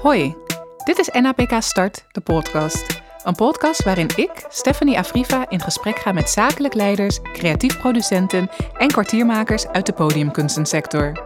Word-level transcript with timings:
Hoi, 0.00 0.34
dit 0.84 0.98
is 0.98 1.08
NAPK 1.08 1.62
Start, 1.62 2.04
de 2.12 2.20
podcast. 2.20 3.02
Een 3.24 3.34
podcast 3.34 3.84
waarin 3.84 4.08
ik, 4.16 4.30
Stephanie 4.48 4.98
Afriva, 4.98 5.50
in 5.50 5.60
gesprek 5.60 5.98
ga 5.98 6.12
met 6.12 6.30
zakelijk 6.30 6.74
leiders, 6.74 7.20
creatief 7.22 7.78
producenten 7.78 8.50
en 8.78 8.88
kwartiermakers 8.88 9.66
uit 9.66 9.86
de 9.86 9.92
podiumkunstensector. 9.92 11.25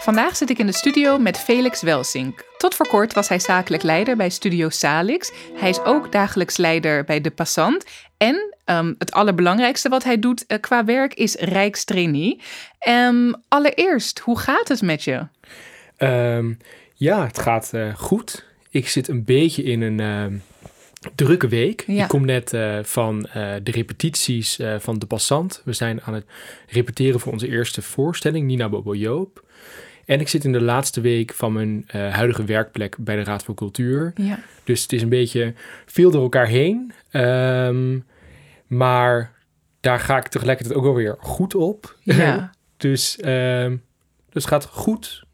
Vandaag 0.00 0.36
zit 0.36 0.50
ik 0.50 0.58
in 0.58 0.66
de 0.66 0.72
studio 0.72 1.18
met 1.18 1.38
Felix 1.38 1.82
Welsink. 1.82 2.44
Tot 2.58 2.74
voor 2.74 2.88
kort 2.88 3.12
was 3.12 3.28
hij 3.28 3.38
zakelijk 3.38 3.82
leider 3.82 4.16
bij 4.16 4.30
Studio 4.30 4.68
Salix. 4.68 5.32
Hij 5.54 5.68
is 5.68 5.80
ook 5.84 6.12
dagelijks 6.12 6.56
leider 6.56 7.04
bij 7.04 7.20
De 7.20 7.30
Passant. 7.30 7.84
En 8.16 8.54
um, 8.64 8.94
het 8.98 9.12
allerbelangrijkste 9.12 9.88
wat 9.88 10.04
hij 10.04 10.18
doet 10.18 10.44
uh, 10.48 10.58
qua 10.60 10.84
werk 10.84 11.14
is 11.14 11.34
Rijkstrainee. 11.34 12.40
Um, 12.88 13.34
allereerst, 13.48 14.18
hoe 14.18 14.38
gaat 14.38 14.68
het 14.68 14.82
met 14.82 15.04
je? 15.04 15.26
Um, 15.98 16.58
ja, 16.94 17.26
het 17.26 17.38
gaat 17.38 17.70
uh, 17.74 17.94
goed. 17.94 18.44
Ik 18.70 18.88
zit 18.88 19.08
een 19.08 19.24
beetje 19.24 19.62
in 19.62 19.80
een 19.80 20.00
uh, 20.00 20.40
drukke 21.14 21.48
week. 21.48 21.84
Ja. 21.86 22.02
Ik 22.02 22.08
kom 22.08 22.24
net 22.24 22.52
uh, 22.52 22.78
van 22.82 23.28
de 23.62 23.70
repetities 23.70 24.58
van 24.78 24.98
De 24.98 25.06
Passant. 25.06 25.62
We 25.64 25.72
zijn 25.72 26.02
aan 26.02 26.14
het 26.14 26.24
repeteren 26.66 27.20
voor 27.20 27.32
onze 27.32 27.48
eerste 27.48 27.82
voorstelling, 27.82 28.46
Nina 28.46 28.68
Bobo 28.68 28.94
Joop. 28.94 29.48
En 30.10 30.20
ik 30.20 30.28
zit 30.28 30.44
in 30.44 30.52
de 30.52 30.60
laatste 30.60 31.00
week 31.00 31.32
van 31.34 31.52
mijn 31.52 31.86
uh, 31.94 32.14
huidige 32.14 32.44
werkplek 32.44 32.96
bij 32.98 33.16
de 33.16 33.24
Raad 33.24 33.44
voor 33.44 33.54
Cultuur. 33.54 34.12
Ja. 34.14 34.38
Dus 34.64 34.82
het 34.82 34.92
is 34.92 35.02
een 35.02 35.08
beetje 35.08 35.54
veel 35.86 36.10
door 36.10 36.22
elkaar 36.22 36.46
heen. 36.46 36.92
Um, 37.12 38.04
maar 38.66 39.32
daar 39.80 40.00
ga 40.00 40.16
ik 40.16 40.28
tegelijkertijd 40.28 40.76
ook 40.76 40.84
wel 40.84 40.94
weer 40.94 41.16
goed 41.18 41.54
op. 41.54 41.96
Ja. 42.00 42.50
dus, 42.76 43.18
um, 43.24 43.82
dus 44.30 44.42
het 44.42 44.52
gaat 44.52 44.64
goed. 44.64 45.24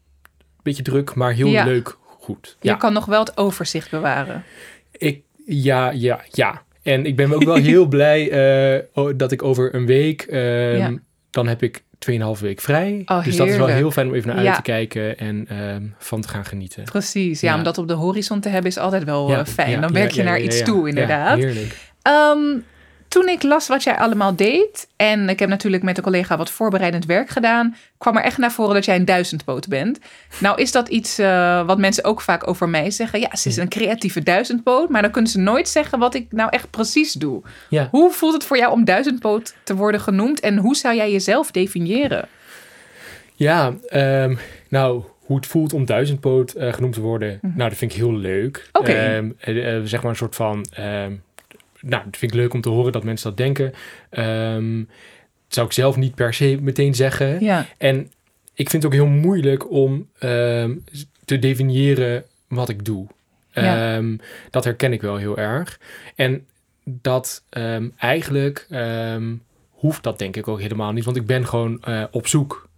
Beetje 0.63 0.83
druk, 0.83 1.15
maar 1.15 1.33
heel 1.33 1.47
ja. 1.47 1.65
leuk 1.65 1.97
goed. 2.03 2.57
Je 2.61 2.77
kan 2.77 2.93
nog 2.93 3.05
wel 3.05 3.19
het 3.19 3.37
overzicht 3.37 3.91
bewaren. 3.91 4.43
Ik, 4.91 5.21
ja, 5.45 5.91
ja, 5.91 6.21
ja. 6.31 6.63
En 6.81 7.05
ik 7.05 7.15
ben 7.15 7.33
ook 7.33 7.43
wel 7.43 7.55
heel 7.55 7.87
blij 7.97 8.83
uh, 8.95 9.09
dat 9.15 9.31
ik 9.31 9.43
over 9.43 9.75
een 9.75 9.85
week... 9.85 10.27
Um, 10.31 11.05
dan 11.29 11.47
heb 11.47 11.63
ik 11.63 11.83
2,5 12.11 12.41
week 12.41 12.61
vrij. 12.61 13.01
Oh, 13.05 13.23
dus 13.23 13.35
dat 13.35 13.47
is 13.47 13.57
wel 13.57 13.67
heel 13.67 13.91
fijn 13.91 14.07
om 14.07 14.13
even 14.13 14.27
naar 14.27 14.43
ja. 14.43 14.47
uit 14.47 14.55
te 14.55 14.61
kijken 14.61 15.17
en 15.17 15.47
um, 15.61 15.95
van 15.97 16.21
te 16.21 16.27
gaan 16.27 16.45
genieten. 16.45 16.83
Precies, 16.83 17.41
ja, 17.41 17.51
ja, 17.51 17.57
om 17.57 17.63
dat 17.63 17.77
op 17.77 17.87
de 17.87 17.93
horizon 17.93 18.39
te 18.39 18.49
hebben 18.49 18.71
is 18.71 18.77
altijd 18.77 19.03
wel 19.03 19.29
ja, 19.29 19.39
uh, 19.39 19.45
fijn. 19.45 19.81
Dan 19.81 19.93
werk 19.93 20.11
je 20.11 20.23
naar 20.23 20.39
iets 20.39 20.63
toe, 20.63 20.89
inderdaad. 20.89 21.37
heerlijk. 21.37 21.75
Um, 22.03 22.63
toen 23.07 23.27
ik 23.27 23.43
las 23.43 23.67
wat 23.67 23.83
jij 23.83 23.97
allemaal 23.97 24.35
deed, 24.35 24.87
en 24.95 25.29
ik 25.29 25.39
heb 25.39 25.49
natuurlijk 25.49 25.83
met 25.83 25.97
een 25.97 26.03
collega 26.03 26.37
wat 26.37 26.49
voorbereidend 26.49 27.05
werk 27.05 27.29
gedaan, 27.29 27.75
kwam 27.97 28.17
er 28.17 28.23
echt 28.23 28.37
naar 28.37 28.51
voren 28.51 28.73
dat 28.73 28.85
jij 28.85 28.95
een 28.95 29.05
duizendpoot 29.05 29.67
bent. 29.67 29.99
Nou 30.39 30.61
is 30.61 30.71
dat 30.71 30.87
iets 30.87 31.19
uh, 31.19 31.65
wat 31.65 31.77
mensen 31.77 32.03
ook 32.03 32.21
vaak 32.21 32.47
over 32.47 32.69
mij 32.69 32.91
zeggen. 32.91 33.19
Ja, 33.19 33.35
ze 33.35 33.49
is 33.49 33.57
een 33.57 33.69
creatieve 33.69 34.23
duizendpoot, 34.23 34.89
maar 34.89 35.01
dan 35.01 35.11
kunnen 35.11 35.31
ze 35.31 35.39
nooit 35.39 35.67
zeggen 35.67 35.99
wat 35.99 36.15
ik 36.15 36.31
nou 36.31 36.49
echt 36.49 36.69
precies 36.69 37.13
doe. 37.13 37.41
Ja. 37.69 37.87
Hoe 37.91 38.11
voelt 38.11 38.33
het 38.33 38.43
voor 38.43 38.57
jou 38.57 38.71
om 38.71 38.85
duizendpoot 38.85 39.55
te 39.63 39.75
worden 39.75 40.01
genoemd 40.01 40.39
en 40.39 40.57
hoe 40.57 40.75
zou 40.75 40.95
jij 40.95 41.11
jezelf 41.11 41.51
definiëren? 41.51 42.27
Ja, 43.35 43.73
um, 43.93 44.39
nou, 44.69 45.03
hoe 45.19 45.35
het 45.35 45.45
voelt 45.45 45.73
om 45.73 45.85
duizendpoot 45.85 46.55
uh, 46.57 46.73
genoemd 46.73 46.93
te 46.93 47.01
worden, 47.01 47.29
mm 47.29 47.37
-hmm. 47.41 47.57
nou, 47.57 47.69
dat 47.69 47.77
vind 47.77 47.91
ik 47.91 47.97
heel 47.97 48.15
leuk. 48.15 48.69
Oké. 48.71 48.91
Okay. 48.91 49.17
Um, 49.17 49.35
uh, 49.45 49.81
zeg 49.83 50.01
maar 50.01 50.11
een 50.11 50.17
soort 50.17 50.35
van 50.35 50.65
um, 50.79 51.23
nou, 51.81 52.03
dat 52.03 52.17
vind 52.17 52.31
ik 52.31 52.37
leuk 52.37 52.53
om 52.53 52.61
te 52.61 52.69
horen 52.69 52.91
dat 52.91 53.03
mensen 53.03 53.29
dat 53.29 53.37
denken. 53.37 53.73
Um, 54.55 54.85
dat 55.45 55.55
zou 55.55 55.67
ik 55.67 55.73
zelf 55.73 55.95
niet 55.95 56.15
per 56.15 56.33
se 56.33 56.57
meteen 56.61 56.95
zeggen. 56.95 57.43
Ja. 57.43 57.65
En 57.77 58.11
ik 58.53 58.69
vind 58.69 58.83
het 58.83 58.85
ook 58.85 58.99
heel 58.99 59.07
moeilijk 59.07 59.71
om 59.71 60.09
um, 60.19 60.83
te 61.25 61.39
definiëren 61.39 62.23
wat 62.47 62.69
ik 62.69 62.85
doe. 62.85 63.07
Ja. 63.51 63.95
Um, 63.95 64.19
dat 64.49 64.63
herken 64.63 64.93
ik 64.93 65.01
wel 65.01 65.15
heel 65.15 65.37
erg. 65.37 65.79
En 66.15 66.45
dat 66.83 67.43
eigenlijk 67.97 68.67
hoeft 69.69 70.03
dat 70.03 70.19
denk 70.19 70.35
ik 70.35 70.47
ook 70.47 70.61
helemaal 70.61 70.91
niet. 70.91 71.05
Want 71.05 71.17
ik 71.17 71.25
ben 71.25 71.47
gewoon 71.47 71.83
uh, 71.87 72.03
op 72.11 72.27
zoek. 72.27 72.69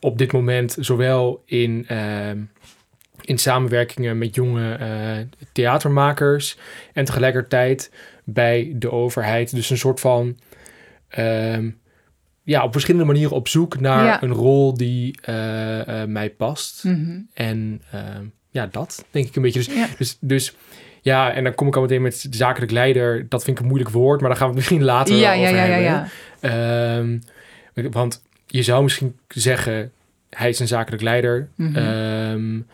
op 0.00 0.18
dit 0.18 0.32
moment 0.32 0.76
zowel 0.80 1.42
in 1.44 1.86
in 3.26 3.38
samenwerkingen 3.38 4.18
met 4.18 4.34
jonge 4.34 4.78
uh, 4.80 5.26
theatermakers 5.52 6.58
en 6.92 7.04
tegelijkertijd 7.04 7.90
bij 8.24 8.72
de 8.74 8.90
overheid. 8.90 9.54
Dus 9.54 9.70
een 9.70 9.78
soort 9.78 10.00
van 10.00 10.36
uh, 11.18 11.58
ja, 12.42 12.64
op 12.64 12.72
verschillende 12.72 13.06
manieren 13.06 13.36
op 13.36 13.48
zoek 13.48 13.80
naar 13.80 14.04
ja. 14.04 14.22
een 14.22 14.32
rol 14.32 14.74
die 14.74 15.18
uh, 15.28 15.78
uh, 15.78 16.04
mij 16.04 16.30
past. 16.30 16.84
Mm 16.84 16.94
-hmm. 16.94 17.28
En 17.34 17.82
ehm, 17.90 18.24
ja, 18.50 18.66
dat 18.66 19.04
denk 19.10 19.26
ik 19.26 19.36
een 19.36 19.42
beetje. 19.42 19.58
Dus 19.58 19.74
ja. 19.74 19.86
dus, 19.98 20.16
dus 20.20 20.54
ja, 21.02 21.32
en 21.32 21.44
dan 21.44 21.54
kom 21.54 21.66
ik 21.66 21.76
al 21.76 21.82
meteen 21.82 22.02
met 22.02 22.26
zakelijk 22.30 22.72
leider. 22.72 23.28
Dat 23.28 23.44
vind 23.44 23.56
ik 23.56 23.62
een 23.62 23.68
moeilijk 23.68 23.92
woord, 23.94 24.20
maar 24.20 24.28
daar 24.28 24.38
gaan 24.38 24.48
we 24.48 24.54
het 24.54 24.62
misschien 24.62 24.86
later 24.94 25.16
ja, 25.16 25.30
over 25.30 25.42
ja, 25.42 25.48
ja, 25.48 25.56
hebben. 25.56 25.82
Ja, 25.82 26.08
ja. 26.40 26.98
Um, 26.98 27.22
want 27.90 28.22
je 28.46 28.62
zou 28.62 28.82
misschien 28.82 29.18
zeggen, 29.28 29.92
hij 30.30 30.48
is 30.48 30.58
een 30.58 30.68
zakelijk 30.68 31.02
leider. 31.02 31.48
Mhm. 31.54 31.68
Mm 31.68 31.74
-hmm. 31.74 32.32
um, 32.32 32.66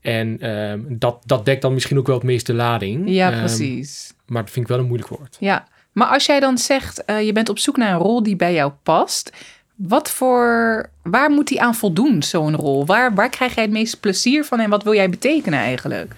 en 0.00 0.50
um, 0.50 0.86
dat, 0.88 1.22
dat 1.26 1.44
dekt 1.44 1.62
dan 1.62 1.74
misschien 1.74 1.98
ook 1.98 2.06
wel 2.06 2.16
het 2.16 2.24
meeste 2.24 2.54
lading. 2.54 3.02
Ja, 3.08 3.30
precies. 3.30 4.08
Um, 4.10 4.16
maar 4.26 4.42
dat 4.42 4.50
vind 4.52 4.64
ik 4.64 4.70
wel 4.70 4.80
een 4.80 4.86
moeilijk 4.86 5.10
woord. 5.10 5.36
Ja, 5.40 5.66
maar 5.92 6.06
als 6.06 6.26
jij 6.26 6.40
dan 6.40 6.58
zegt, 6.58 7.02
uh, 7.06 7.22
je 7.22 7.32
bent 7.32 7.48
op 7.48 7.58
zoek 7.58 7.76
naar 7.76 7.92
een 7.92 7.98
rol 7.98 8.22
die 8.22 8.36
bij 8.36 8.52
jou 8.52 8.72
past. 8.82 9.32
Wat 9.74 10.10
voor, 10.10 10.90
waar 11.02 11.30
moet 11.30 11.48
die 11.48 11.62
aan 11.62 11.74
voldoen, 11.74 12.22
zo'n 12.22 12.56
rol? 12.56 12.86
Waar, 12.86 13.14
waar 13.14 13.30
krijg 13.30 13.54
jij 13.54 13.64
het 13.64 13.72
meeste 13.72 14.00
plezier 14.00 14.44
van 14.44 14.60
en 14.60 14.70
wat 14.70 14.82
wil 14.82 14.94
jij 14.94 15.10
betekenen 15.10 15.58
eigenlijk? 15.58 16.12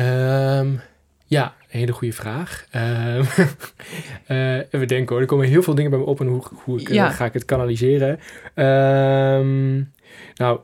Um, 0.00 0.80
ja, 1.26 1.54
een 1.70 1.78
hele 1.78 1.92
goede 1.92 2.14
vraag. 2.14 2.66
uh, 2.72 3.16
even 4.70 4.88
denken 4.88 5.08
hoor, 5.08 5.20
er 5.20 5.26
komen 5.26 5.46
heel 5.46 5.62
veel 5.62 5.74
dingen 5.74 5.90
bij 5.90 6.00
me 6.00 6.06
op 6.06 6.20
en 6.20 6.26
hoe, 6.26 6.42
hoe 6.64 6.80
ik, 6.80 6.88
ja. 6.88 7.08
uh, 7.08 7.14
ga 7.14 7.24
ik 7.24 7.32
het 7.32 7.44
kanaliseren. 7.44 8.20
nou, 10.34 10.60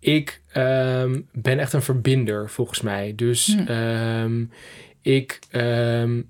ik 0.00 0.42
um, 0.56 1.26
ben 1.32 1.58
echt 1.58 1.72
een 1.72 1.82
verbinder, 1.82 2.50
volgens 2.50 2.80
mij. 2.80 3.12
Dus 3.16 3.56
Hm. 3.66 3.72
um, 3.72 4.50
ik... 5.00 5.38
Um, 5.52 6.28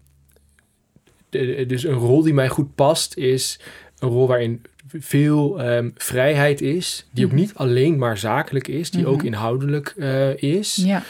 de, 1.28 1.64
dus 1.66 1.84
een 1.84 1.92
rol 1.94 2.22
die 2.22 2.34
mij 2.34 2.48
goed 2.48 2.74
past 2.74 3.16
is 3.16 3.60
een 3.98 4.08
rol 4.08 4.26
waarin 4.26 4.62
veel 4.88 5.60
vrijheid 5.94 6.60
is. 6.60 7.06
Die 7.10 7.24
ook 7.24 7.30
Mhm. 7.30 7.40
niet 7.40 7.54
alleen 7.54 7.98
maar 7.98 8.18
zakelijk 8.18 8.68
is. 8.68 8.90
Die 8.90 9.00
Mhm. 9.02 9.10
ook 9.10 9.22
inhoudelijk 9.22 9.94
uh, 9.96 10.36
is. 10.42 10.76
Ja. 10.76 11.02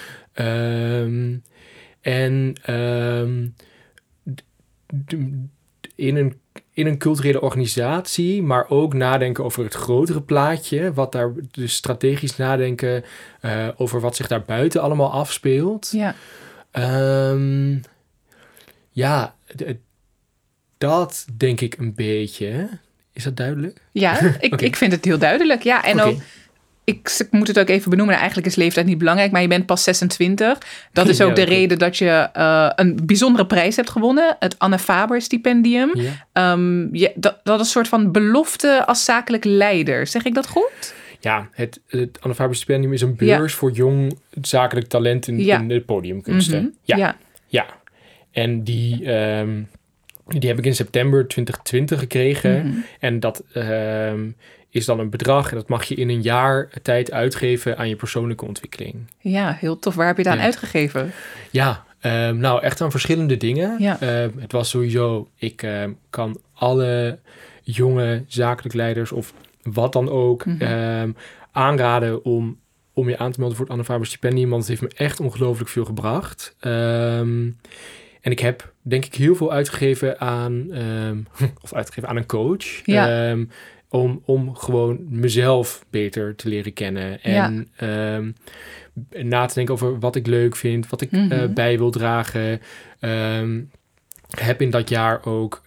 en 2.01 2.55
in 5.95 6.17
een 6.17 6.35
in 6.77 6.87
een 6.87 6.99
culturele 6.99 7.41
organisatie, 7.41 8.43
maar 8.43 8.69
ook 8.69 8.95
nadenken 8.95 9.45
over 9.45 9.65
het 9.65 9.75
grotere 9.75 10.21
plaatje. 10.21 10.93
Wat 10.93 11.13
daar, 11.13 11.33
dus 11.51 11.75
strategisch 11.75 12.37
nadenken 12.37 13.05
uh, 13.43 13.69
over 13.77 14.01
wat 14.01 14.17
zich 14.17 14.27
daar 14.27 14.43
buiten 14.43 14.83
allemaal 14.83 15.13
afspeelt. 15.13 15.91
Ja, 15.93 16.15
um, 17.31 17.81
ja 18.91 19.35
dat 20.79 21.27
denk 21.37 21.61
ik 21.61 21.79
een 21.79 21.95
beetje. 21.95 22.69
Is 23.13 23.25
dat 23.25 23.37
duidelijk? 23.37 23.81
Ja, 23.93 24.21
ik, 24.41 24.53
okay. 24.53 24.67
ik 24.67 24.77
vind 24.77 24.93
het 24.93 25.05
heel 25.05 25.19
duidelijk. 25.19 25.63
Ja, 25.63 25.85
en 25.85 26.01
okay. 26.01 26.09
ook. 26.13 26.21
Ik 26.87 27.27
moet 27.31 27.49
het 27.49 27.59
ook 27.59 27.69
even 27.69 27.91
benoemen. 27.91 28.17
Eigenlijk 28.17 28.47
is 28.47 28.55
leeftijd 28.55 28.87
niet 28.87 28.99
belangrijk, 28.99 29.33
maar 29.33 29.43
je 29.43 29.49
bent 29.49 29.67
pas 29.67 29.83
26. 29.83 30.59
Dat 30.93 31.09
is 31.09 31.21
ook 31.25 31.29
ja, 31.29 31.35
de 31.35 31.43
reden 31.43 31.79
dat 31.79 31.97
je 31.99 32.29
uh, 32.37 32.71
een 32.75 32.99
bijzondere 33.03 33.47
prijs 33.47 33.77
hebt 33.77 33.91
gewonnen. 33.91 34.37
Het 34.39 34.59
Anne 34.59 34.79
Faber 34.79 35.23
stipendium. 35.23 35.91
Ja. 35.95 36.53
Um, 36.53 36.95
je, 36.95 37.13
dat, 37.15 37.41
dat 37.43 37.61
is 37.61 37.67
een 37.67 37.73
soort 37.73 37.89
van 37.89 38.13
belofte 38.13 38.87
als 38.87 39.05
zakelijk 39.05 39.45
leider. 39.45 40.07
Zeg 40.07 40.25
ik 40.25 40.35
dat 40.35 40.49
goed? 40.49 40.95
Ja, 41.21 41.49
het, 41.53 41.81
het 41.87 42.19
Anne 42.21 42.35
Faber 42.35 42.57
stipendium 42.57 42.93
is 42.93 43.03
een 43.03 43.17
beurs 43.17 43.53
ja. 43.53 43.59
voor 43.59 43.71
jong 43.71 44.19
zakelijk 44.43 44.87
talent 44.87 45.27
in, 45.27 45.39
in 45.39 45.69
de 45.69 45.81
podiumkunsten. 45.81 46.59
Mm 46.59 46.65
-hmm. 46.65 46.79
ja. 46.83 46.97
ja. 46.97 47.17
ja. 47.47 47.67
En 48.33 48.65
die... 48.65 49.15
Um, 49.15 49.69
die 50.27 50.49
heb 50.49 50.59
ik 50.59 50.65
in 50.65 50.75
september 50.75 51.29
2020 51.29 51.99
gekregen. 51.99 52.53
Mhm. 52.53 52.67
Mm 52.67 52.73
-hmm. 52.73 52.85
En 53.01 53.21
dat 53.21 53.43
uh, 53.55 54.13
is 54.71 54.85
dan 54.85 54.99
een 54.99 55.11
bedrag. 55.11 55.51
En 55.51 55.57
dat 55.57 55.69
mag 55.69 55.85
je 55.85 55.95
in 55.95 56.09
een 56.09 56.23
jaar 56.23 56.71
tijd 56.83 57.13
uitgeven 57.13 57.79
aan 57.79 57.89
je 57.89 57.97
persoonlijke 57.97 58.45
ontwikkeling. 58.45 58.95
Ja, 59.19 59.57
heel 59.61 59.79
tof. 59.79 59.95
Waar 59.95 60.07
heb 60.07 60.17
je 60.17 60.23
het 60.23 60.33
aan 60.33 60.39
ja. 60.39 60.45
uitgegeven? 60.45 61.13
Ja, 61.51 61.85
um, 62.03 62.37
nou 62.37 62.63
echt 62.63 62.81
aan 62.81 62.91
verschillende 62.91 63.37
dingen. 63.37 63.77
Ja. 63.79 63.99
Uh, 64.03 64.27
het 64.39 64.53
was 64.53 64.71
sowieso, 64.71 65.29
ik 65.37 65.63
uh, 65.63 65.85
kan 66.11 66.41
alle 66.53 67.19
jonge 67.63 68.25
zakelijk 68.27 68.75
leiders 68.75 69.13
of 69.13 69.33
wat 69.63 69.93
dan 69.93 70.09
ook 70.09 70.45
Mhm. 70.45 70.57
mm 70.57 70.67
-hmm. 70.67 71.17
aanraden 71.53 72.25
om 72.25 72.59
om 72.93 73.09
je 73.09 73.19
aan 73.19 73.33
te 73.33 73.39
melden 73.39 73.57
voor 73.57 73.67
het 73.67 73.75
Anne 73.75 73.87
Faber 73.87 74.07
stipendium, 74.07 74.51
want 74.51 74.69
het 74.69 74.71
heeft 74.71 74.93
me 74.93 75.05
echt 75.05 75.21
ongelooflijk 75.21 75.71
veel 75.71 75.85
gebracht. 75.85 76.57
Ehm, 76.61 77.51
en 78.21 78.31
ik 78.31 78.39
heb 78.39 78.73
denk 78.89 79.05
ik 79.05 79.15
heel 79.15 79.35
veel 79.35 79.53
uitgegeven 79.53 80.21
aan, 80.21 80.73
ehm, 80.73 81.19
of 81.65 81.75
uitgegeven 81.75 82.09
aan 82.09 82.17
een 82.17 82.27
coach. 82.27 82.65
Ja. 82.85 83.29
Ehm, 83.31 83.45
om, 83.89 84.23
om 84.25 84.55
gewoon 84.55 84.99
mezelf 85.09 85.85
beter 85.91 86.35
te 86.37 86.49
leren 86.49 86.73
kennen. 86.73 87.23
En 87.23 87.69
ehm, 87.77 88.31
na 89.29 89.47
te 89.47 89.55
denken 89.55 89.75
over 89.75 89.99
wat 89.99 90.17
ik 90.17 90.27
leuk 90.27 90.57
vind, 90.57 90.89
wat 90.89 91.01
ik 91.01 91.11
Mhm. 91.11 91.33
eh, 91.33 91.49
bij 91.49 91.79
wil 91.79 91.91
dragen. 91.91 92.61
Heb 94.41 94.61
in 94.63 94.71
dat 94.71 94.89
jaar 94.89 95.25
ook 95.25 95.63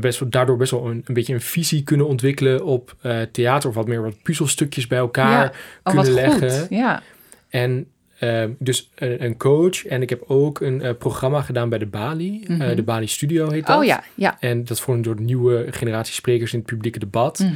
best 0.00 0.18
wel, 0.20 0.28
daardoor 0.28 0.56
best 0.56 0.70
wel 0.70 0.86
een, 0.90 1.02
een 1.04 1.14
beetje 1.14 1.34
een 1.34 1.40
visie 1.40 1.82
kunnen 1.82 2.06
ontwikkelen 2.06 2.64
op 2.64 2.96
eh, 3.02 3.20
theater. 3.32 3.68
Of 3.68 3.74
wat 3.74 3.86
meer 3.88 4.02
wat 4.02 4.22
puzzelstukjes 4.22 4.86
bij 4.86 4.98
elkaar 4.98 5.42
Ja. 5.44 5.52
Oh, 5.82 5.94
kunnen 5.94 6.12
leggen. 6.12 6.50
goed. 6.60 6.66
Ja. 6.70 7.02
En 7.48 7.86
ehm, 8.22 8.50
dus 8.58 8.90
een, 8.94 9.24
een 9.24 9.36
coach. 9.36 9.86
En 9.86 10.02
ik 10.02 10.10
heb 10.10 10.22
ook 10.26 10.60
een 10.60 10.82
eh, 10.82 10.94
programma 10.98 11.42
gedaan 11.42 11.68
bij 11.68 11.78
de 11.78 11.86
Bali. 11.86 12.44
Mhm. 12.46 12.60
Eh, 12.62 12.76
de 12.76 12.82
Bali 12.82 13.06
Studio 13.06 13.50
heet 13.50 13.66
dat. 13.66 13.78
Oh 13.78 13.84
ja, 13.84 14.02
ja. 14.14 14.36
En 14.40 14.64
dat 14.64 14.80
vormt 14.80 15.04
door 15.04 15.16
de 15.16 15.22
nieuwe 15.22 15.66
generatie 15.70 16.14
sprekers 16.14 16.52
in 16.52 16.58
het 16.58 16.68
publieke 16.68 16.98
debat. 16.98 17.38
Mhm. 17.38 17.52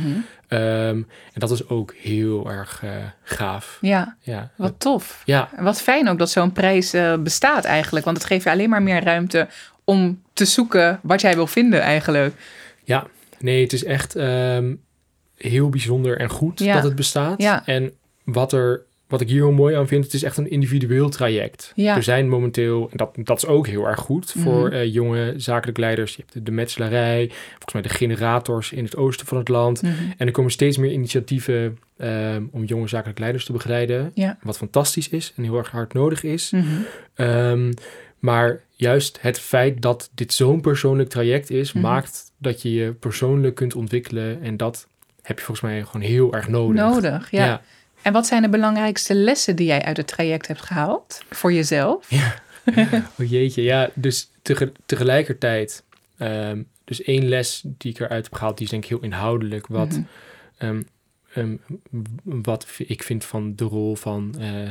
Ehm, 0.48 0.62
en 0.96 1.06
dat 1.34 1.50
is 1.50 1.68
ook 1.68 1.94
heel 1.96 2.50
erg 2.50 2.80
eh, 2.84 2.90
gaaf. 3.22 3.78
Ja, 3.80 4.16
Ja, 4.20 4.50
wat 4.56 4.74
tof. 4.80 5.22
ja, 5.24 5.48
En 5.56 5.64
Wat 5.64 5.82
fijn 5.82 6.08
ook 6.08 6.18
dat 6.18 6.30
zo'n 6.30 6.52
prijs 6.52 6.94
bestaat 7.20 7.64
eigenlijk. 7.64 8.04
Want 8.04 8.16
het 8.16 8.26
geeft 8.26 8.44
je 8.44 8.50
alleen 8.50 8.70
maar 8.70 8.82
meer 8.82 9.02
ruimte 9.04 9.48
om 9.84 10.22
te 10.32 10.44
zoeken 10.44 11.00
wat 11.02 11.20
jij 11.20 11.34
wil 11.34 11.46
vinden 11.46 11.80
eigenlijk. 11.80 12.34
ja. 12.84 13.06
Nee, 13.38 13.62
het 13.62 13.72
is 13.72 13.84
echt 13.84 14.16
ehm, 14.16 14.74
heel 15.36 15.69
bijzonder 15.69 16.19
en 16.19 16.28
goed 16.28 16.58
Ja. 16.58 16.74
dat 16.74 16.82
het 16.82 16.94
bestaat. 16.96 17.42
Ja. 17.42 17.66
En 17.66 17.92
wat, 18.24 18.52
er, 18.52 18.82
wat 19.08 19.20
ik 19.20 19.29
hier 19.29 19.43
heel 19.43 19.53
mooi 19.53 19.75
aan 19.76 19.87
vind, 19.87 20.05
het 20.05 20.14
is 20.14 20.23
echt 20.23 20.37
een 20.37 20.50
individueel 20.50 21.08
traject. 21.08 21.73
Ja. 21.75 21.97
Er 21.97 22.03
zijn 22.03 22.29
momenteel, 22.29 22.88
en 22.91 22.97
dat, 22.97 23.11
dat 23.23 23.37
is 23.37 23.47
ook 23.47 23.67
heel 23.67 23.87
erg 23.88 23.99
goed 24.00 24.32
voor 24.38 24.67
Mhm. 24.67 24.73
eh, 24.73 24.93
jonge 24.93 25.35
zakelijk 25.37 25.79
leiders. 25.79 26.17
Je 26.17 26.20
hebt 26.23 26.32
de, 26.32 26.43
de 26.43 26.50
metselarij, 26.50 27.26
volgens 27.50 27.73
mij 27.73 27.82
de 27.82 27.88
generators 27.88 28.73
in 28.73 28.85
het 28.85 28.97
oosten 28.97 29.26
van 29.26 29.38
het 29.38 29.49
land. 29.49 29.82
Mhm. 29.82 29.93
En 30.17 30.26
er 30.26 30.32
komen 30.32 30.50
steeds 30.50 30.76
meer 30.76 30.93
initiatieven 30.93 31.79
ehm, 31.99 32.43
om 32.50 32.64
jonge 32.64 32.88
zakelijk 32.88 33.19
leiders 33.19 33.44
te 33.44 33.53
begeleiden. 33.53 34.11
Ja. 34.14 34.38
Wat 34.43 34.56
fantastisch 34.56 35.08
is 35.08 35.32
en 35.37 35.43
heel 35.43 35.56
erg 35.58 35.70
hard 35.70 35.93
nodig 35.93 36.23
is. 36.23 36.50
Mhm. 36.50 36.64
Ehm, 37.14 37.73
maar 38.19 38.61
juist 38.70 39.19
het 39.20 39.38
feit 39.38 39.82
dat 39.82 40.11
dit 40.14 40.32
zo'n 40.32 40.61
persoonlijk 40.61 41.08
traject 41.08 41.50
is, 41.50 41.73
maakt 41.73 42.32
dat 42.38 42.62
je 42.62 42.73
je 42.73 42.93
persoonlijk 42.93 43.55
kunt 43.55 43.75
ontwikkelen. 43.75 44.43
En 44.43 44.56
dat 44.56 44.87
heb 45.23 45.38
je 45.38 45.44
volgens 45.44 45.67
mij 45.70 45.82
gewoon 45.85 46.06
heel 46.06 46.35
erg 46.35 46.49
nodig. 46.49 46.82
Nodig, 46.82 47.31
ja. 47.31 47.44
ja. 47.44 47.62
En 48.06 48.12
wat 48.12 48.26
zijn 48.26 48.43
de 48.43 48.49
belangrijkste 48.49 49.14
lessen 49.14 49.56
die 49.56 49.67
jij 49.67 49.82
uit 49.82 49.97
het 49.97 50.06
traject 50.06 50.47
hebt 50.47 50.62
gehaald 50.62 51.23
voor 51.31 51.53
jezelf? 51.53 52.08
Oh 53.20 53.29
jeetje, 53.31 53.62
ja. 53.62 53.91
Dus 53.94 54.31
tege- 54.43 54.73
tegelijkertijd, 54.87 55.85
ehm, 56.19 56.62
dus 56.85 57.03
één 57.03 57.29
les 57.29 57.62
die 57.64 57.91
ik 57.93 58.00
eruit 58.00 58.25
heb 58.25 58.35
gehaald, 58.35 58.56
die 58.56 58.64
is 58.64 58.70
denk 58.70 58.82
ik 58.82 58.88
heel 58.88 59.00
inhoudelijk. 59.03 59.67
Wat, 59.67 59.88
Mhm. 59.91 60.00
ehm, 60.58 60.82
ehm, 61.32 61.56
wat 62.23 62.67
ik 62.79 63.03
vind 63.03 63.25
van 63.25 63.56
de 63.56 63.64
rol 63.64 63.94
van 63.97 64.35
eh, 64.41 64.69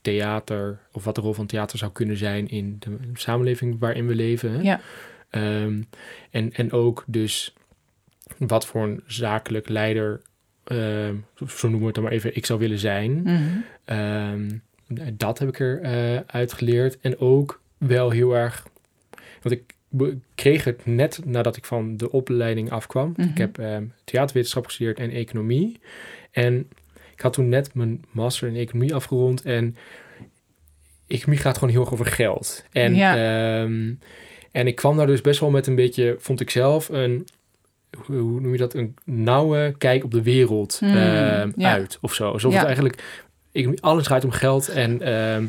theater, 0.00 0.78
of 0.92 1.04
wat 1.04 1.14
de 1.14 1.20
rol 1.20 1.32
van 1.34 1.46
theater 1.46 1.78
zou 1.78 1.92
kunnen 1.92 2.16
zijn 2.16 2.48
in 2.48 2.76
de 2.78 2.96
samenleving 3.14 3.76
waarin 3.78 4.06
we 4.06 4.14
leven. 4.14 4.52
hè. 4.52 4.60
Ja. 4.60 4.80
En, 6.30 6.52
en 6.52 6.72
ook 6.72 7.04
dus 7.06 7.54
wat 8.38 8.66
voor 8.66 8.82
een 8.82 9.02
zakelijk 9.06 9.68
leider, 9.68 10.20
zo 11.46 11.62
noemen 11.62 11.80
we 11.80 11.86
het 11.86 11.94
dan 11.94 12.04
maar 12.04 12.12
even, 12.12 12.36
ik 12.36 12.46
zou 12.46 12.58
willen 12.58 12.78
zijn. 12.78 13.22
Mhm. 13.22 13.42
Ehm, 13.84 14.50
dat 15.12 15.38
heb 15.38 15.48
ik 15.48 15.58
er 15.60 15.80
eh 15.82 16.20
uit 16.26 16.52
geleerd. 16.52 16.98
En 17.00 17.18
ook 17.18 17.60
wel 17.78 18.10
heel 18.10 18.36
erg. 18.36 18.66
Want 19.42 19.54
ik 19.54 19.74
kreeg 20.34 20.64
het 20.64 20.86
net 20.86 21.20
nadat 21.24 21.56
ik 21.56 21.64
van 21.64 21.96
de 21.96 22.10
opleiding 22.12 22.70
afkwam. 22.70 23.12
Mhm. 23.16 23.28
Ik 23.28 23.38
heb 23.38 23.58
ehm, 23.58 23.84
theaterwetenschap 24.04 24.64
gestudeerd 24.64 24.98
en 24.98 25.10
economie. 25.10 25.80
En 26.30 26.68
ik 27.14 27.20
had 27.20 27.32
toen 27.32 27.48
net 27.48 27.74
mijn 27.74 28.04
master 28.10 28.48
in 28.48 28.56
economie 28.56 28.94
afgerond. 28.94 29.42
En 29.42 29.76
economie 31.06 31.40
gaat 31.40 31.54
gewoon 31.58 31.70
heel 31.72 31.80
erg 31.80 31.92
over 31.92 32.06
geld. 32.06 32.64
En, 32.72 32.94
Ja. 32.94 33.16
ehm, 33.62 33.92
en 34.52 34.66
ik 34.66 34.74
kwam 34.74 34.96
daar 34.96 35.06
dus 35.06 35.20
best 35.20 35.40
wel 35.40 35.50
met 35.50 35.66
een 35.66 35.74
beetje, 35.74 36.14
vond 36.18 36.40
ik 36.40 36.50
zelf, 36.50 36.88
een. 36.88 37.26
Hoe 38.06 38.40
noem 38.40 38.52
je 38.52 38.58
dat? 38.58 38.74
Een 38.74 38.94
nauwe 39.04 39.74
kijk 39.78 40.04
op 40.04 40.10
de 40.10 40.22
wereld 40.22 40.76
Hmm, 40.78 40.96
ehm, 40.96 41.50
ja. 41.56 41.72
uit 41.72 41.98
of 42.00 42.14
zo. 42.14 42.30
Alsof 42.30 42.50
Ja. 42.52 42.56
het 42.58 42.66
eigenlijk 42.66 43.02
ik, 43.52 43.78
alles 43.80 44.04
draait 44.04 44.24
om 44.24 44.30
geld. 44.30 44.68
En, 44.68 45.02
ehm, 45.02 45.44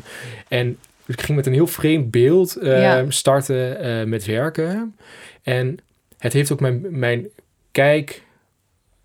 en 0.48 0.78
ik 1.06 1.20
ging 1.20 1.36
met 1.36 1.46
een 1.46 1.52
heel 1.52 1.66
vreemd 1.66 2.10
beeld 2.10 2.56
ehm, 2.56 2.80
Ja. 2.80 3.04
starten 3.10 3.78
eh, 3.80 4.04
met 4.06 4.24
werken. 4.24 4.96
En 5.42 5.78
het 6.18 6.32
heeft 6.32 6.52
ook 6.52 6.60
mijn, 6.60 6.98
mijn 6.98 7.26
kijk 7.70 8.22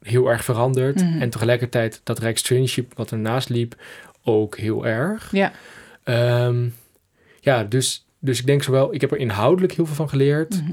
heel 0.01 0.27
erg 0.29 0.43
veranderd. 0.43 0.95
Mhm. 0.95 1.21
En 1.21 1.29
tegelijkertijd 1.29 2.01
dat 2.03 2.19
Rijkstraineeship 2.19 2.93
wat 2.95 3.11
ernaast 3.11 3.49
liep 3.49 3.75
ook 4.23 4.57
heel 4.57 4.85
erg. 4.87 5.31
Ja. 5.31 5.51
Ja, 7.41 7.63
dus, 7.63 8.05
dus 8.19 8.39
ik 8.39 8.45
denk 8.45 8.63
zowel, 8.63 8.93
ik 8.93 9.01
heb 9.01 9.11
er 9.11 9.17
inhoudelijk 9.17 9.73
heel 9.73 9.85
veel 9.85 9.95
van 9.95 10.09
geleerd. 10.09 10.61
Mhm. 10.61 10.71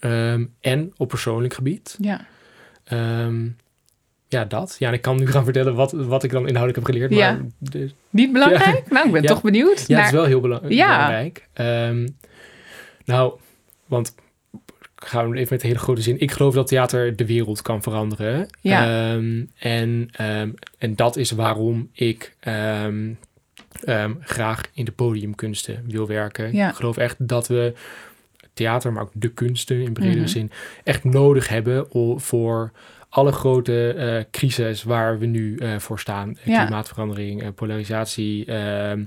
Ehm, 0.00 0.44
en 0.60 0.92
op 0.96 1.08
persoonlijk 1.08 1.54
gebied. 1.54 1.96
Ja. 2.00 2.26
Ehm, 2.84 3.44
ja, 4.28 4.44
dat. 4.44 4.76
Ja, 4.78 4.88
en 4.88 4.94
ik 4.94 5.02
kan 5.02 5.16
nu 5.18 5.26
gaan 5.26 5.44
vertellen 5.44 5.74
wat, 5.74 5.92
wat 5.92 6.22
ik 6.22 6.30
dan 6.30 6.48
inhoudelijk 6.48 6.76
heb 6.86 6.94
geleerd. 6.94 7.10
Ja. 7.14 7.32
Maar 7.32 7.80
Niet 8.10 8.32
belangrijk? 8.32 8.90
Nou, 8.90 9.06
ik 9.06 9.12
ben 9.12 9.22
Ja. 9.22 9.28
toch 9.28 9.42
benieuwd. 9.42 9.84
Ja, 9.86 9.96
het 9.96 10.06
is 10.06 10.12
wel 10.12 10.24
heel 10.24 10.40
bela- 10.40 10.60
Ja. 10.68 10.86
belangrijk. 10.96 11.48
Ehm, 11.52 12.08
nou, 13.04 13.32
want 13.86 14.14
gaan 14.96 15.30
we 15.30 15.36
even 15.36 15.48
met 15.50 15.60
de 15.60 15.66
hele 15.66 15.78
grote 15.78 16.02
zin. 16.02 16.20
Ik 16.20 16.30
geloof 16.30 16.54
dat 16.54 16.66
theater 16.66 17.16
de 17.16 17.26
wereld 17.26 17.62
kan 17.62 17.82
veranderen. 17.82 18.48
Ja. 18.60 19.12
En, 19.58 20.10
en 20.78 20.94
dat 20.94 21.16
is 21.16 21.30
waarom 21.30 21.88
ik 21.92 22.34
graag 24.20 24.60
in 24.72 24.84
de 24.84 24.92
podiumkunsten 24.92 25.84
wil 25.88 26.06
werken. 26.06 26.54
Ja. 26.54 26.68
Ik 26.68 26.74
geloof 26.74 26.96
echt 26.96 27.28
dat 27.28 27.48
we 27.48 27.72
theater, 28.52 28.92
maar 28.92 29.02
ook 29.02 29.10
de 29.14 29.28
kunsten 29.32 29.80
in 29.82 29.92
bredere 29.92 30.18
Mhm. 30.18 30.26
zin, 30.26 30.50
echt 30.84 31.04
nodig 31.04 31.48
hebben 31.48 31.86
voor 32.20 32.72
alle 33.08 33.32
grote 33.32 33.92
eh 33.92 34.24
crises 34.30 34.82
waar 34.82 35.18
we 35.18 35.26
nu 35.26 35.56
eh, 35.56 35.78
voor 35.78 35.98
staan. 36.00 36.36
Eh, 36.36 36.46
Ja. 36.46 36.60
Klimaatverandering, 36.64 37.54
polarisatie, 37.54 38.44
ehm, 38.44 39.04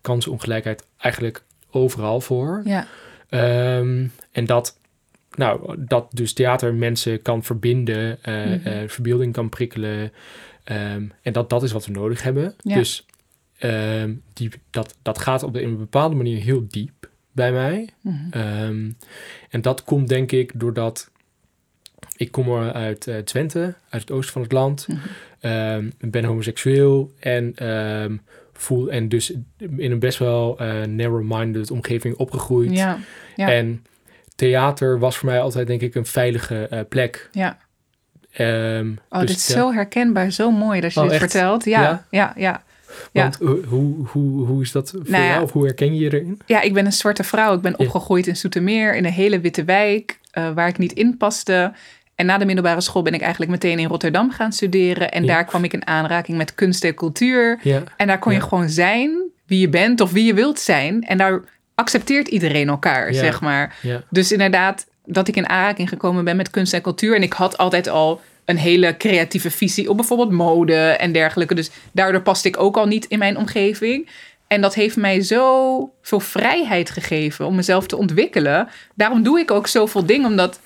kansenongelijkheid, 0.00 0.86
eigenlijk 0.98 1.42
overal 1.70 2.20
voor. 2.20 2.62
Ja. 2.64 2.86
Ehm, 3.28 4.06
en 4.32 4.44
dat, 4.44 4.78
nou, 5.34 5.74
dat 5.78 6.06
dus 6.12 6.32
theater 6.32 6.74
mensen 6.74 7.22
kan 7.22 7.42
verbinden, 7.44 8.18
Mhm. 8.24 8.88
verbeelding 8.88 9.32
kan 9.32 9.48
prikkelen. 9.48 10.12
ehm, 10.64 11.02
en 11.22 11.32
dat 11.32 11.50
dat 11.50 11.62
is 11.62 11.72
wat 11.72 11.86
we 11.86 11.92
nodig 11.92 12.22
hebben. 12.22 12.54
Ja. 12.58 12.74
Dus 12.74 13.06
die, 14.32 14.50
dat, 14.70 14.96
dat 15.02 15.18
gaat 15.18 15.42
op 15.42 15.52
de, 15.52 15.62
een 15.62 15.76
bepaalde 15.76 16.16
manier 16.16 16.42
heel 16.42 16.64
diep 16.68 17.08
bij 17.38 17.52
mij. 17.52 17.88
Mhm. 18.00 18.14
Ehm, 18.30 18.90
en 19.50 19.60
dat 19.62 19.84
komt 19.84 20.08
denk 20.08 20.32
ik 20.32 20.52
doordat 20.54 21.10
ik 22.16 22.30
kom 22.32 22.58
uit 22.60 23.06
eh, 23.06 23.16
Twente, 23.18 23.74
uit 23.90 24.02
het 24.02 24.10
oosten 24.10 24.32
van 24.32 24.42
het 24.42 24.52
land. 24.52 24.86
Mhm. 24.88 24.98
Ehm, 25.40 25.90
ben 26.00 26.24
homoseksueel 26.24 27.12
en 27.20 27.52
ehm, 27.54 28.16
voel 28.52 28.90
en 28.90 29.08
dus 29.08 29.32
in 29.76 29.90
een 29.92 29.98
best 29.98 30.18
wel 30.18 30.58
eh, 30.58 30.82
narrow-minded 30.82 31.70
omgeving 31.70 32.16
opgegroeid. 32.16 32.72
Ja. 32.72 32.98
Ja. 33.36 33.48
En 33.52 33.84
theater 34.34 34.98
was 34.98 35.16
voor 35.16 35.28
mij 35.28 35.40
altijd 35.40 35.66
denk 35.66 35.80
ik 35.80 35.94
een 35.94 36.06
veilige 36.06 36.66
eh, 36.68 36.80
plek. 36.88 37.28
Ja. 37.32 37.58
Ehm, 38.32 38.90
Oh, 39.08 39.20
dus 39.20 39.28
dit 39.28 39.36
is 39.36 39.46
zo 39.46 39.72
herkenbaar, 39.72 40.30
zo 40.30 40.50
mooi 40.50 40.80
dat 40.80 40.94
je 40.94 41.00
Oh, 41.00 41.04
dit 41.08 41.14
echt? 41.14 41.30
vertelt. 41.30 41.64
Ja, 41.64 41.82
Ja? 41.82 42.04
ja, 42.10 42.32
ja. 42.36 42.62
Ja. 43.12 43.22
Want 43.22 43.36
hoe, 43.36 43.64
hoe, 43.68 44.06
hoe, 44.06 44.46
hoe 44.46 44.62
is 44.62 44.72
dat 44.72 44.90
voor 44.90 45.00
Nou 45.06 45.22
ja. 45.24 45.28
jou? 45.30 45.42
Of 45.42 45.52
hoe 45.52 45.64
herken 45.64 45.94
je 45.94 46.00
je 46.00 46.12
erin? 46.12 46.40
Ja, 46.46 46.60
ik 46.60 46.74
ben 46.74 46.86
een 46.86 46.92
zwarte 46.92 47.24
vrouw. 47.24 47.54
Ik 47.54 47.60
ben 47.60 47.74
Ja. 47.78 47.84
opgegroeid 47.84 48.26
in 48.26 48.36
Soetermeer, 48.36 48.94
in 48.96 49.04
een 49.04 49.12
hele 49.12 49.40
witte 49.40 49.64
wijk, 49.64 50.18
eh, 50.30 50.50
waar 50.54 50.68
ik 50.68 50.78
niet 50.78 50.92
in 50.92 51.16
paste. 51.16 51.72
En 52.14 52.26
na 52.26 52.38
de 52.38 52.44
middelbare 52.44 52.80
school 52.80 53.02
ben 53.02 53.14
ik 53.14 53.20
eigenlijk 53.20 53.50
meteen 53.50 53.78
in 53.78 53.88
Rotterdam 53.88 54.30
gaan 54.30 54.52
studeren. 54.52 55.10
En 55.12 55.24
Ja. 55.24 55.34
daar 55.34 55.44
kwam 55.44 55.64
ik 55.64 55.72
in 55.72 55.86
aanraking 55.86 56.36
met 56.36 56.54
kunst 56.54 56.84
en 56.84 56.94
cultuur. 56.94 57.58
Ja, 57.62 57.82
En 57.96 58.06
daar 58.06 58.18
kon 58.18 58.32
je 58.32 58.38
Ja. 58.38 58.44
gewoon 58.44 58.68
zijn 58.68 59.10
wie 59.46 59.60
je 59.60 59.68
bent 59.68 60.00
of 60.00 60.12
wie 60.12 60.24
je 60.24 60.34
wilt 60.34 60.58
zijn. 60.58 61.02
En 61.02 61.18
daar 61.18 61.40
accepteert 61.74 62.28
iedereen 62.28 62.68
elkaar, 62.68 63.12
Ja. 63.12 63.18
zeg 63.18 63.40
maar. 63.40 63.76
ja, 63.82 64.02
Dus 64.10 64.32
inderdaad, 64.32 64.86
dat 65.04 65.28
ik 65.28 65.36
in 65.36 65.48
aanraking 65.48 65.88
gekomen 65.88 66.24
ben 66.24 66.36
met 66.36 66.50
kunst 66.50 66.72
en 66.74 66.82
cultuur. 66.82 67.14
En 67.16 67.22
ik 67.22 67.32
had 67.32 67.58
altijd 67.58 67.88
al 67.88 68.20
een 68.48 68.58
hele 68.58 68.96
creatieve 68.96 69.50
visie 69.50 69.90
op 69.90 69.96
bijvoorbeeld 69.96 70.30
mode 70.30 70.74
en 70.74 71.12
dergelijke. 71.12 71.54
Dus 71.54 71.70
daardoor 71.92 72.22
paste 72.22 72.48
ik 72.48 72.60
ook 72.60 72.76
al 72.76 72.86
niet 72.86 73.04
in 73.04 73.18
mijn 73.18 73.36
omgeving. 73.36 74.08
En 74.46 74.60
dat 74.60 74.74
heeft 74.74 74.96
mij 74.96 75.20
zo 75.20 75.92
veel 76.02 76.20
vrijheid 76.20 76.90
gegeven 76.90 77.46
om 77.46 77.54
mezelf 77.54 77.86
te 77.86 77.96
ontwikkelen. 77.96 78.68
Daarom 78.94 79.22
doe 79.22 79.38
ik 79.38 79.50
ook 79.50 79.66
zoveel 79.66 80.06
dingen, 80.06 80.30
omdat 80.30 80.60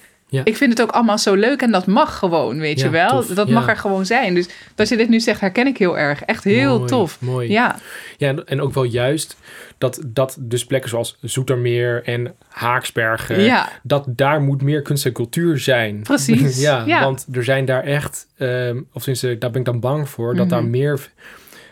Ik 0.44 0.56
vind 0.56 0.70
het 0.70 0.82
ook 0.82 0.90
allemaal 0.90 1.18
zo 1.18 1.34
leuk 1.34 1.62
en 1.62 1.70
dat 1.70 1.86
mag 1.86 2.18
gewoon, 2.18 2.58
weet 2.58 2.80
je 2.80 2.90
wel. 2.90 3.34
dat 3.34 3.48
mag 3.48 3.68
er 3.68 3.76
gewoon 3.76 4.06
zijn. 4.06 4.34
Dus 4.34 4.48
als 4.76 4.88
je 4.88 4.96
dit 4.96 5.08
nu 5.08 5.20
zegt, 5.20 5.40
herken 5.40 5.66
ik 5.66 5.78
heel 5.78 5.98
erg. 5.98 6.22
Echt 6.22 6.44
heel 6.44 6.84
tof. 6.84 7.20
Mooi. 7.20 7.50
Ja. 7.50 7.78
ja, 8.16 8.34
en 8.34 8.60
ook 8.60 8.74
wel 8.74 8.84
juist 8.84 9.36
dat, 9.78 10.00
dat 10.06 10.36
dus 10.40 10.66
plekken 10.66 10.90
zoals 10.90 11.18
Zoetermeer 11.20 12.02
en 12.04 12.34
Haaksbergen, 12.48 13.40
ja. 13.40 13.68
dat 13.82 14.04
daar 14.08 14.40
moet 14.40 14.62
meer 14.62 14.82
kunst 14.82 15.06
en 15.06 15.12
cultuur 15.12 15.58
zijn. 15.58 16.02
Precies. 16.02 16.60
ja, 16.86 17.02
want 17.04 17.26
er 17.32 17.44
zijn 17.44 17.64
daar 17.64 17.84
echt, 17.84 18.26
um, 18.38 18.86
of 18.92 19.02
sinds, 19.02 19.20
daar 19.20 19.36
ben 19.38 19.54
ik 19.54 19.64
dan 19.64 19.80
bang 19.80 20.08
voor, 20.08 20.34
dat 20.34 20.48
daar 20.48 20.62
mhm. 20.62 20.70
meer 20.70 21.10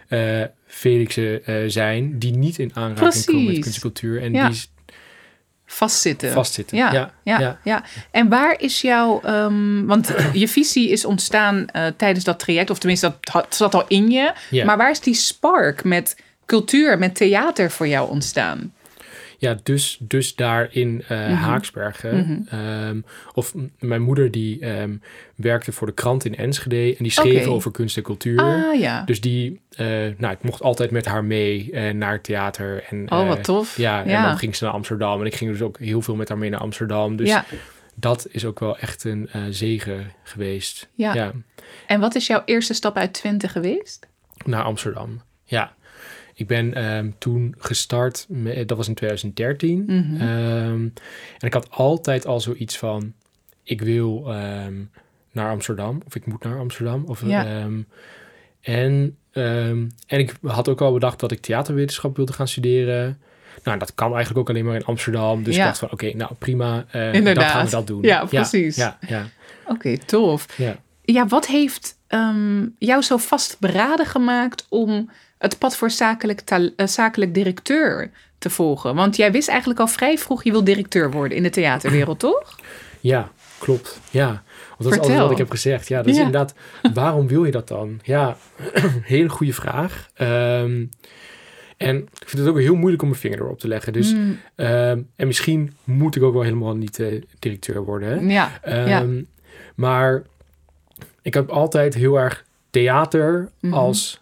uh, 0.09 0.45
Felixen 0.67 1.41
uh, 1.47 1.57
zijn 1.67 2.19
die 2.19 2.37
niet 2.37 2.59
in 2.59 2.71
aanraking 2.75 3.25
komen 3.25 3.45
met 3.45 3.59
kunst 3.59 3.75
en 3.75 3.81
cultuur. 3.81 4.23
En 4.23 4.33
die 4.33 4.61
vastzitten. 5.73 6.33
Vastzitten, 6.33 6.79
ja. 6.79 6.93
Ja, 6.93 7.11
ja, 7.23 7.59
ja. 7.65 7.83
En 8.11 8.29
waar 8.29 8.61
is 8.61 8.81
jouw... 8.81 9.21
Um, 9.27 9.87
want 9.87 10.15
je 10.33 10.49
visie 10.49 10.91
is 10.91 11.05
ontstaan 11.05 11.67
uh, 11.77 11.87
tijdens 11.97 12.25
dat 12.25 12.39
traject. 12.39 12.71
Of 12.71 12.79
tenminste, 12.79 13.15
dat 13.33 13.55
zat 13.55 13.75
al 13.75 13.85
in 13.89 14.11
je. 14.11 14.33
Maar 14.65 14.77
waar 14.77 14.91
is 14.91 15.01
die 15.01 15.15
spark 15.15 15.85
met 15.85 16.17
cultuur, 16.47 16.99
met 16.99 17.15
theater 17.15 17.71
voor 17.71 17.89
jou 17.89 18.11
ontstaan? 18.11 18.73
Ja, 19.41 19.57
dus, 19.63 19.97
dus 20.01 20.35
daar 20.35 20.69
in 20.71 21.05
uh, 21.11 21.43
Haaksbergen. 21.43 22.17
Mhm. 22.17 22.63
Ehm, 22.63 23.01
of 23.35 23.55
mijn 23.79 24.03
moeder 24.03 24.31
die 24.31 24.61
ehm, 24.61 24.97
werkte 25.35 25.73
voor 25.73 25.87
de 25.87 25.93
krant 25.93 26.25
in 26.25 26.37
Enschede 26.37 26.97
en 26.97 27.03
die 27.03 27.13
schreef 27.13 27.47
over 27.47 27.71
kunst 27.71 27.97
en 27.97 28.03
cultuur. 28.03 28.41
Ah, 28.41 28.81
ja. 28.81 29.03
Dus 29.05 29.21
die, 29.21 29.61
uh, 29.77 29.87
nou, 30.17 30.33
ik 30.33 30.43
mocht 30.43 30.63
altijd 30.63 30.91
met 30.91 31.07
haar 31.07 31.25
mee 31.25 31.71
uh, 31.73 31.91
naar 31.91 32.13
het 32.13 32.23
theater. 32.23 32.85
En, 32.91 33.11
oh, 33.11 33.29
wat 33.29 33.45
tof. 33.45 33.77
Ja, 33.77 34.05
en 34.05 34.23
dan 34.23 34.39
ging 34.39 34.57
ze 34.57 34.65
naar 34.65 34.73
Amsterdam 34.73 35.21
en 35.21 35.27
ik 35.27 35.35
ging 35.35 35.51
dus 35.51 35.63
ook 35.63 35.79
heel 35.79 36.03
veel 36.03 36.17
met 36.17 36.29
haar 36.29 36.39
mee 36.39 36.51
naar 36.51 36.61
Amsterdam. 36.61 37.17
Dus 37.17 37.29
ja. 37.29 37.45
dat 37.95 38.27
is 38.31 38.45
ook 38.45 38.61
wel 38.61 38.79
echt 38.79 39.05
een 39.05 39.29
zegen 39.51 40.13
geweest. 40.23 40.89
Ja. 40.95 41.15
ja. 41.15 41.33
En 41.87 42.01
wat 42.01 42.15
is 42.15 42.27
jouw 42.27 42.43
eerste 42.45 42.75
stap 42.75 42.97
uit 42.97 43.13
Twente 43.13 43.49
geweest? 43.49 44.07
Naar 44.45 44.63
Amsterdam, 44.63 45.23
ja. 45.45 45.75
Ik 46.41 46.47
ben 46.47 46.75
ehm, 46.75 47.11
toen 47.19 47.55
gestart, 47.59 48.27
met, 48.29 48.69
dat 48.69 48.77
was 48.77 48.89
in 48.89 48.95
2013. 48.95 49.85
Mhm. 49.87 50.15
Ehm, 50.15 50.89
en 51.39 51.47
ik 51.47 51.53
had 51.53 51.71
altijd 51.71 52.27
al 52.27 52.41
zoiets 52.41 52.79
van, 52.79 53.13
ik 53.63 53.81
wil 53.81 54.25
ehm, 54.33 54.75
naar 55.33 55.51
Amsterdam. 55.51 56.03
Of 56.07 56.15
ik 56.15 56.27
moet 56.27 56.43
naar 56.43 56.59
Amsterdam. 56.59 57.05
Of, 57.07 57.23
en, 58.61 59.17
en 60.07 60.19
ik 60.19 60.35
had 60.43 60.69
ook 60.69 60.81
al 60.81 60.93
bedacht 60.93 61.21
dat 61.21 61.33
ik 61.33 61.41
theaterwetenschap 61.41 62.17
wilde 62.17 62.33
gaan 62.33 62.49
studeren. 62.49 63.21
Nou, 63.65 63.79
dat 63.79 63.95
kan 63.95 64.15
eigenlijk 64.15 64.39
ook 64.39 64.49
alleen 64.49 64.65
maar 64.65 64.75
in 64.75 64.85
Amsterdam. 64.85 65.43
Dus 65.43 65.57
ik 65.57 65.63
dacht 65.63 65.79
van, 65.79 65.91
oké, 65.93 66.17
nou 66.17 66.35
prima, 66.39 66.85
uh, 66.95 67.25
dan 67.25 67.45
gaan 67.45 67.65
we 67.65 67.71
dat 67.71 67.87
doen. 67.87 68.03
Ja, 68.03 68.25
precies. 68.25 68.77
Ja, 68.77 68.99
ja, 69.09 69.29
Oké, 69.67 69.99
tof. 69.99 70.47
Ja. 70.57 70.77
ja, 71.03 71.27
wat 71.27 71.47
heeft 71.47 71.97
jou 72.79 73.03
zo 73.03 73.17
vastberaden 73.17 74.07
gemaakt 74.07 74.67
om 74.69 75.11
het 75.41 75.59
pad 75.59 75.77
voor 75.77 75.91
zakelijk, 75.91 76.43
uh, 76.51 76.87
zakelijk 76.87 77.35
directeur 77.35 78.11
te 78.39 78.51
volgen? 78.51 78.95
Want 78.95 79.17
jij 79.17 79.33
wist 79.33 79.49
eigenlijk 79.49 79.81
al 79.81 79.87
vrij 79.87 80.19
vroeg, 80.19 80.45
je 80.45 80.51
wil 80.51 80.65
directeur 80.65 81.11
worden 81.11 81.37
in 81.37 81.43
de 81.43 81.51
theaterwereld, 81.51 82.19
toch? 82.29 82.57
Ja, 83.01 83.31
klopt. 83.59 84.01
Ja. 84.11 84.43
Want 84.79 84.91
dat 84.91 84.93
is 84.93 85.11
alles 85.11 85.21
wat 85.21 85.31
ik 85.31 85.39
heb 85.39 85.51
gezegd. 85.51 85.89
Ja, 85.89 85.97
dat 85.97 86.07
is 86.07 86.17
inderdaad, 86.17 86.55
waarom 86.95 87.29
wil 87.29 87.45
je 87.45 87.51
dat 87.51 87.69
dan? 87.69 88.01
Ja, 88.03 88.37
hele 89.03 89.29
goede 89.29 89.53
vraag. 89.53 90.11
Um, 90.19 90.91
en 91.77 91.97
ik 91.97 92.29
vind 92.29 92.43
het 92.43 92.49
ook 92.49 92.59
heel 92.59 92.75
moeilijk 92.75 93.03
om 93.03 93.09
mijn 93.09 93.21
vinger 93.21 93.41
erop 93.41 93.59
te 93.59 93.69
leggen. 93.69 93.93
Dus, 93.93 94.15
mm. 94.15 94.39
um, 94.57 95.09
en 95.17 95.27
misschien 95.27 95.73
moet 95.85 96.17
ik 96.17 96.23
ook 96.23 96.33
wel 96.33 96.43
helemaal 96.43 96.77
niet 96.77 96.99
uh, 96.99 97.23
directeur 97.39 97.85
worden. 97.85 98.09
Hè? 98.09 98.33
Ja, 98.33 98.61
um, 98.69 98.89
ja. 98.89 99.07
Maar 99.75 100.23
ik 101.23 101.35
heb 101.35 101.51
altijd 101.51 101.95
heel 101.95 102.19
erg 102.19 102.45
theater 102.71 103.39
mm 103.61 103.71
-hmm. 103.71 103.79
als 103.79 104.21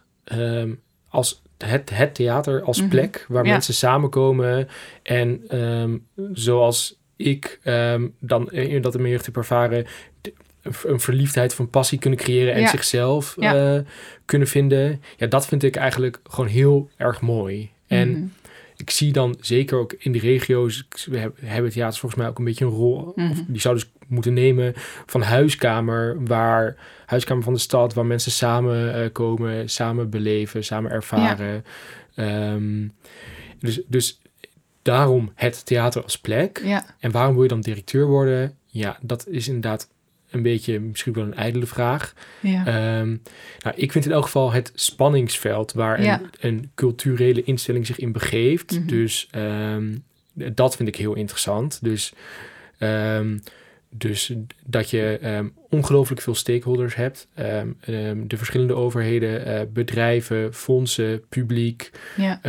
als 1.09 1.43
het, 1.59 1.91
het 1.91 2.15
theater 2.15 2.63
als 2.63 2.81
mhm. 2.81 2.89
plek 2.89 3.25
waar 3.29 3.45
mensen 3.45 3.75
samenkomen. 3.75 4.69
En 5.03 5.43
ehm, 5.49 5.97
zoals 6.33 6.99
ik 7.17 7.61
um, 7.65 8.15
dan 8.19 8.53
in 8.53 8.83
dat 8.83 8.95
in 8.95 9.01
mijn 9.01 9.13
jeugd 9.13 9.27
heb 9.27 9.37
ervaren, 9.37 9.87
een 10.85 11.01
verliefdheid 11.01 11.55
van 11.55 11.71
passie 11.71 11.99
kunnen 11.99 12.19
creëren 12.19 12.55
en 12.55 12.69
zichzelf 12.69 13.37
uh, 13.39 13.79
kunnen 14.25 14.49
vinden. 14.49 15.03
Ja, 15.17 15.27
dat 15.27 15.47
vind 15.47 15.63
ik 15.63 15.77
eigenlijk 15.77 16.21
gewoon 16.25 16.51
heel 16.51 16.91
erg 16.97 17.21
mooi. 17.21 17.71
En 17.87 18.11
mhm. 18.11 18.27
Ik 18.79 18.91
zie 18.91 19.13
dan 19.13 19.37
zeker 19.41 19.79
ook 19.79 19.93
in 19.99 20.13
de 20.13 20.19
regio's, 20.19 20.89
we 21.05 21.33
hebben 21.41 21.71
theaters 21.71 21.99
volgens 21.99 22.21
mij 22.21 22.31
ook 22.31 22.39
een 22.39 22.45
beetje 22.45 22.65
een 22.65 22.71
rol, 22.71 23.13
mm 23.15 23.33
-hmm. 23.33 23.45
die 23.49 23.61
zou 23.61 23.75
dus 23.75 23.91
moeten 24.07 24.33
nemen 24.33 24.73
van 25.07 25.23
huiskamer, 25.23 26.25
waar 26.25 26.77
huiskamer 27.07 27.45
van 27.45 27.53
de 27.53 27.59
stad, 27.59 27.95
waar 27.95 28.07
mensen 28.07 28.33
samen 28.33 29.05
uh, 29.05 29.13
komen, 29.13 29.69
samen 29.69 30.11
beleven, 30.11 30.65
samen 30.65 30.91
ervaren. 30.91 31.65
Ehm, 32.15 32.89
dus, 33.59 33.81
dus 33.87 34.21
daarom 34.83 35.33
het 35.35 35.67
theater 35.67 36.03
als 36.03 36.19
plek. 36.19 36.61
Ja. 36.65 36.85
En 36.99 37.11
waarom 37.11 37.35
wil 37.35 37.43
je 37.43 37.49
dan 37.49 37.61
directeur 37.61 38.07
worden? 38.07 38.57
Ja, 38.67 38.99
dat 39.01 39.27
is 39.27 39.47
inderdaad 39.47 39.89
een 40.31 40.43
beetje 40.43 40.81
misschien 40.81 41.13
wel 41.13 41.25
een 41.25 41.35
ijdele 41.35 41.67
vraag. 41.67 42.15
Ja. 42.41 42.67
Ehm, 42.67 43.17
nou, 43.59 43.77
ik 43.77 43.93
vind 43.93 44.05
in 44.05 44.13
elk 44.13 44.25
geval 44.25 44.53
het 44.53 44.73
spanningsveld 44.75 45.73
waar 45.73 46.01
een, 46.01 46.21
een, 46.41 46.71
culturele 46.75 47.43
instelling 47.43 47.87
zich 47.87 47.99
in 47.99 48.13
begeeft. 48.13 48.79
Mhm. 48.79 48.87
Dus 48.87 49.29
ehm, 49.31 49.97
dat 50.33 50.77
vind 50.77 50.89
ik 50.89 50.97
heel 50.97 51.15
interessant. 51.15 51.79
Dus 51.83 52.13
dus 53.91 54.33
dat 54.65 54.91
je 54.91 55.51
ongelooflijk 55.69 56.21
veel 56.21 56.35
stakeholders 56.35 56.95
hebt. 56.95 57.29
De 58.27 58.37
verschillende 58.37 58.75
overheden, 58.75 59.49
uh, 59.49 59.61
bedrijven, 59.73 60.55
fondsen, 60.55 61.29
publiek. 61.29 61.91
Ja. 62.17 62.41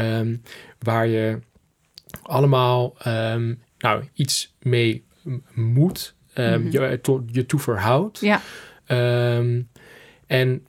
waar 0.80 1.08
je 1.08 1.40
allemaal 2.22 2.98
nou, 3.78 4.04
iets 4.14 4.54
mee 4.60 5.04
moet. 5.54 6.16
Mm 6.40 6.72
je, 6.72 7.00
to, 7.02 7.24
je 7.32 7.46
toe 7.46 7.60
verhoudt. 7.60 8.20
Ja. 8.20 8.42
en 10.28 10.68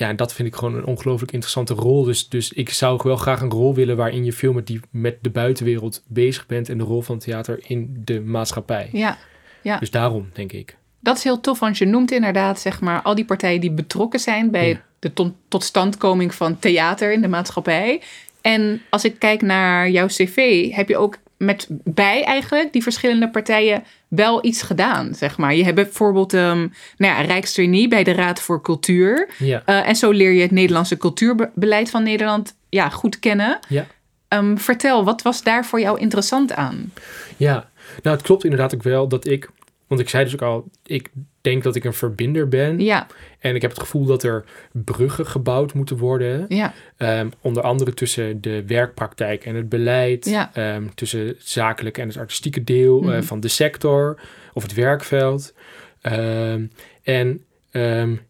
ja, 0.00 0.08
en 0.08 0.16
dat 0.16 0.32
vind 0.32 0.48
ik 0.48 0.54
gewoon 0.54 0.74
een 0.74 0.84
ongelooflijk 0.84 1.32
interessante 1.32 1.74
rol. 1.74 2.04
Dus, 2.04 2.28
dus 2.28 2.52
ik 2.52 2.70
zou 2.70 3.00
wel 3.02 3.16
graag 3.16 3.40
een 3.40 3.50
rol 3.50 3.74
willen 3.74 3.96
waarin 3.96 4.24
je 4.24 4.32
veel 4.32 4.52
met, 4.52 4.66
die, 4.66 4.80
met 4.90 5.16
de 5.20 5.30
buitenwereld 5.30 6.02
bezig 6.06 6.46
bent 6.46 6.68
en 6.68 6.78
de 6.78 6.84
rol 6.84 7.02
van 7.02 7.18
theater 7.18 7.60
in 7.66 8.02
de 8.04 8.20
maatschappij. 8.20 8.88
Ja, 8.92 9.18
ja. 9.62 9.78
Dus 9.78 9.90
daarom, 9.90 10.30
denk 10.32 10.52
ik. 10.52 10.76
Dat 11.00 11.16
is 11.16 11.24
heel 11.24 11.40
tof, 11.40 11.58
want 11.58 11.78
je 11.78 11.84
noemt 11.86 12.10
inderdaad 12.10 12.60
zeg 12.60 12.80
maar, 12.80 13.02
al 13.02 13.14
die 13.14 13.24
partijen 13.24 13.60
die 13.60 13.70
betrokken 13.70 14.20
zijn 14.20 14.50
bij 14.50 14.80
de 14.98 15.12
totstandkoming 15.48 16.34
van 16.34 16.58
theater 16.58 17.12
in 17.12 17.20
de 17.20 17.28
maatschappij. 17.28 18.02
En 18.40 18.82
als 18.90 19.04
ik 19.04 19.18
kijk 19.18 19.42
naar 19.42 19.90
jouw 19.90 20.06
cv, 20.06 20.70
heb 20.70 20.88
je 20.88 20.96
ook 20.96 21.16
met 21.40 21.66
bij 21.70 22.24
eigenlijk 22.24 22.72
die 22.72 22.82
verschillende 22.82 23.30
partijen 23.30 23.84
wel 24.08 24.44
iets 24.44 24.62
gedaan, 24.62 25.14
zeg 25.14 25.38
maar. 25.38 25.54
Je 25.54 25.64
hebt 25.64 25.74
bijvoorbeeld 25.74 26.32
um, 26.32 26.72
nou 26.96 27.26
ja, 27.26 27.88
bij 27.88 28.04
de 28.04 28.12
Raad 28.12 28.40
voor 28.40 28.62
Cultuur. 28.62 29.28
Ja. 29.38 29.62
Uh, 29.66 29.88
en 29.88 29.96
zo 29.96 30.10
leer 30.10 30.32
je 30.32 30.42
het 30.42 30.50
Nederlandse 30.50 30.96
cultuurbeleid 30.96 31.90
van 31.90 32.02
Nederland 32.02 32.56
ja, 32.68 32.88
goed 32.88 33.18
kennen. 33.18 33.58
Ja. 33.68 33.86
Um, 34.28 34.58
vertel, 34.58 35.04
wat 35.04 35.22
was 35.22 35.42
daar 35.42 35.66
voor 35.66 35.80
jou 35.80 35.98
interessant 35.98 36.52
aan? 36.52 36.92
Ja, 37.36 37.70
nou, 38.02 38.16
het 38.16 38.26
klopt 38.26 38.44
inderdaad 38.44 38.74
ook 38.74 38.82
wel 38.82 39.08
dat 39.08 39.26
ik, 39.26 39.50
want 39.86 40.00
ik 40.00 40.08
zei 40.08 40.24
dus 40.24 40.34
ook 40.34 40.42
al, 40.42 40.68
ik 40.84 41.10
denk 41.40 41.62
dat 41.62 41.76
ik 41.76 41.84
een 41.84 41.94
verbinder 41.94 42.48
ben. 42.48 42.80
Ja. 42.80 43.06
En 43.38 43.54
ik 43.54 43.62
heb 43.62 43.70
het 43.70 43.80
gevoel 43.80 44.04
dat 44.04 44.22
er 44.22 44.44
bruggen 44.72 45.26
gebouwd 45.26 45.74
moeten 45.74 45.96
worden. 45.96 46.44
Ja. 46.48 46.74
Um, 46.98 47.32
onder 47.40 47.62
andere 47.62 47.94
tussen 47.94 48.40
de 48.40 48.64
werkpraktijk 48.66 49.44
en 49.44 49.54
het 49.54 49.68
beleid. 49.68 50.24
Ja. 50.24 50.74
Um, 50.74 50.94
tussen 50.94 51.26
het 51.26 51.36
zakelijke 51.38 52.00
en 52.00 52.08
het 52.08 52.16
artistieke 52.16 52.64
deel 52.64 53.00
mm. 53.00 53.08
uh, 53.08 53.20
van 53.20 53.40
de 53.40 53.48
sector 53.48 54.20
of 54.52 54.62
het 54.62 54.74
werkveld. 54.74 55.54
Um, 56.02 56.70
en 57.02 57.44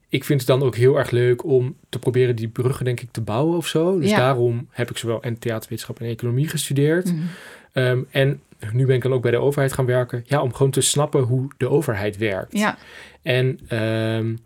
ik 0.09 0.25
vind 0.25 0.41
het 0.41 0.49
dan 0.49 0.63
ook 0.63 0.77
heel 0.77 0.99
erg 0.99 1.11
leuk 1.11 1.45
om 1.45 1.77
te 1.89 1.99
proberen 1.99 2.37
die 2.37 2.49
bruggen, 2.49 2.85
denk 2.85 3.01
ik, 3.01 3.09
te 3.11 3.21
bouwen 3.21 3.57
of 3.57 3.67
zo. 3.67 3.99
Dus 3.99 4.11
daarom 4.11 4.69
heb 4.71 4.91
ik 4.91 4.97
zowel 4.97 5.23
en 5.23 5.39
theaterwetenschap 5.39 6.01
en 6.01 6.07
economie 6.07 6.49
gestudeerd. 6.49 7.13
Mm. 7.73 8.07
en 8.11 8.41
nu 8.73 8.87
ben 8.87 8.97
ik 8.97 9.03
dan 9.03 9.13
ook 9.13 9.23
bij 9.23 9.31
de 9.31 9.41
overheid 9.41 9.73
gaan 9.73 9.87
werken. 9.87 10.25
Ja, 10.27 10.43
om 10.43 10.55
gewoon 10.55 10.73
te 10.73 10.81
snappen 10.81 11.23
hoe 11.23 11.49
de 11.57 11.69
overheid 11.69 12.17
werkt. 12.17 12.59
Ja. 12.59 12.79
En, 13.23 13.77
um, 13.79 14.39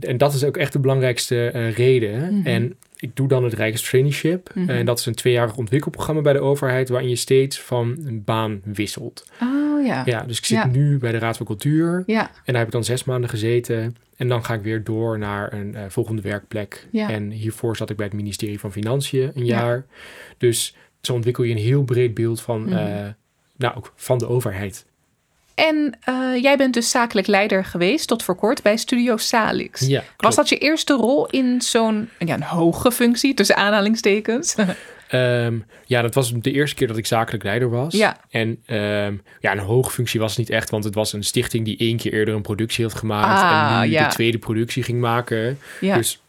en 0.00 0.16
dat 0.16 0.34
is 0.34 0.44
ook 0.44 0.56
echt 0.56 0.72
de 0.72 0.78
belangrijkste 0.78 1.52
uh, 1.54 1.72
reden. 1.72 2.34
Mhm. 2.34 2.46
En 2.46 2.76
ik 2.96 3.16
doe 3.16 3.28
dan 3.28 3.44
het 3.44 3.52
Rijkstraineeship. 3.52 4.50
Mm 4.54 4.68
En 4.68 4.86
dat 4.86 4.98
is 4.98 5.06
een 5.06 5.14
tweejarig 5.14 5.56
ontwikkelprogramma 5.56 6.22
bij 6.22 6.32
de 6.32 6.40
overheid... 6.40 6.88
waarin 6.88 7.08
je 7.08 7.16
steeds 7.16 7.60
van 7.60 7.96
een 8.04 8.24
baan 8.24 8.60
wisselt. 8.64 9.30
Oh 9.42 9.86
ja. 9.86 10.02
Ja, 10.04 10.22
dus 10.22 10.38
ik 10.38 10.44
zit 10.44 10.72
nu 10.72 10.98
bij 10.98 11.12
de 11.12 11.18
Raad 11.18 11.36
van 11.36 11.46
Cultuur. 11.46 12.02
Ja. 12.06 12.22
En 12.22 12.30
daar 12.44 12.56
heb 12.56 12.66
ik 12.66 12.72
dan 12.72 12.84
zes 12.84 13.04
maanden 13.04 13.30
gezeten. 13.30 13.96
En 14.16 14.28
dan 14.28 14.44
ga 14.44 14.54
ik 14.54 14.62
weer 14.62 14.84
door 14.84 15.18
naar 15.18 15.52
een 15.52 15.72
uh, 15.74 15.80
volgende 15.88 16.22
werkplek. 16.22 16.88
Ja. 16.90 17.10
En 17.10 17.30
hiervoor 17.30 17.76
zat 17.76 17.90
ik 17.90 17.96
bij 17.96 18.06
het 18.06 18.14
ministerie 18.14 18.60
van 18.60 18.72
Financiën 18.72 19.30
een 19.34 19.44
jaar. 19.44 19.86
Dus 20.38 20.76
zo 21.00 21.12
ontwikkel 21.12 21.44
je 21.44 21.54
een 21.54 21.60
heel 21.60 21.82
breed 21.82 22.14
beeld 22.14 22.40
van... 22.40 22.72
Uh, 22.72 23.06
nou, 23.56 23.76
ook 23.76 23.92
van 23.96 24.18
de 24.18 24.28
overheid. 24.28 24.84
En 25.54 25.98
uh, 26.08 26.42
jij 26.42 26.56
bent 26.56 26.74
dus 26.74 26.90
zakelijk 26.90 27.26
leider 27.26 27.64
geweest 27.64 28.08
tot 28.08 28.22
voor 28.22 28.34
kort 28.34 28.62
bij 28.62 28.76
Studio 28.76 29.16
Salix. 29.16 29.86
Ja, 29.86 30.04
Was 30.16 30.34
dat 30.34 30.48
je 30.48 30.58
eerste 30.58 30.94
rol 30.94 31.26
in 31.26 31.62
zo'n 31.62 32.08
ja, 32.18 32.34
een 32.34 32.42
hoge 32.42 32.92
functie, 32.92 33.34
tussen 33.34 33.56
aanhalingstekens? 33.56 34.56
Um, 35.10 35.64
ja, 35.86 36.02
dat 36.02 36.14
was 36.14 36.32
de 36.32 36.52
eerste 36.52 36.76
keer 36.76 36.86
dat 36.86 36.96
ik 36.96 37.06
zakelijk 37.06 37.44
leider 37.44 37.70
was. 37.70 37.94
Ja. 37.94 38.16
En 38.30 38.48
um, 38.48 39.22
ja, 39.40 39.52
een 39.52 39.58
hoge 39.58 39.90
functie 39.90 40.20
was 40.20 40.30
het 40.30 40.38
niet 40.38 40.50
echt, 40.50 40.70
want 40.70 40.84
het 40.84 40.94
was 40.94 41.12
een 41.12 41.24
stichting 41.24 41.64
die 41.64 41.76
één 41.76 41.96
keer 41.96 42.12
eerder 42.12 42.34
een 42.34 42.42
productie 42.42 42.84
had 42.84 42.94
gemaakt. 42.94 43.42
Ah, 43.42 43.82
en 43.82 43.88
nu 43.88 43.94
ja. 43.94 44.08
de 44.08 44.14
tweede 44.14 44.38
productie 44.38 44.82
ging 44.82 45.00
maken. 45.00 45.58
Ja. 45.80 45.96
Dus 45.96 46.20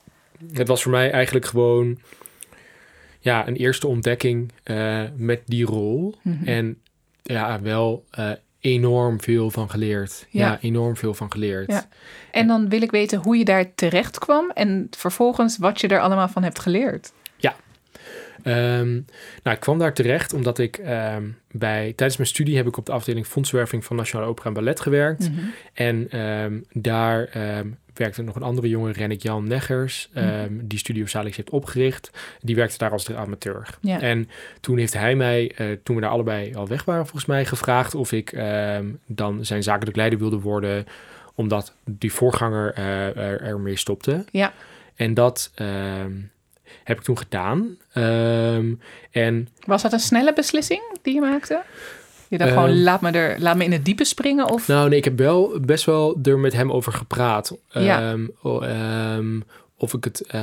het 0.53 0.67
was 0.67 0.81
voor 0.83 0.91
mij 0.91 1.11
eigenlijk 1.11 1.45
gewoon 1.45 1.97
ja, 3.19 3.47
een 3.47 3.55
eerste 3.55 3.87
ontdekking 3.87 4.51
uh, 4.63 5.01
met 5.15 5.41
die 5.45 5.65
rol. 5.65 6.15
Mhm. 6.21 6.47
En 6.47 6.77
ja, 7.31 7.61
wel 7.61 8.05
uh, 8.19 8.31
enorm 8.59 9.21
veel 9.21 9.51
van 9.51 9.69
geleerd. 9.69 10.25
Ja. 10.29 10.47
Ja, 10.47 10.57
enorm 10.61 10.97
veel 10.97 11.13
van 11.13 11.31
geleerd. 11.31 11.71
Ja. 11.71 11.87
En 12.31 12.47
dan 12.47 12.69
wil 12.69 12.81
ik 12.81 12.91
weten 12.91 13.19
hoe 13.19 13.37
je 13.37 13.45
daar 13.45 13.75
terecht 13.75 14.19
kwam 14.19 14.51
en 14.53 14.87
vervolgens 14.97 15.57
wat 15.57 15.81
je 15.81 15.87
er 15.87 15.99
allemaal 15.99 16.27
van 16.27 16.43
hebt 16.43 16.59
geleerd. 16.59 17.11
Um, 18.47 19.05
nou, 19.43 19.55
ik 19.55 19.59
kwam 19.59 19.77
daar 19.79 19.93
terecht 19.93 20.33
omdat 20.33 20.59
ik 20.59 20.77
um, 20.77 21.37
bij, 21.51 21.93
tijdens 21.95 22.17
mijn 22.17 22.29
studie 22.29 22.57
heb 22.57 22.67
ik 22.67 22.77
op 22.77 22.85
de 22.85 22.91
afdeling 22.91 23.27
fondswerving 23.27 23.85
van 23.85 23.95
Nationale 23.95 24.29
Opera 24.29 24.47
en 24.47 24.53
Ballet 24.53 24.79
gewerkt. 24.79 25.29
Mhm. 25.29 25.39
En 25.73 26.19
um, 26.19 26.65
daar 26.71 27.29
werkte 27.93 28.21
nog 28.21 28.35
een 28.35 28.41
andere 28.43 28.69
jongen, 28.69 28.91
Rennik 28.91 29.21
Jan 29.21 29.47
Neggers, 29.47 30.09
Mhm. 30.13 30.49
die 30.61 30.79
Studio 30.79 31.05
Salix 31.05 31.37
heeft 31.37 31.49
opgericht. 31.49 32.11
Die 32.41 32.55
werkte 32.55 32.77
daar 32.77 32.91
als 32.91 33.11
amateur. 33.13 33.67
Ja. 33.81 34.01
En 34.01 34.29
toen 34.61 34.77
heeft 34.77 34.93
hij 34.93 35.15
mij, 35.15 35.51
uh, 35.57 35.77
toen 35.83 35.95
we 35.95 36.01
daar 36.01 36.11
allebei 36.11 36.55
al 36.55 36.67
weg 36.67 36.83
waren 36.83 37.03
volgens 37.03 37.25
mij, 37.25 37.45
gevraagd 37.45 37.95
of 37.95 38.11
ik 38.11 38.37
dan 39.05 39.45
zijn 39.45 39.63
zakelijk 39.63 39.97
leider 39.97 40.19
wilde 40.19 40.39
worden, 40.39 40.85
omdat 41.35 41.73
die 41.85 42.13
voorganger 42.13 42.77
uh, 42.77 43.17
er, 43.17 43.41
ermee 43.41 43.77
stopte. 43.77 44.25
Ja. 44.31 44.53
En 44.95 45.13
dat 45.13 45.51
heb 46.83 46.97
ik 46.97 47.03
toen 47.03 47.17
gedaan. 47.17 47.77
Um, 47.93 48.79
en, 49.11 49.47
Was 49.65 49.81
dat 49.81 49.93
een 49.93 49.99
snelle 49.99 50.33
beslissing 50.33 50.81
die 51.01 51.13
je 51.13 51.21
maakte? 51.21 51.61
Je 52.27 52.37
dacht 52.37 52.51
um, 52.51 52.57
gewoon, 52.57 52.81
laat 52.81 53.01
me, 53.01 53.11
er, 53.11 53.39
laat 53.39 53.57
me 53.57 53.63
in 53.63 53.71
het 53.71 53.85
diepe 53.85 54.03
springen? 54.03 54.49
Of? 54.49 54.67
Nou, 54.67 54.89
nee, 54.89 54.97
ik 54.97 55.03
heb 55.03 55.17
wel 55.17 55.59
best 55.61 55.85
wel 55.85 56.19
er 56.23 56.39
met 56.39 56.53
hem 56.53 56.71
over 56.71 56.93
gepraat. 56.93 57.57
Ja. 57.69 58.11
Um, 58.11 59.43
of 59.77 59.93
ik 59.93 60.03
het 60.03 60.33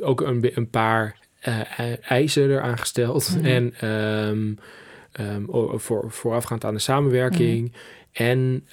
ook 0.00 0.20
een, 0.20 0.50
een 0.54 0.70
paar 0.70 1.16
uh, 1.48 2.10
eisen 2.10 2.50
eraan 2.50 2.78
gesteld. 2.78 3.36
Mhm. 3.36 3.44
En 3.44 3.74
voor, 5.76 6.04
voorafgaand 6.08 6.64
aan 6.64 6.74
de 6.74 6.80
samenwerking. 6.80 7.68
Mhm. 7.68 7.78
En 8.12 8.66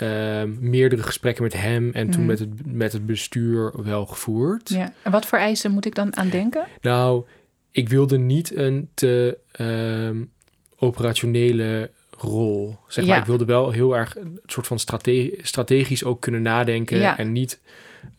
meerdere 0.60 1.04
gesprekken 1.04 1.44
met 1.44 1.54
hem 1.54 1.92
en 1.94 2.10
toen 2.10 2.20
Mhm. 2.20 2.30
met, 2.30 2.40
het, 2.40 2.50
met 2.74 2.94
het 2.94 3.06
bestuur 3.06 3.84
wel 3.84 4.06
gevoerd. 4.06 4.70
Ja. 4.70 4.94
En 5.02 5.12
wat 5.12 5.26
voor 5.26 5.38
eisen 5.38 5.72
moet 5.72 5.86
ik 5.86 5.96
dan 5.96 6.16
aan 6.18 6.30
denken? 6.30 6.66
Nou, 6.82 7.26
ik 7.72 7.90
wilde 7.90 8.18
niet 8.18 8.56
een 8.56 8.90
te 8.94 9.38
um, 9.62 10.32
operationele 10.76 11.92
rol. 12.18 12.78
Zeg 12.88 13.06
maar, 13.06 13.16
Ja. 13.16 13.22
ik 13.22 13.28
wilde 13.28 13.46
wel 13.46 13.72
heel 13.72 13.98
erg 13.98 14.18
een 14.18 14.40
soort 14.46 14.68
van 14.68 14.80
strate 14.80 15.38
strategisch 15.42 16.04
ook 16.04 16.22
kunnen 16.22 16.42
nadenken. 16.42 16.98
Ja. 16.98 17.18
En 17.18 17.32
niet 17.32 17.60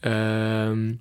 um, 0.01 1.01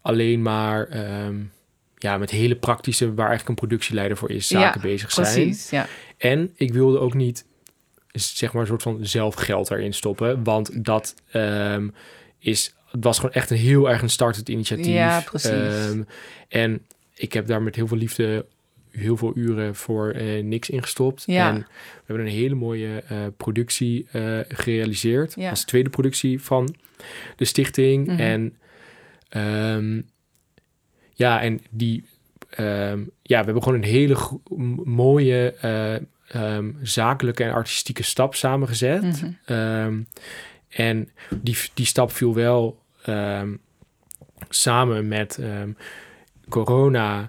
alleen 0.00 0.42
maar 0.42 0.88
um, 1.26 1.50
ja, 1.98 2.18
met 2.18 2.30
hele 2.30 2.56
praktische, 2.56 3.14
waar 3.14 3.28
eigenlijk 3.28 3.48
een 3.48 3.66
productieleider 3.66 4.16
voor 4.16 4.30
is, 4.30 4.46
zaken 4.46 4.80
Ja, 4.80 4.86
bezig 4.88 5.10
zijn. 5.10 5.26
Precies, 5.26 5.70
ja. 5.70 5.86
En 6.16 6.50
ik 6.56 6.72
wilde 6.72 6.98
ook 6.98 7.14
niet 7.14 7.44
zeg 8.12 8.52
maar 8.52 8.62
een 8.62 8.68
soort 8.68 8.82
van 8.82 8.98
zelf 9.00 9.34
geld 9.34 9.70
erin 9.70 9.94
stoppen. 9.94 10.44
Want 10.44 10.84
dat 10.84 11.14
um, 11.32 11.94
is, 12.38 12.74
het 12.90 13.04
was 13.04 13.16
gewoon 13.16 13.34
echt 13.34 13.50
een 13.50 13.56
heel 13.56 13.90
erg 13.90 14.02
een 14.02 14.10
startend 14.10 14.48
initiatief. 14.48 14.94
Ja, 14.94 15.20
precies. 15.20 15.86
Um, 15.90 16.06
en 16.48 16.86
ik 17.14 17.32
heb 17.32 17.46
daar 17.46 17.62
met 17.62 17.76
heel 17.76 17.86
veel 17.86 17.96
liefde 17.96 18.46
heel 18.90 19.16
veel 19.16 19.32
uren 19.34 19.74
voor 19.74 20.14
uh, 20.14 20.42
niks 20.42 20.70
ingestopt. 20.70 21.22
Ja. 21.26 21.48
En 21.48 21.58
we 21.58 22.04
hebben 22.06 22.26
een 22.26 22.32
hele 22.32 22.54
mooie 22.54 23.04
uh, 23.12 23.18
productie 23.36 24.06
uh, 24.12 24.38
gerealiseerd. 24.48 25.34
Ja. 25.36 25.50
Als 25.50 25.64
tweede 25.64 25.90
productie 25.90 26.42
van 26.42 26.74
de 27.36 27.44
stichting. 27.44 28.06
Mhm. 28.06 28.20
En 28.20 28.56
um, 29.74 30.10
ja, 31.14 31.40
en 31.40 31.60
die... 31.70 32.04
Um, 32.58 33.10
ja, 33.22 33.38
we 33.38 33.44
hebben 33.44 33.62
gewoon 33.62 33.78
een 33.82 33.88
hele 33.88 34.16
mooie 34.84 35.54
um, 36.36 36.78
zakelijke 36.82 37.44
en 37.44 37.52
artistieke 37.52 38.02
stap 38.02 38.34
samengezet. 38.34 39.02
Mhm. 39.02 39.56
Um, 39.56 40.06
en 40.68 41.08
die, 41.40 41.56
die 41.74 41.86
stap 41.86 42.12
viel 42.12 42.34
wel 42.34 42.82
um, 43.06 43.60
samen 44.48 45.08
met 45.08 45.38
corona 46.48 47.28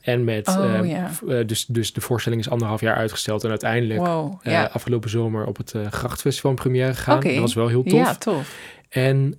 en 0.00 0.24
met... 0.24 0.48
Oh, 0.48 0.80
uh, 0.84 1.46
dus, 1.46 1.66
dus 1.66 1.92
de 1.92 2.00
voorstelling 2.00 2.40
is 2.40 2.48
anderhalf 2.48 2.80
jaar 2.80 2.96
uitgesteld 2.96 3.44
en 3.44 3.50
uiteindelijk 3.50 4.00
Wow, 4.00 4.40
ja. 4.42 4.64
afgelopen 4.64 5.10
zomer 5.10 5.46
op 5.46 5.56
het 5.56 5.74
uh, 5.74 5.86
Grachtfestival 5.86 6.50
in 6.50 6.56
première 6.56 6.94
gegaan. 6.94 7.20
Dat 7.20 7.36
was 7.36 7.54
wel 7.54 7.68
heel 7.68 7.82
tof. 7.82 7.92
Ja, 7.92 8.14
tof. 8.14 8.56
En 8.88 9.38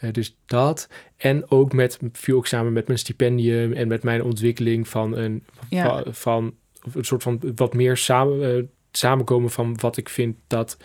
uh, 0.00 0.12
dus 0.12 0.36
dat. 0.46 0.88
En 1.16 1.50
ook 1.50 1.72
met, 1.72 1.98
viel 2.12 2.36
ook 2.36 2.46
samen 2.46 2.72
met 2.72 2.86
mijn 2.86 2.98
stipendium 2.98 3.72
en 3.72 3.88
met 3.88 4.02
mijn 4.02 4.22
ontwikkeling 4.22 4.88
van 4.88 5.16
een, 5.16 5.44
Ja. 5.68 6.02
van 6.10 6.54
een 6.94 7.04
soort 7.04 7.22
van 7.22 7.40
wat 7.56 7.74
meer 7.74 7.96
samen, 7.96 8.56
uh, 8.56 8.62
samenkomen 8.92 9.50
van 9.50 9.76
wat 9.80 9.96
ik 9.96 10.08
vind 10.08 10.36
dat 10.46 10.76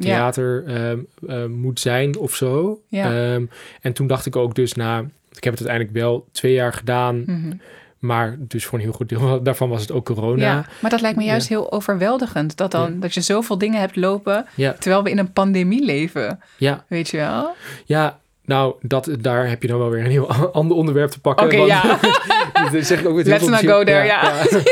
theater 0.00 0.70
ja. 0.70 0.96
uh, 1.20 1.46
moet 1.46 1.80
zijn 1.80 2.18
of 2.18 2.34
zo. 2.34 2.80
Ja. 2.88 3.32
Um, 3.34 3.50
en 3.80 3.92
toen 3.92 4.06
dacht 4.06 4.26
ik 4.26 4.36
ook 4.36 4.54
dus 4.54 4.74
na, 4.74 4.98
ik 5.32 5.44
heb 5.44 5.58
het 5.58 5.68
uiteindelijk 5.68 5.92
wel 5.92 6.28
twee 6.32 6.52
jaar 6.52 6.72
gedaan. 6.72 7.16
Mm 7.16 7.24
-hmm. 7.42 7.60
Maar 7.98 8.36
dus 8.38 8.64
voor 8.66 8.78
een 8.78 8.84
heel 8.84 8.92
goed 8.94 9.08
deel 9.08 9.42
daarvan 9.42 9.68
was 9.68 9.80
het 9.80 9.92
ook 9.92 10.04
corona. 10.04 10.42
Ja, 10.44 10.66
maar 10.80 10.90
dat 10.90 11.00
lijkt 11.00 11.16
me 11.16 11.24
juist 11.24 11.48
Ja. 11.48 11.54
heel 11.56 11.72
overweldigend. 11.72 12.56
Dat, 12.56 12.70
dan, 12.70 12.92
Ja. 12.92 13.00
dat 13.00 13.14
je 13.14 13.20
zoveel 13.20 13.58
dingen 13.58 13.80
hebt 13.80 13.96
lopen 13.96 14.46
Ja. 14.54 14.72
terwijl 14.72 15.02
we 15.02 15.10
in 15.10 15.18
een 15.18 15.32
pandemie 15.32 15.84
leven. 15.84 16.40
Ja, 16.56 16.84
Weet 16.88 17.08
je 17.08 17.16
wel? 17.16 17.54
ja. 17.84 18.18
Nou, 18.50 18.74
dat, 18.80 19.10
daar 19.20 19.48
heb 19.48 19.62
je 19.62 19.68
dan 19.68 19.78
wel 19.78 19.90
weer 19.90 20.04
een 20.04 20.10
heel 20.10 20.28
ander 20.60 20.76
onderwerp 20.76 21.10
te 21.10 21.20
pakken. 21.20 21.46
Oké, 21.46 21.56
ja. 21.56 21.98
dat 22.72 22.84
zeg 22.86 23.00
ik 23.00 23.08
ook 23.08 23.22
Let's 23.22 23.46
not 23.46 23.60
go 23.60 23.84
there, 23.84 24.04
ja. 24.04 24.44
ja. 24.50 24.62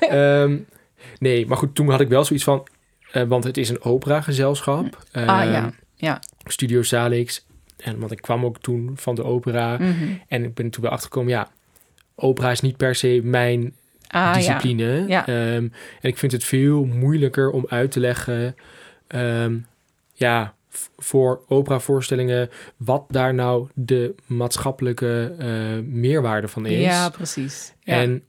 Ehm, 0.42 0.56
nee, 1.18 1.46
maar 1.46 1.56
goed, 1.56 1.74
toen 1.74 1.90
had 1.90 2.00
ik 2.00 2.08
wel 2.08 2.24
zoiets 2.24 2.44
van... 2.44 2.66
eh, 3.12 3.22
want 3.22 3.44
het 3.44 3.56
is 3.56 3.68
een 3.68 3.82
operagezelschap. 3.82 4.98
Ah, 5.12 5.24
ja. 5.24 5.54
Ehm, 5.54 5.70
Ja. 5.96 6.20
Studio 6.44 6.82
Salix. 6.82 7.46
En, 7.76 7.98
want 7.98 8.12
ik 8.12 8.20
kwam 8.22 8.44
ook 8.44 8.58
toen 8.58 8.90
van 8.94 9.14
de 9.14 9.24
opera. 9.24 9.76
Mhm. 9.78 9.92
En 10.28 10.44
ik 10.44 10.54
ben 10.54 10.70
toen 10.70 10.82
wel 10.82 10.92
achtergekomen, 10.92 11.30
ja... 11.30 11.48
Opera 12.14 12.50
is 12.50 12.60
niet 12.60 12.76
per 12.76 12.94
se 12.94 13.20
mijn 13.24 13.74
Ah, 14.08 14.34
discipline. 14.34 15.04
Ja. 15.08 15.26
Ehm, 15.26 15.68
en 16.00 16.08
ik 16.08 16.18
vind 16.18 16.32
het 16.32 16.44
veel 16.44 16.84
moeilijker 16.84 17.50
om 17.50 17.64
uit 17.68 17.90
te 17.90 18.00
leggen... 18.00 18.56
ja, 20.14 20.54
voor 20.96 21.42
operavoorstellingen... 21.48 22.50
wat 22.76 23.04
daar 23.08 23.34
nou 23.34 23.68
de 23.74 24.14
maatschappelijke 24.26 25.34
eh, 25.38 25.84
meerwaarde 25.84 26.48
van 26.48 26.66
is. 26.66 26.80
Ja, 26.80 27.08
precies. 27.08 27.72
Ja. 27.80 27.94
En, 27.94 28.22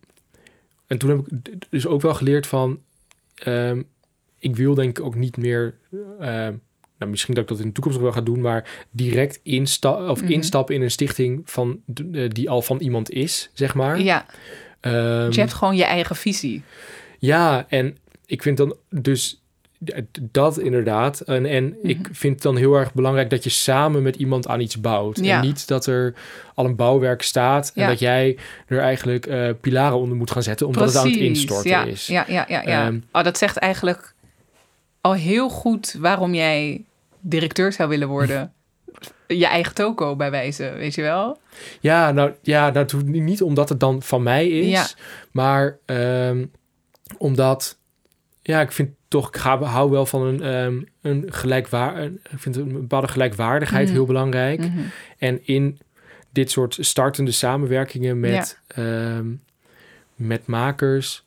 en 0.88 0.98
toen 0.98 1.10
heb 1.10 1.20
ik 1.20 1.54
dus 1.70 1.88
ook 1.88 2.02
wel 2.02 2.14
geleerd 2.14 2.48
van... 2.48 2.80
ehm, 3.36 3.82
ik 4.40 4.56
wil 4.56 4.74
denk 4.74 4.98
ik 5.00 5.06
ook 5.06 5.16
niet 5.16 5.38
meer... 5.38 5.76
ehm, 6.20 6.54
nou, 6.98 7.12
misschien 7.12 7.34
dat 7.34 7.44
ik 7.44 7.50
dat 7.50 7.60
in 7.60 7.66
de 7.68 7.72
toekomst 7.74 7.98
nog 7.98 8.08
wel 8.08 8.18
ga 8.18 8.26
doen... 8.26 8.42
maar 8.42 8.86
direct 8.92 9.40
insta 9.44 10.10
of 10.10 10.22
Mhm. 10.22 10.32
instappen 10.32 10.76
in 10.76 10.82
een 10.82 10.92
stichting... 10.92 11.42
Van, 11.46 11.82
eh, 12.14 12.30
die 12.30 12.50
al 12.50 12.62
van 12.62 12.80
iemand 12.80 13.10
is, 13.10 13.50
zeg 13.54 13.74
maar. 13.76 14.02
ja, 14.02 14.26
Ehm, 14.80 15.26
dus 15.26 15.36
je 15.36 15.42
hebt 15.42 15.54
gewoon 15.54 15.76
je 15.76 15.84
eigen 15.84 16.16
visie. 16.16 16.64
ja, 17.20 17.66
en 17.70 17.98
ik 18.26 18.42
vind 18.42 18.58
dan 18.58 18.76
dus 18.90 19.42
dat 20.22 20.60
inderdaad. 20.60 21.20
En, 21.20 21.46
en 21.46 21.76
ik 21.84 21.98
Mhm. 22.00 22.14
vind 22.14 22.34
het 22.34 22.44
dan 22.44 22.56
heel 22.58 22.76
erg 22.76 22.94
belangrijk 22.94 23.30
dat 23.30 23.44
je 23.44 23.50
samen 23.50 24.04
met 24.04 24.16
iemand 24.16 24.48
aan 24.48 24.60
iets 24.60 24.80
bouwt. 24.82 25.20
Ja. 25.22 25.36
En 25.36 25.42
niet 25.48 25.68
dat 25.68 25.86
er 25.86 26.14
al 26.54 26.66
een 26.66 26.76
bouwwerk 26.76 27.22
staat 27.22 27.72
en 27.76 27.82
Ja. 27.82 27.88
dat 27.88 28.00
jij 28.00 28.38
er 28.68 28.80
eigenlijk 28.80 29.26
eh, 29.26 29.50
pilaren 29.62 29.98
onder 29.98 30.18
moet 30.18 30.32
gaan 30.32 30.44
zetten 30.44 30.68
omdat 30.68 30.88
het 30.88 30.96
aan 30.98 31.08
het 31.08 31.16
instorten 31.16 31.70
ja, 31.70 31.84
is. 31.84 32.08
Ja, 32.08 32.26
ja, 32.28 32.46
ja. 32.48 32.62
ja. 32.62 32.86
Ehm, 32.86 33.00
oh, 33.12 33.24
dat 33.24 33.38
zegt 33.38 33.58
eigenlijk 33.58 34.14
al 35.02 35.14
heel 35.14 35.50
goed 35.50 35.96
waarom 36.00 36.34
jij 36.34 36.84
directeur 37.20 37.72
zou 37.74 37.90
willen 37.90 38.08
worden. 38.08 38.52
je 39.28 39.46
eigen 39.48 39.74
toko 39.74 40.16
bij 40.16 40.32
wijze, 40.32 40.74
weet 40.78 40.96
je 40.96 41.02
wel? 41.02 41.38
Ja, 41.80 42.12
nou 42.12 42.32
ja, 42.42 42.70
nou, 42.70 42.86
toe- 42.86 43.02
niet 43.04 43.42
omdat 43.42 43.70
het 43.70 43.80
dan 43.80 44.02
van 44.02 44.24
mij 44.24 44.48
is, 44.48 44.96
maar 45.32 45.78
ehm, 45.86 46.46
omdat, 47.18 47.78
ja, 48.42 48.62
ik 48.62 48.72
vind 48.72 48.90
toch, 49.08 49.28
ik 49.28 49.38
ga, 49.38 49.62
hou 49.62 49.92
wel 49.92 50.06
van 50.06 50.22
een, 50.22 50.42
ehm, 50.42 50.82
een 51.02 51.24
ik 52.32 52.40
vind 52.40 52.56
een 52.56 52.72
bepaalde 52.72 53.08
gelijkwaardigheid 53.08 53.86
Mhm. 53.86 53.94
heel 53.96 54.06
belangrijk. 54.06 54.60
Mhm. 54.60 54.80
En 55.18 55.46
in 55.48 55.80
dit 56.30 56.52
soort 56.52 56.78
startende 56.80 57.32
samenwerkingen 57.32 58.20
met, 58.20 58.60
ehm, 58.68 59.26
met 60.16 60.46
makers 60.46 61.24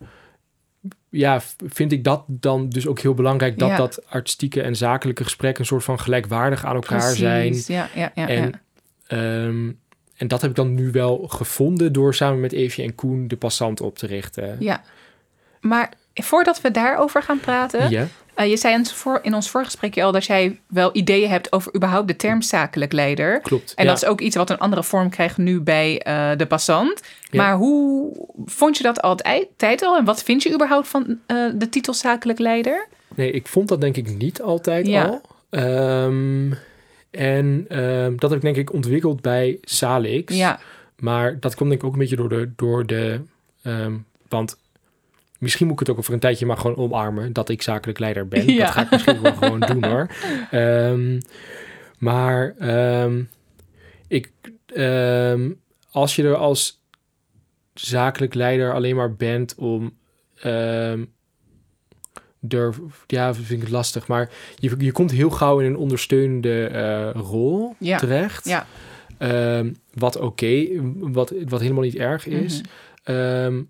ja, 1.09 1.41
vind 1.67 1.93
ik 1.93 2.05
dat 2.05 2.25
dan 2.27 2.69
dus 2.69 2.87
ook 2.87 3.01
heel 3.01 3.15
belangrijk 3.15 3.59
dat 3.59 3.69
Ja. 3.69 3.77
dat 3.77 4.07
artistieke 4.09 4.63
en 4.63 4.77
zakelijke 4.77 5.25
gesprekken 5.25 5.61
een 5.61 5.67
soort 5.67 5.85
van 5.85 6.01
gelijkwaardig 6.01 6.65
aan 6.65 6.75
elkaar 6.75 6.99
Precies. 6.99 7.19
zijn. 7.19 7.55
Ja, 7.79 7.89
ja, 7.95 8.13
ja. 8.15 8.29
en, 8.29 8.43
ja. 8.51 8.61
ehm, 9.07 9.71
en 10.17 10.29
dat 10.29 10.41
heb 10.41 10.51
ik 10.51 10.57
dan 10.57 10.75
nu 10.75 10.91
wel 10.91 11.19
gevonden 11.29 11.93
door 11.93 12.15
samen 12.15 12.41
met 12.41 12.53
Evie 12.53 12.85
en 12.85 12.95
Koen 12.95 13.29
de 13.29 13.37
passant 13.37 13.81
op 13.81 13.99
te 13.99 14.07
richten. 14.07 14.57
ja. 14.61 14.83
Maar 15.61 15.93
voordat 16.25 16.61
we 16.61 16.71
daarover 16.71 17.23
gaan 17.23 17.41
praten, 17.41 17.91
Ja. 17.91 18.07
eh, 18.35 18.49
je 18.51 18.57
zei 18.57 18.73
in 18.75 18.79
ons, 18.79 18.93
voor, 18.93 19.19
in 19.23 19.35
ons 19.35 19.51
voorgesprekje 19.51 20.03
al 20.03 20.13
dat 20.13 20.25
jij 20.25 20.61
wel 20.67 20.91
ideeën 20.93 21.29
hebt 21.31 21.53
over 21.53 21.75
überhaupt 21.75 22.09
de 22.09 22.17
term 22.17 22.43
zakelijk 22.43 22.93
leider. 22.93 23.41
Klopt. 23.41 23.75
En 23.75 23.85
ja. 23.85 23.91
dat 23.91 24.03
is 24.03 24.09
ook 24.09 24.21
iets 24.21 24.37
wat 24.37 24.51
een 24.51 24.59
andere 24.59 24.85
vorm 24.85 25.11
krijgt 25.11 25.37
nu 25.37 25.61
bij 25.61 26.01
eh, 26.03 26.31
de 26.37 26.47
passant. 26.47 27.01
Ja. 27.31 27.43
Maar 27.43 27.57
hoe 27.57 28.13
vond 28.47 28.77
je 28.77 28.83
dat 28.83 29.03
altijd 29.03 29.83
al? 29.83 29.97
En 29.97 30.05
wat 30.05 30.23
vind 30.23 30.43
je 30.43 30.53
überhaupt 30.55 30.89
van 30.89 31.19
eh, 31.27 31.37
de 31.55 31.69
titel 31.69 31.95
zakelijk 31.95 32.39
leider? 32.39 32.87
Nee, 33.15 33.31
ik 33.31 33.47
vond 33.49 33.69
dat 33.69 33.81
denk 33.81 33.97
ik 33.97 34.17
niet 34.17 34.43
altijd 34.43 34.87
Ja. 34.87 35.05
al. 35.05 35.21
Ehm, 35.51 36.53
en 37.11 37.65
ehm, 37.69 38.13
dat 38.17 38.31
heb 38.31 38.39
ik 38.39 38.45
denk 38.45 38.57
ik 38.57 38.73
ontwikkeld 38.73 39.21
bij 39.21 39.59
Salix. 39.63 40.37
Ja, 40.37 40.59
Maar 40.99 41.37
dat 41.41 41.55
komt 41.55 41.69
denk 41.69 41.81
ik 41.81 41.87
ook 41.87 41.93
een 41.93 41.99
beetje 41.99 42.17
door 42.17 42.29
de... 42.29 42.51
Door 42.57 42.87
de 42.87 43.21
ehm, 43.63 43.93
want 44.29 44.57
misschien 45.41 45.67
moet 45.67 45.75
ik 45.75 45.81
het 45.81 45.91
ook 45.91 45.99
over 45.99 46.13
een 46.15 46.21
tijdje 46.21 46.47
maar 46.47 46.57
gewoon 46.57 46.77
omarmen... 46.77 47.33
dat 47.33 47.49
ik 47.49 47.63
zakelijk 47.63 47.99
leider 47.99 48.29
ben. 48.29 48.53
Ja. 48.53 48.65
Dat 48.65 48.73
ga 48.73 48.83
ik 48.83 48.91
misschien 48.91 49.21
wel 49.23 49.35
gewoon 49.35 49.61
doen 49.61 49.85
hoor. 49.85 50.07
Ehm, 50.51 51.21
maar 51.99 52.55
ehm, 52.59 53.23
ik, 54.09 54.31
ehm, 54.67 55.51
als 55.91 56.17
je 56.17 56.23
er 56.23 56.37
als 56.37 56.83
zakelijk 57.75 58.35
leider 58.35 58.75
alleen 58.75 58.97
maar 58.97 59.15
bent 59.15 59.55
om... 59.55 59.93
er, 62.49 62.75
ja, 63.07 63.35
vind 63.35 63.51
ik 63.51 63.61
het 63.61 63.71
lastig. 63.71 64.07
Maar 64.07 64.31
je, 64.57 64.75
je 64.79 64.93
komt 64.93 65.11
heel 65.11 65.31
gauw 65.31 65.61
in 65.61 65.67
een 65.67 65.77
ondersteunende 65.77 66.65
eh, 66.67 67.11
rol 67.23 67.75
Ja. 67.79 67.99
terecht. 67.99 68.45
ja. 68.49 68.67
Wat 69.95 70.17
oké, 70.17 70.67
wat, 70.95 71.33
wat 71.49 71.61
helemaal 71.61 71.83
niet 71.83 71.97
erg 71.97 72.27
is. 72.27 72.61
Ehm, 73.05 73.63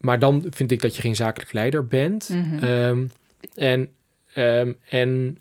maar 0.00 0.18
dan 0.18 0.44
vind 0.50 0.70
ik 0.70 0.80
dat 0.82 0.96
je 0.96 1.02
geen 1.02 1.16
zakelijk 1.16 1.52
leider 1.52 1.86
bent. 1.86 2.28
Mhm. 2.28 2.64
Ehm, 2.64 3.06
en, 3.54 3.88
ehm, 4.34 4.72
en, 4.88 5.38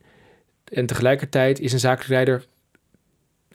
en 0.63 0.85
tegelijkertijd 0.85 1.59
is 1.59 1.73
een 1.73 1.79
zakelijk 1.79 2.09
leider... 2.09 2.45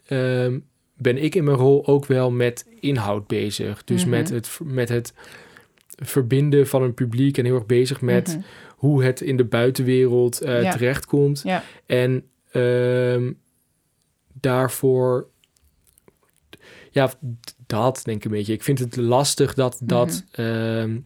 ehm, 0.06 0.58
ben 0.96 1.22
ik 1.22 1.34
in 1.34 1.44
mijn 1.44 1.56
rol 1.56 1.86
ook 1.86 2.06
wel 2.06 2.30
met 2.30 2.66
inhoud 2.80 3.26
bezig. 3.26 3.84
Dus 3.84 4.00
Mhm. 4.02 4.10
met, 4.10 4.28
het, 4.30 4.58
met 4.64 4.88
het 4.88 5.14
verbinden 5.96 6.66
van 6.66 6.82
een 6.82 6.94
publiek... 6.94 7.38
en 7.38 7.44
heel 7.44 7.54
erg 7.54 7.66
bezig 7.66 8.00
met 8.00 8.28
Mhm. 8.28 8.40
hoe 8.76 9.04
het 9.04 9.20
in 9.20 9.36
de 9.36 9.44
buitenwereld 9.44 10.40
eh, 10.40 10.62
Ja. 10.62 10.70
terechtkomt. 10.72 11.40
Ja. 11.44 11.62
En 11.86 12.26
daarvoor, 14.40 15.26
ja, 16.90 17.12
dat 17.66 18.00
denk 18.04 18.16
ik 18.16 18.24
een 18.24 18.30
beetje. 18.30 18.52
Ik 18.52 18.62
vind 18.62 18.78
het 18.78 18.96
lastig 18.96 19.54
dat 19.54 19.78
dat, 19.82 20.24
Mhm. 20.32 20.46
ehm, 20.46 20.98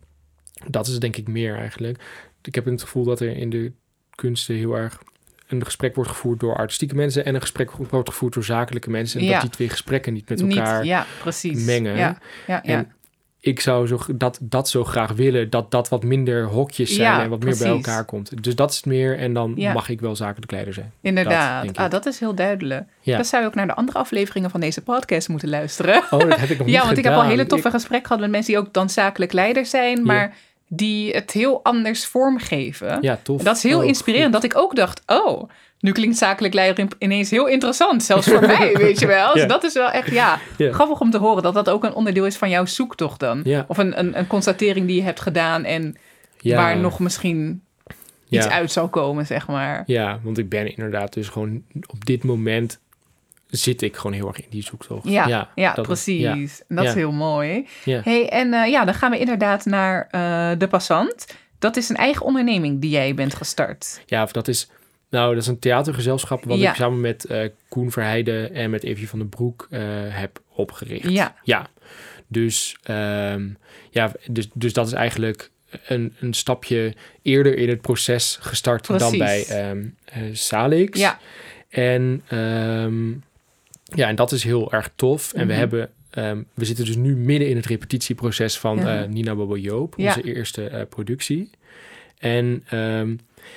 dat 0.69 0.87
is 0.87 0.99
denk 0.99 1.17
ik 1.17 1.29
meer 1.29 1.57
eigenlijk. 1.57 2.03
Ik 2.43 2.55
heb 2.55 2.65
het 2.65 2.83
gevoel 2.83 3.05
dat 3.05 3.21
er 3.21 3.37
in 3.37 3.51
de 3.51 3.73
kunsten 4.15 4.55
heel 4.55 4.77
erg 4.77 4.99
een 5.47 5.65
gesprek 5.65 5.95
wordt 5.95 6.11
gevoerd 6.11 6.41
door 6.41 6.57
artistieke 6.57 6.95
mensen 6.95 7.25
en 7.25 7.35
een 7.35 7.41
gesprek 7.41 7.71
wordt 7.71 8.09
gevoerd 8.09 8.35
door 8.35 8.45
zakelijke 8.45 8.91
mensen. 8.91 9.21
En 9.21 9.27
Ja. 9.27 9.33
dat 9.33 9.41
die 9.41 9.51
twee 9.51 9.69
gesprekken 9.69 10.13
niet 10.13 10.29
met 10.29 10.43
Niet, 10.43 10.57
elkaar 10.57 10.85
ja, 10.85 11.07
precies. 11.21 11.65
mengen. 11.65 11.97
Ja, 11.97 12.19
ja, 12.47 12.61
ja. 12.65 12.79
En 12.79 12.93
ik 13.47 13.61
zou 13.61 13.87
zo, 13.87 13.99
dat, 14.15 14.39
dat 14.43 14.69
zo 14.69 14.85
graag 14.85 15.13
willen, 15.13 15.51
dat 15.51 15.71
dat 15.71 15.89
wat 15.89 16.03
minder 16.03 16.45
hokjes 16.47 16.95
zijn 16.95 17.13
Ja, 17.13 17.23
en 17.23 17.31
wat 17.31 17.43
meer 17.43 17.57
bij 17.59 17.69
elkaar 17.69 18.05
komt. 18.05 18.43
Dus 18.43 18.55
dat 18.55 18.71
is 18.71 18.77
het 18.77 18.87
meer 18.87 19.19
en 19.19 19.33
dan 19.33 19.53
Ja. 19.57 19.73
mag 19.73 19.89
ik 19.89 20.01
wel 20.01 20.17
zakelijk 20.17 20.51
leider 20.53 20.75
zijn. 20.75 20.93
Inderdaad. 21.01 21.65
ik. 21.65 21.77
ah, 21.79 21.91
dat 21.91 22.07
is 22.07 22.21
heel 22.21 22.35
duidelijk. 22.35 22.85
Ja. 23.01 23.17
Dan 23.17 23.25
zou 23.25 23.43
je 23.43 23.49
ook 23.49 23.55
naar 23.55 23.67
de 23.67 23.75
andere 23.75 23.99
afleveringen 23.99 24.51
van 24.51 24.61
deze 24.61 24.83
podcast 24.83 25.29
moeten 25.29 25.49
luisteren. 25.49 26.03
Oh, 26.11 26.19
dat 26.21 26.37
heb 26.39 26.49
ik 26.51 26.59
nog 26.59 26.67
niet 26.67 26.77
ja, 26.77 26.85
want 26.85 26.99
ik 26.99 27.05
heb 27.05 27.13
al 27.13 27.23
hele 27.25 27.47
toffe 27.47 27.67
Ik- 27.67 27.73
gesprekken 27.75 28.07
gehad 28.07 28.23
met 28.23 28.31
mensen 28.31 28.53
die 28.55 28.63
ook 28.63 28.73
dan 28.73 28.91
zakelijk 28.91 29.33
leider 29.33 29.67
zijn, 29.67 30.03
maar 30.03 30.35
die 30.69 31.11
het 31.13 31.31
heel 31.31 31.61
anders 31.65 32.07
vormgeven. 32.07 32.99
Ja, 33.01 33.19
tof. 33.23 33.43
Dat 33.43 33.57
is 33.57 33.63
heel 33.63 33.79
Oh, 33.79 33.85
inspirerend, 33.85 34.33
dat 34.33 34.45
ik 34.45 34.57
ook 34.57 34.77
dacht, 34.77 35.03
oh, 35.07 35.49
nu 35.87 35.93
klinkt 35.93 36.17
zakelijk 36.17 36.55
leider 36.55 36.79
in- 36.79 36.91
ineens 36.99 37.31
heel 37.31 37.47
interessant. 37.47 38.03
Zelfs 38.03 38.27
voor 38.29 38.41
mij, 38.57 38.73
weet 38.77 38.99
je 38.99 39.07
wel. 39.07 39.33
Dus 39.33 39.43
Ja. 39.43 39.49
dat 39.49 39.65
is 39.65 39.73
wel 39.73 39.91
echt, 39.91 40.11
ja, 40.11 40.39
Ja. 40.57 40.73
grappig 40.73 41.01
om 41.01 41.11
te 41.11 41.19
horen 41.19 41.43
dat 41.43 41.55
dat 41.55 41.69
ook 41.71 41.85
een 41.85 41.95
onderdeel 41.95 42.27
is 42.27 42.37
van 42.37 42.51
jouw 42.51 42.65
zoektocht 42.67 43.21
dan. 43.21 43.41
Ja. 43.45 43.65
Of 43.69 43.79
een, 43.79 43.99
een, 43.99 44.19
een 44.19 44.27
constatering 44.27 44.87
die 44.87 44.97
je 44.97 45.03
hebt 45.03 45.21
gedaan 45.21 45.65
en 45.65 45.97
Ja. 46.39 46.57
waar 46.57 46.77
nog 46.79 46.99
misschien 46.99 47.63
iets 48.29 48.47
uit 48.47 48.73
zal 48.73 48.89
komen, 48.89 49.27
zeg 49.27 49.47
maar. 49.47 49.83
Ja, 49.87 50.19
want 50.23 50.39
ik 50.39 50.49
ben 50.49 50.67
inderdaad 50.77 51.13
dus 51.13 51.29
gewoon 51.29 51.63
op 51.87 52.05
dit 52.05 52.25
moment 52.25 52.81
zit 53.47 53.83
ik 53.83 53.97
gewoon 53.97 54.13
heel 54.13 54.29
erg 54.29 54.37
in 54.41 54.47
die 54.51 54.63
zoektocht. 54.63 55.09
Ja, 55.09 55.49
ja, 55.55 55.69
dat 55.75 55.79
is- 55.79 55.85
precies. 56.05 56.21
ja. 56.21 56.75
Dat 56.77 56.85
is 56.85 56.91
Ja. 56.91 56.97
heel 56.97 57.13
mooi. 57.13 57.67
Hey, 57.85 58.29
en 58.29 58.53
eh, 58.55 58.71
ja, 58.71 58.85
dan 58.85 58.95
gaan 58.95 59.11
we 59.11 59.19
inderdaad 59.19 59.65
naar 59.65 60.09
eh, 60.11 60.51
De 60.59 60.69
Passant. 60.69 61.27
Dat 61.59 61.77
is 61.77 61.89
een 61.89 61.97
eigen 61.97 62.25
onderneming 62.27 62.81
die 62.81 62.91
jij 62.91 63.15
bent 63.15 63.35
gestart. 63.35 64.03
Ja, 64.07 64.23
of 64.23 64.33
dat 64.33 64.49
is... 64.49 64.71
Nou, 65.11 65.35
dat 65.35 65.43
is 65.43 65.49
een 65.49 65.59
theatergezelschap 65.59 66.45
wat 66.45 66.59
Ja. 66.59 66.71
ik 66.71 66.77
samen 66.77 67.01
met 67.01 67.25
eh, 67.25 67.49
Koen 67.69 67.91
Verheijden 67.91 68.55
en 68.55 68.71
met 68.71 68.83
Evie 68.83 69.09
van 69.09 69.19
den 69.19 69.29
Broek 69.29 69.67
eh, 69.71 69.81
heb 70.09 70.43
opgericht. 70.49 71.11
Ja. 71.11 71.35
Ja. 71.43 71.69
Dus, 72.29 72.77
ehm, 72.83 73.49
ja, 73.91 74.13
dus, 74.31 74.49
dus 74.55 74.73
dat 74.73 74.87
is 74.87 74.93
eigenlijk 74.93 75.51
een, 75.87 76.15
een 76.21 76.35
stapje 76.35 76.95
eerder 77.23 77.57
in 77.59 77.69
het 77.69 77.81
proces 77.81 78.39
gestart 78.41 78.87
dan 78.99 79.19
bij 79.19 79.45
ehm 79.47 79.85
eh, 80.05 80.23
Salix. 80.33 81.01
Ja. 81.01 81.19
En, 81.69 82.23
ehm, 82.29 83.11
ja, 83.85 84.09
en 84.09 84.17
dat 84.17 84.33
is 84.33 84.45
heel 84.45 84.73
erg 84.73 84.91
tof. 84.97 85.33
En 85.33 85.47
we 85.47 85.53
Mhm. 85.53 85.59
hebben... 85.61 85.91
we 86.55 86.65
zitten 86.65 86.85
dus 86.85 86.97
nu 86.97 87.17
midden 87.17 87.49
in 87.49 87.57
het 87.57 87.67
repetitieproces 87.67 88.59
van 88.59 88.79
Ja. 88.79 89.05
Nina 89.05 89.35
Bobo 89.35 89.57
Joop, 89.59 89.95
Ja. 89.97 90.07
onze 90.07 90.35
eerste 90.35 90.69
eh, 90.69 90.83
productie. 90.89 91.51
En 92.19 92.65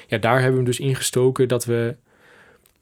ja, 0.08 0.18
daar 0.18 0.34
hebben 0.34 0.52
we 0.52 0.56
hem 0.58 0.66
dus 0.66 0.80
ingestoken 0.80 1.48
dat 1.48 1.66
we 1.66 1.96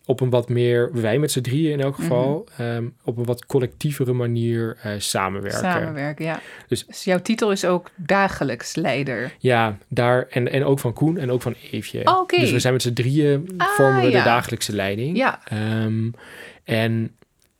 op 0.05 0.19
een 0.21 0.29
wat 0.29 0.49
meer, 0.49 0.89
wij 0.93 1.19
met 1.19 1.31
z'n 1.31 1.41
drieën 1.41 1.71
in 1.71 1.79
elk 1.81 1.95
geval, 1.95 2.47
ehm, 2.57 2.87
op 3.03 3.17
een 3.17 3.25
wat 3.25 3.45
collectievere 3.45 4.13
manier 4.13 4.77
eh, 4.81 4.91
samenwerken. 4.97 5.59
Samenwerken, 5.59 6.25
ja. 6.25 6.39
Dus- 6.67 6.85
Dus, 6.85 7.03
jouw 7.03 7.21
titel 7.21 7.51
is 7.51 7.65
ook 7.65 7.89
dagelijks 7.95 8.75
leider. 8.75 9.35
Ja, 9.39 9.77
daar 9.87 10.27
en, 10.29 10.51
en 10.51 10.63
ook 10.65 10.79
van 10.79 10.93
Koen 10.93 11.17
en 11.17 11.31
ook 11.31 11.41
van 11.41 11.55
Eefje. 11.71 12.01
Oh. 12.05 12.27
Dus 12.27 12.51
we 12.51 12.59
zijn 12.59 12.73
met 12.73 12.81
z'n 12.81 12.93
drieën 12.93 13.49
Ah, 13.57 13.67
vormen 13.67 14.01
we 14.01 14.09
ja. 14.09 14.17
de 14.17 14.23
dagelijkse 14.23 14.73
leiding. 14.75 15.17
Ja. 15.17 15.41
Ehm, 15.45 16.09
en 16.63 17.15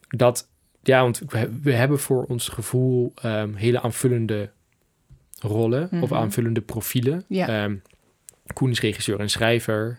dat, 0.07 0.47
ja, 0.83 1.01
want 1.01 1.21
we, 1.63 1.71
hebben 1.71 1.99
voor 1.99 2.23
ons 2.23 2.47
gevoel 2.49 3.13
ehm, 3.21 3.53
hele 3.53 3.81
aanvullende 3.81 4.49
rollen 5.39 5.89
of 6.01 6.09
Mhm. 6.09 6.13
aanvullende 6.19 6.61
profielen. 6.61 7.23
Ja. 7.27 7.69
Koen 8.53 8.69
is 8.71 8.79
regisseur 8.81 9.19
en 9.19 9.29
schrijver. 9.29 9.95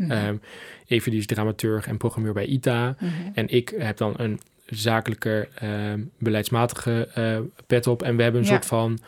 Evie 0.86 1.10
die 1.10 1.20
is 1.20 1.26
dramaturg 1.26 1.86
en 1.86 1.96
programmeur 1.96 2.32
bij 2.32 2.46
ITA. 2.46 2.96
Mhm. 3.00 3.12
En 3.34 3.48
ik 3.48 3.74
heb 3.78 3.96
dan 3.96 4.14
een 4.16 4.40
zakelijke, 4.66 5.48
ehm, 5.54 6.00
beleidsmatige 6.18 7.08
eh, 7.14 7.38
pet 7.66 7.86
op. 7.86 8.02
En 8.02 8.16
we 8.16 8.22
hebben 8.22 8.40
een 8.40 8.46
Ja. 8.46 8.52
soort 8.52 8.66
van... 8.66 8.98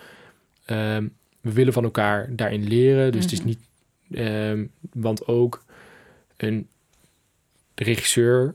ehm, 0.64 1.06
we 1.40 1.52
willen 1.52 1.72
van 1.72 1.84
elkaar 1.84 2.28
daarin 2.36 2.68
leren. 2.68 3.12
Dus 3.12 3.22
het 3.22 3.32
is 3.32 3.38
Mhm. 3.38 3.46
niet... 3.48 3.58
ehm, 4.14 4.64
want 4.92 5.26
ook 5.26 5.64
een 6.36 6.66
regisseur 7.74 8.54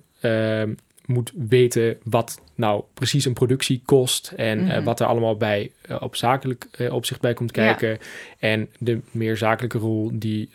moet 1.08 1.32
weten 1.50 1.98
wat 2.04 2.42
nou 2.56 2.84
precies 2.94 3.26
een 3.26 3.34
productie 3.34 3.82
kost. 3.86 4.34
En 4.36 4.60
eh, 4.60 4.76
Mhm. 4.76 4.84
wat 4.84 5.00
er 5.00 5.06
allemaal 5.06 5.38
bij 5.38 5.72
eh, 5.82 5.98
op 6.00 6.16
zakelijk 6.16 6.68
eh, 6.72 6.94
opzicht 6.94 7.22
bij 7.22 7.34
komt 7.34 7.56
Ja. 7.56 7.64
kijken. 7.74 7.98
En 8.40 8.70
de 8.80 9.00
meer 9.12 9.38
zakelijke 9.38 9.78
rol, 9.78 10.12
die 10.14 10.50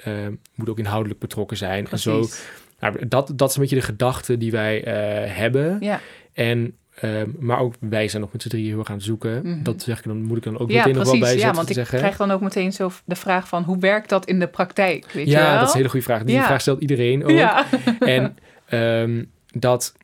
moet 0.54 0.68
ook 0.68 0.78
inhoudelijk 0.78 1.20
betrokken 1.20 1.56
zijn. 1.56 1.86
En 1.90 1.98
zo 1.98 2.26
nou, 2.80 3.08
dat, 3.08 3.32
dat 3.34 3.48
is 3.50 3.54
een 3.54 3.60
beetje 3.60 3.76
de 3.76 3.82
gedachte 3.82 4.38
die 4.38 4.50
wij 4.50 4.78
hebben. 5.28 5.76
Ja. 5.80 6.00
En, 6.32 6.76
ehm, 6.94 7.28
maar 7.38 7.58
ook 7.58 7.74
wij 7.80 8.08
zijn 8.08 8.22
nog 8.22 8.32
met 8.32 8.42
z'n 8.42 8.48
drieën 8.48 8.68
heel 8.68 8.78
erg 8.78 8.88
aan 8.88 8.94
het 8.96 9.04
zoeken. 9.04 9.40
Mhm. 9.44 9.62
Dat 9.62 9.82
zeg 9.82 9.98
ik 9.98 10.04
dan, 10.04 10.22
moet 10.22 10.36
ik 10.36 10.42
dan 10.42 10.58
ook 10.58 10.70
Ja, 10.70 10.76
meteen 10.76 10.94
nog 10.94 11.02
wel 11.02 11.12
bij 11.12 11.20
precies. 11.20 11.42
Ja, 11.42 11.52
want 11.52 11.68
ik 11.68 11.74
zeggen. 11.74 11.98
krijg 11.98 12.16
dan 12.16 12.30
ook 12.30 12.40
meteen 12.40 12.72
zo 12.72 12.90
de 13.04 13.14
vraag 13.16 13.48
van 13.48 13.62
hoe 13.62 13.78
werkt 13.78 14.08
dat 14.08 14.26
in 14.26 14.38
de 14.38 14.46
praktijk? 14.48 15.06
Weet 15.12 15.24
je 15.26 15.30
ja, 15.30 15.42
wel? 15.50 15.54
dat 15.58 15.62
is 15.62 15.68
een 15.70 15.76
hele 15.76 15.88
goede 15.88 16.04
vraag. 16.04 16.22
Die 16.24 16.34
Ja. 16.34 16.44
vraag 16.44 16.60
stelt 16.60 16.80
iedereen 16.80 17.24
ook. 17.24 17.30
Ja. 17.30 17.66
En 18.00 18.36
ehm, 18.66 19.24
dat 19.52 19.94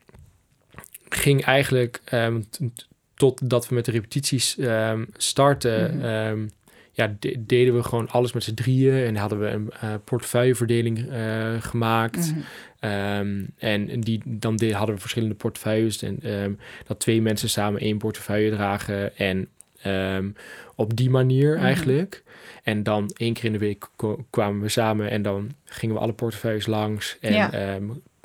ging 1.09 1.43
eigenlijk 1.43 2.01
t- 2.49 2.87
totdat 3.15 3.67
we 3.69 3.75
met 3.75 3.85
de 3.85 3.91
repetities 3.91 4.57
ehm, 4.57 5.03
starten. 5.17 5.95
Mhm. 5.97 6.05
ehm, 6.05 6.47
ja, 6.91 7.15
de- 7.19 7.43
deden 7.45 7.75
we 7.75 7.83
gewoon 7.83 8.09
alles 8.09 8.33
met 8.33 8.43
z'n 8.43 8.53
drieën 8.53 9.05
en 9.05 9.15
hadden 9.15 9.39
we 9.39 9.47
een 9.47 9.71
eh, 9.81 9.93
portefeuilleverdeling 10.03 11.09
eh, 11.09 11.53
gemaakt. 11.59 12.33
Mhm. 12.79 13.43
En 13.57 13.99
die, 13.99 14.21
dan 14.25 14.55
de, 14.55 14.73
hadden 14.73 14.95
we 14.95 15.01
verschillende 15.01 15.35
portefeuilles. 15.35 16.01
En, 16.03 16.59
dat 16.87 16.99
twee 16.99 17.21
mensen 17.21 17.49
samen 17.49 17.81
één 17.81 17.97
portefeuille 17.97 18.51
dragen. 18.51 19.17
En 19.17 19.49
op 20.75 20.95
die 20.95 21.09
manier 21.09 21.55
Mhm. 21.55 21.65
eigenlijk. 21.65 22.23
En 22.63 22.83
dan 22.83 23.11
één 23.17 23.33
keer 23.33 23.45
in 23.45 23.51
de 23.51 23.57
week 23.57 23.85
kwamen 24.29 24.61
we 24.61 24.69
samen 24.69 25.09
en 25.09 25.21
dan 25.21 25.51
gingen 25.65 25.95
we 25.95 26.01
alle 26.01 26.13
portefeuilles 26.13 26.65
langs. 26.65 27.17
En 27.21 27.33
Ja. 27.33 27.75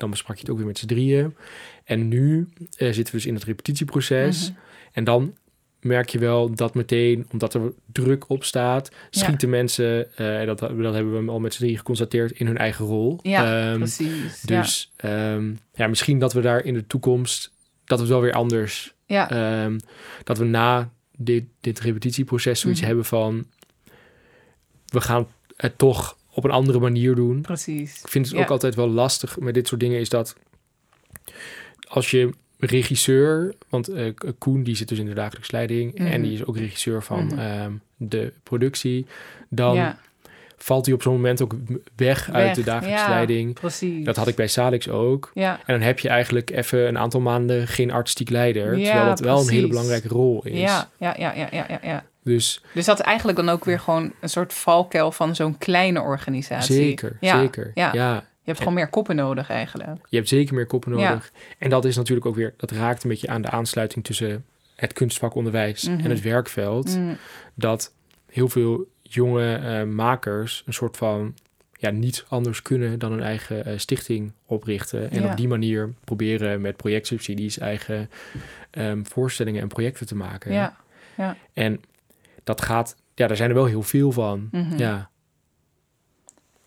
Dan 0.03 0.11
besprak 0.11 0.35
je 0.35 0.41
het 0.41 0.51
ook 0.51 0.57
weer 0.57 0.67
met 0.67 0.77
z'n 0.77 0.85
drieën. 0.85 1.35
En 1.83 2.07
nu 2.07 2.47
eh, 2.77 2.85
zitten 2.91 3.05
we 3.05 3.11
dus 3.11 3.25
in 3.25 3.33
het 3.33 3.43
repetitieproces. 3.43 4.49
Mhm. 4.49 4.59
En 4.91 5.03
dan 5.03 5.35
merk 5.81 6.09
je 6.09 6.19
wel 6.19 6.53
dat 6.55 6.73
meteen, 6.75 7.27
omdat 7.31 7.53
er 7.53 7.73
druk 7.91 8.29
op 8.29 8.43
staat, 8.43 8.89
Ja. 8.91 8.97
schieten 9.09 9.49
mensen, 9.49 10.15
en 10.17 10.45
dat, 10.45 10.59
dat 10.59 10.69
hebben 10.93 11.25
we 11.25 11.31
al 11.31 11.39
met 11.39 11.53
z'n 11.53 11.59
drieën 11.59 11.77
geconstateerd, 11.77 12.31
in 12.31 12.47
hun 12.47 12.57
eigen 12.57 12.85
rol. 12.85 13.19
Ja, 13.23 13.69
Ehm, 13.69 13.77
precies. 13.77 14.41
dus 14.41 14.91
ehm, 14.95 15.53
ja, 15.73 15.87
misschien 15.87 16.19
dat 16.19 16.33
we 16.33 16.41
daar 16.41 16.63
in 16.65 16.73
de 16.73 16.87
toekomst, 16.87 17.51
dat 17.85 17.97
we 17.97 18.03
het 18.03 18.13
wel 18.13 18.21
weer 18.21 18.33
anders, 18.33 18.93
ja. 19.05 19.27
Ja. 19.29 19.63
ehm, 19.63 19.77
dat 20.23 20.37
we 20.37 20.45
na 20.45 20.91
dit, 21.17 21.43
dit 21.61 21.79
repetitieproces 21.79 22.59
zoiets 22.59 22.79
Mhm. 22.79 22.87
hebben 22.87 23.05
van, 23.05 23.45
we 24.85 25.01
gaan 25.01 25.27
het 25.55 25.77
toch 25.77 26.17
op 26.33 26.43
een 26.43 26.51
andere 26.51 26.79
manier 26.79 27.15
doen. 27.15 27.41
precies. 27.41 27.99
Ik 28.01 28.07
vind 28.09 28.25
het 28.25 28.35
Ja. 28.35 28.41
ook 28.41 28.49
altijd 28.49 28.75
wel 28.75 28.89
lastig 28.89 29.39
met 29.39 29.53
dit 29.53 29.67
soort 29.67 29.79
dingen, 29.81 29.99
is 29.99 30.09
dat 30.09 30.35
als 31.87 32.11
je 32.11 32.29
regisseur, 32.59 33.53
want 33.69 33.87
eh, 33.87 34.13
Koen 34.37 34.63
die 34.63 34.75
zit 34.75 34.87
dus 34.87 34.99
in 34.99 35.05
de 35.05 35.13
dagelijkse 35.13 35.51
leiding 35.51 35.93
Mhm. 35.99 36.07
en 36.07 36.21
die 36.21 36.33
is 36.33 36.45
ook 36.45 36.57
regisseur 36.57 37.03
van 37.03 37.25
Mhm. 37.25 37.39
ehm, 37.39 37.71
de 37.97 38.33
productie, 38.43 39.05
dan 39.49 39.75
ja, 39.75 39.99
valt 40.57 40.85
hij 40.85 40.95
op 40.95 41.01
zo'n 41.01 41.13
moment 41.13 41.41
ook 41.41 41.55
weg, 41.95 42.29
uit 42.31 42.55
de 42.55 42.63
dagelijkse 42.63 43.03
ja. 43.05 43.09
leiding. 43.09 43.53
precies. 43.53 44.05
Dat 44.05 44.15
had 44.15 44.27
ik 44.27 44.35
bij 44.35 44.47
Salix 44.47 44.89
ook. 44.89 45.31
Ja, 45.33 45.53
En 45.65 45.73
dan 45.73 45.81
heb 45.81 45.99
je 45.99 46.09
eigenlijk 46.09 46.49
even 46.49 46.87
een 46.87 46.97
aantal 46.97 47.19
maanden 47.21 47.67
geen 47.67 47.91
artistiek 47.91 48.29
leider, 48.29 48.77
Ja, 48.77 48.83
terwijl 48.85 49.05
dat 49.07 49.19
wel 49.19 49.39
een 49.41 49.49
hele 49.49 49.67
belangrijke 49.67 50.07
rol 50.07 50.45
is. 50.45 50.59
ja, 50.59 50.89
ja, 50.99 51.15
ja, 51.17 51.33
ja, 51.35 51.49
ja, 51.51 51.79
ja. 51.83 52.03
Dus 52.23 52.63
Dus 52.73 52.85
dat 52.85 52.99
is 52.99 53.05
eigenlijk 53.05 53.37
dan 53.37 53.49
ook 53.49 53.65
weer 53.65 53.79
gewoon 53.79 54.13
een 54.19 54.29
soort 54.29 54.53
valkuil 54.53 55.11
van 55.11 55.35
zo'n 55.35 55.57
kleine 55.57 56.01
organisatie. 56.01 56.75
zeker, 56.75 57.17
Ja, 57.19 57.39
zeker. 57.39 57.71
ja. 57.73 57.93
ja. 57.93 58.13
Je 58.15 58.49
hebt 58.49 58.57
gewoon 58.57 58.73
meer 58.73 58.89
koppen 58.89 59.15
nodig 59.15 59.49
eigenlijk. 59.49 60.05
Je 60.09 60.15
hebt 60.17 60.29
zeker 60.29 60.53
meer 60.55 60.65
koppen 60.65 60.97
Ja. 60.97 61.09
nodig. 61.09 61.31
En 61.57 61.69
dat 61.69 61.85
is 61.85 61.95
natuurlijk 61.95 62.25
ook 62.25 62.35
weer, 62.35 62.53
dat 62.57 62.71
raakt 62.71 63.03
een 63.03 63.09
beetje 63.09 63.27
aan 63.27 63.41
de 63.41 63.49
aansluiting 63.49 64.05
tussen 64.05 64.45
het 64.75 64.93
kunstvakonderwijs 64.93 65.83
Mhm. 65.89 65.99
en 66.03 66.09
het 66.09 66.21
werkveld. 66.21 66.97
Mm, 66.97 67.17
Dat 67.53 67.93
heel 68.29 68.49
veel 68.49 68.87
jonge 69.01 69.55
eh, 69.55 69.83
makers 69.83 70.63
een 70.65 70.73
soort 70.73 70.97
van 70.97 71.35
ja, 71.77 71.89
niet 71.89 72.25
anders 72.27 72.61
kunnen 72.61 72.99
dan 72.99 73.11
een 73.11 73.21
eigen 73.23 73.65
eh, 73.65 73.77
stichting 73.77 74.31
oprichten. 74.45 75.11
En 75.11 75.21
Ja. 75.21 75.31
op 75.31 75.37
die 75.37 75.47
manier 75.47 75.93
proberen 76.03 76.61
met 76.61 76.77
projectsubsidies 76.77 77.57
eigen 77.59 78.09
ehm, 78.71 79.03
voorstellingen 79.03 79.61
en 79.61 79.67
projecten 79.67 80.05
te 80.05 80.15
maken. 80.15 80.51
ja. 80.53 80.75
En 81.53 81.81
dat 82.43 82.61
gaat, 82.61 82.95
ja, 83.15 83.27
daar 83.27 83.37
zijn 83.37 83.49
er 83.49 83.55
wel 83.55 83.65
heel 83.65 83.83
veel 83.83 84.11
van. 84.11 84.47
mhm. 84.51 84.77
Ja. 84.77 85.09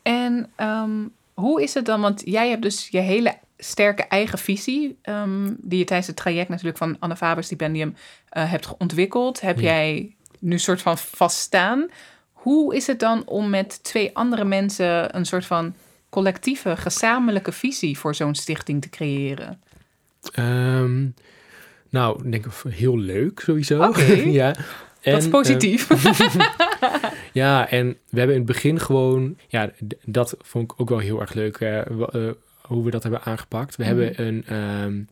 En 0.03 0.51
ehm, 0.57 0.91
hoe 1.35 1.62
is 1.62 1.75
het 1.75 1.87
dan? 1.87 2.01
Want 2.01 2.23
jij 2.25 2.49
hebt 2.51 2.62
dus 2.62 2.89
je 2.91 2.99
hele 2.99 3.35
sterke 3.59 4.03
eigen 4.03 4.39
visie, 4.39 4.99
ehm, 5.03 5.53
die 5.59 5.79
je 5.79 5.85
tijdens 5.85 6.07
het 6.09 6.17
traject 6.17 6.49
natuurlijk 6.49 6.79
van 6.79 6.97
Anne 6.99 7.17
Faber 7.17 7.45
Stipendium 7.45 7.95
eh, 8.29 8.51
hebt 8.51 8.77
ontwikkeld. 8.79 9.41
Heb 9.41 9.57
Ja. 9.57 9.62
jij 9.62 10.15
nu 10.39 10.59
soort 10.59 10.83
van 10.83 10.99
vaststaan? 10.99 11.87
Hoe 12.33 12.75
is 12.77 12.87
het 12.87 13.01
dan 13.01 13.23
om 13.27 13.51
met 13.51 13.85
twee 13.85 14.17
andere 14.17 14.45
mensen 14.45 15.17
een 15.17 15.27
soort 15.27 15.47
van 15.47 15.75
collectieve, 16.09 16.77
gezamenlijke 16.77 17.53
visie 17.53 17.99
voor 17.99 18.15
zo'n 18.15 18.35
stichting 18.35 18.83
te 18.83 18.89
creëren? 18.89 19.61
Ehm, 20.33 21.07
nou, 21.91 22.25
ik 22.25 22.33
denk 22.33 22.47
heel 22.69 22.99
leuk 22.99 23.41
sowieso. 23.41 23.93
Ja. 24.25 24.55
En, 25.07 25.12
dat 25.12 25.21
is 25.21 25.27
eh, 25.27 25.33
positief. 25.33 25.88
Ja, 27.33 27.69
en 27.71 27.87
we 28.09 28.19
hebben 28.19 28.37
in 28.37 28.42
het 28.42 28.53
begin 28.53 28.81
gewoon... 28.81 29.37
Ja, 29.49 29.71
dat 30.05 30.35
vond 30.40 30.73
ik 30.73 30.81
ook 30.81 30.88
wel 30.88 30.99
heel 30.99 31.21
erg 31.21 31.33
leuk, 31.35 31.57
eh, 31.57 31.79
eh, 31.79 32.31
hoe 32.62 32.85
we 32.85 32.90
dat 32.90 33.03
hebben 33.03 33.23
aangepakt. 33.23 33.77
We 33.77 33.85
Mhm. 33.85 33.92
hebben 33.97 34.27
een 34.27 34.45
ehm, 34.47 35.03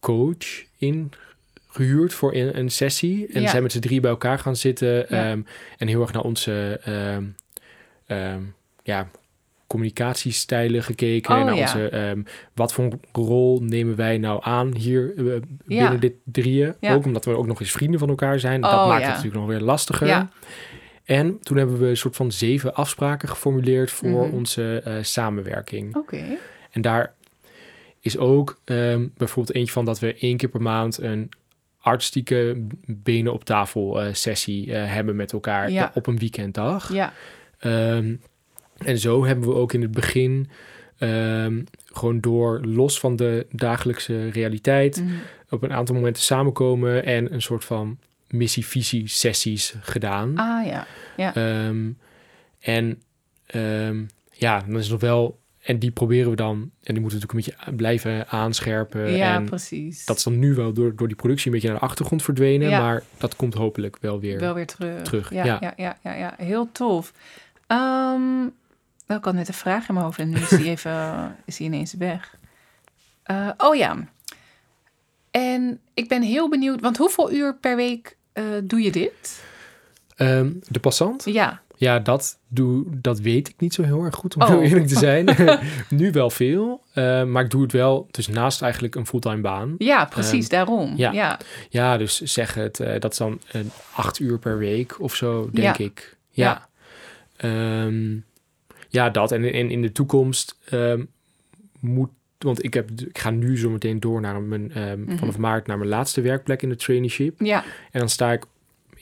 coach 0.00 0.64
ingehuurd 0.78 2.14
voor 2.14 2.34
een, 2.34 2.58
een 2.58 2.70
sessie. 2.70 3.26
En 3.32 3.42
Ja. 3.42 3.48
zijn 3.50 3.62
met 3.62 3.72
z'n 3.72 3.78
drie 3.80 4.00
bij 4.00 4.10
elkaar 4.10 4.38
gaan 4.38 4.56
zitten. 4.56 4.94
Ja. 4.94 5.04
ehm, 5.30 5.40
en 5.78 5.88
heel 5.88 6.00
erg 6.00 6.12
naar 6.12 6.22
onze 6.22 6.80
ehm, 6.84 7.24
ehm, 8.06 8.40
ja, 8.82 9.10
communicatiestijlen 9.70 10.82
gekeken. 10.82 11.34
Oh, 11.36 11.44
naar 11.44 11.54
ja. 11.54 11.60
onze, 11.60 11.88
ehm, 11.88 12.22
wat 12.54 12.72
voor 12.72 12.90
rol 13.12 13.60
nemen 13.62 13.96
wij 13.96 14.18
nou 14.18 14.40
aan 14.42 14.74
hier 14.74 15.12
eh, 15.16 15.24
Ja. 15.24 15.40
binnen 15.66 16.00
dit 16.00 16.14
drieën. 16.24 16.74
Ja. 16.80 16.94
Ook 16.94 17.04
omdat 17.04 17.24
we 17.24 17.36
ook 17.36 17.46
nog 17.46 17.60
eens 17.60 17.70
vrienden 17.70 17.98
van 18.00 18.08
elkaar 18.08 18.38
zijn. 18.40 18.64
Oh, 18.64 18.70
dat 18.70 18.86
maakt 18.86 19.00
ja. 19.00 19.06
het 19.06 19.16
natuurlijk 19.16 19.42
nog 19.42 19.46
weer 19.50 19.60
lastiger. 19.66 20.28
En 21.04 21.38
toen 21.42 21.56
hebben 21.56 21.78
we 21.78 21.86
een 21.86 21.96
soort 21.96 22.16
van 22.16 22.32
zeven 22.32 22.74
afspraken 22.74 23.28
geformuleerd 23.28 23.90
voor 23.90 24.08
Mhm. 24.26 24.34
onze 24.34 24.80
eh, 24.84 24.94
samenwerking. 25.02 25.96
Oké. 25.96 26.22
En 26.70 26.80
daar 26.82 27.14
is 28.00 28.18
ook 28.18 28.60
ehm, 28.64 29.06
bijvoorbeeld 29.16 29.56
eentje 29.56 29.72
van 29.72 29.84
dat 29.84 29.98
we 29.98 30.14
één 30.14 30.36
keer 30.36 30.48
per 30.48 30.62
maand 30.62 30.98
een 31.02 31.28
artistieke 31.80 32.66
benen 32.86 33.32
op 33.32 33.44
tafel 33.44 34.00
eh, 34.02 34.12
sessie 34.14 34.72
hebben 34.72 35.16
met 35.16 35.32
elkaar 35.32 35.90
op 35.94 36.06
een 36.06 36.18
weekenddag. 36.18 36.92
Ja. 36.92 37.12
Ehm, 37.58 38.14
en 38.84 38.98
zo 38.98 39.24
hebben 39.24 39.48
we 39.48 39.54
ook 39.54 39.72
in 39.72 39.82
het 39.82 39.90
begin 39.92 40.48
ehm, 40.98 41.62
gewoon 41.84 42.20
door 42.20 42.60
los 42.64 43.00
van 43.00 43.16
de 43.16 43.46
dagelijkse 43.52 44.28
realiteit 44.28 45.02
Mhm. 45.02 45.12
op 45.50 45.62
een 45.62 45.72
aantal 45.72 45.94
momenten 45.94 46.22
samenkomen 46.22 47.04
en 47.04 47.32
een 47.34 47.42
soort 47.42 47.64
van 47.64 47.98
missie-visie 48.28 49.08
sessies 49.08 49.74
gedaan. 49.80 50.36
Ah 50.36 50.66
ja. 50.66 50.86
Ja. 51.16 51.34
Ehm, 51.34 51.90
en 52.60 53.02
ehm, 53.46 54.02
ja, 54.32 54.60
dan 54.60 54.76
is 54.76 54.82
het 54.82 54.90
nog 54.90 55.00
wel. 55.00 55.38
En 55.60 55.78
die 55.78 55.90
proberen 55.90 56.30
we 56.30 56.36
dan. 56.36 56.70
En 56.82 56.94
die 56.94 57.00
moeten 57.02 57.20
we 57.20 57.26
natuurlijk 57.26 57.48
een 57.48 57.54
beetje 57.66 57.76
blijven 57.76 58.28
aanscherpen. 58.28 59.10
ja, 59.16 59.34
en 59.34 59.44
precies. 59.44 60.04
dat 60.04 60.16
is 60.16 60.22
dan 60.22 60.38
nu 60.38 60.54
wel 60.54 60.72
door, 60.72 60.96
door 60.96 61.06
die 61.06 61.16
productie 61.16 61.46
een 61.46 61.52
beetje 61.52 61.68
naar 61.68 61.78
de 61.78 61.84
achtergrond 61.84 62.22
verdwenen. 62.22 62.68
Ja. 62.68 62.80
Maar 62.80 63.02
dat 63.18 63.36
komt 63.36 63.54
hopelijk 63.54 63.96
wel 64.00 64.20
weer. 64.20 64.38
Wel 64.40 64.54
weer 64.54 64.66
terug. 64.66 65.02
terug, 65.02 65.30
Ja, 65.30 65.44
ja. 65.44 65.58
ja. 65.60 65.72
Ja, 65.76 65.96
ja, 66.02 66.14
ja, 66.14 66.34
heel 66.36 66.68
tof. 66.72 67.12
Ehm, 67.66 68.22
nou, 69.10 69.22
ik 69.22 69.24
had 69.28 69.34
net 69.34 69.48
een 69.48 69.54
vraag 69.54 69.88
in 69.88 69.94
mijn 69.94 70.06
hoofd 70.06 70.18
en 70.18 70.28
nu 70.28 70.36
is 70.36 70.48
die 70.48 70.68
even 70.74 71.36
is 71.44 71.56
die 71.56 71.66
ineens 71.66 71.94
weg. 71.94 72.36
Eh, 73.22 73.48
oh 73.56 73.74
ja. 73.76 73.96
En 75.30 75.80
ik 75.94 76.08
ben 76.08 76.22
heel 76.22 76.48
benieuwd, 76.48 76.80
want 76.80 76.96
hoeveel 76.96 77.32
uur 77.32 77.56
per 77.56 77.76
week 77.76 78.16
eh, 78.32 78.44
doe 78.64 78.80
je 78.82 78.90
dit? 78.92 79.44
Ehm, 80.16 80.50
de 80.68 80.80
passant. 80.80 81.24
Ja. 81.24 81.60
Ja, 81.76 81.98
dat, 81.98 82.38
doe, 82.48 82.84
dat 82.88 83.20
weet 83.20 83.48
ik 83.48 83.54
niet 83.58 83.74
zo 83.74 83.82
heel 83.82 84.02
erg 84.04 84.14
goed, 84.14 84.34
om 84.34 84.42
Oh. 84.42 84.48
heel 84.48 84.60
eerlijk 84.62 84.86
te 84.86 84.98
zijn. 84.98 85.36
nu 85.88 86.10
wel 86.12 86.30
veel. 86.30 86.82
eh, 86.92 87.24
maar 87.24 87.44
ik 87.44 87.50
doe 87.50 87.62
het 87.62 87.72
wel. 87.72 88.08
Dus 88.10 88.28
naast 88.28 88.62
eigenlijk 88.62 88.94
een 88.94 89.06
fulltime 89.06 89.40
baan. 89.40 89.74
Ja, 89.78 90.04
precies, 90.04 90.42
Ehm, 90.48 90.50
daarom. 90.54 90.96
ja. 90.96 91.12
ja. 91.12 91.38
Ja, 91.70 91.96
dus 91.96 92.20
zeg 92.20 92.54
het. 92.54 92.76
dat 92.98 93.12
is 93.12 93.18
dan 93.18 93.40
acht 93.94 94.18
uur 94.18 94.38
per 94.38 94.58
week 94.58 95.00
of 95.00 95.14
zo, 95.14 95.50
denk 95.52 95.76
Ja. 95.76 95.84
ik. 95.84 96.16
Ja. 96.30 96.68
Ja, 97.38 97.48
ja 98.90 99.10
dat. 99.10 99.32
En 99.32 99.44
in, 99.44 99.70
in 99.70 99.82
de 99.82 99.92
toekomst 99.92 100.58
ehm, 100.64 101.04
moet... 101.80 102.10
Want 102.38 102.64
ik, 102.64 102.74
heb, 102.74 102.90
ik 102.90 103.18
ga 103.18 103.30
nu 103.30 103.58
zo 103.58 103.70
meteen 103.70 104.00
door 104.00 104.20
naar 104.20 104.42
mijn, 104.42 104.72
ehm, 104.72 105.00
Mhm. 105.00 105.16
vanaf 105.16 105.38
maart 105.38 105.66
naar 105.66 105.78
mijn 105.78 105.90
laatste 105.90 106.20
werkplek 106.20 106.62
in 106.62 106.68
de 106.68 106.76
traineeship. 106.76 107.40
Ja, 107.40 107.64
En 107.90 107.98
dan 108.00 108.08
sta 108.08 108.32
ik 108.32 108.44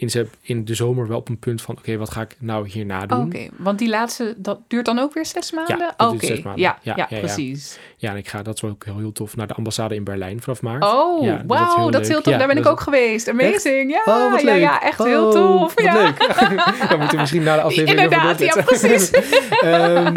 in, 0.01 0.11
ze- 0.11 0.29
in 0.41 0.65
de 0.65 0.75
zomer 0.75 1.09
wel 1.09 1.17
op 1.19 1.29
een 1.29 1.39
punt 1.39 1.63
van... 1.63 1.77
Oké, 1.79 1.97
wat 1.97 2.11
ga 2.11 2.21
ik 2.21 2.37
nou 2.39 2.69
hierna 2.69 3.07
doen? 3.07 3.21
oké. 3.25 3.49
Want 3.57 3.79
die 3.79 3.89
laatste, 3.89 4.35
dat 4.37 4.59
duurt 4.69 4.85
dan 4.85 4.99
ook 4.99 5.15
weer 5.15 5.27
zes 5.27 5.53
maanden? 5.53 5.79
dat 5.97 6.13
Oké, 6.13 6.27
zes 6.27 6.43
maanden. 6.43 6.63
Ja, 6.63 6.79
Ja, 6.83 6.93
ja, 6.97 7.07
ja, 7.11 7.19
precies. 7.19 7.79
Ja, 7.97 8.11
en 8.11 8.17
ik 8.17 8.29
ga, 8.29 8.43
dat 8.43 8.55
is 8.55 8.63
ook 8.65 8.85
heel, 8.85 8.99
heel 8.99 9.13
tof, 9.13 9.37
naar 9.37 9.47
de 9.47 9.55
ambassade 9.55 9.95
in 9.95 10.05
Berlijn 10.05 10.41
vanaf 10.41 10.63
maart. 10.63 10.85
Oh, 10.85 11.25
Ja, 11.25 11.43
wauw, 11.47 11.91
dat 11.91 12.01
is 12.01 12.09
heel 12.09 12.21
tof. 12.23 12.35
Daar 12.37 12.47
ben 12.47 12.57
ik 12.57 12.63
dat 12.63 12.73
ook 12.73 12.81
geweest. 12.81 13.29
Amazing. 13.29 13.91
Ja, 13.91 14.03
Oh, 14.35 14.41
ja, 14.41 14.83
echt 14.83 15.05
heel 15.05 15.27
Oh, 15.27 15.33
tof. 15.33 15.83
Ja. 15.83 15.95
leuk. 16.03 16.17
Dan 16.89 16.99
moeten 16.99 17.11
we 17.11 17.17
misschien 17.17 17.43
na 17.43 17.55
de 17.55 17.61
aflevering 17.63 18.01
Inderdaad, 18.03 18.39
ja, 18.39 18.63
precies. 18.63 19.11
Ehm, 19.61 20.17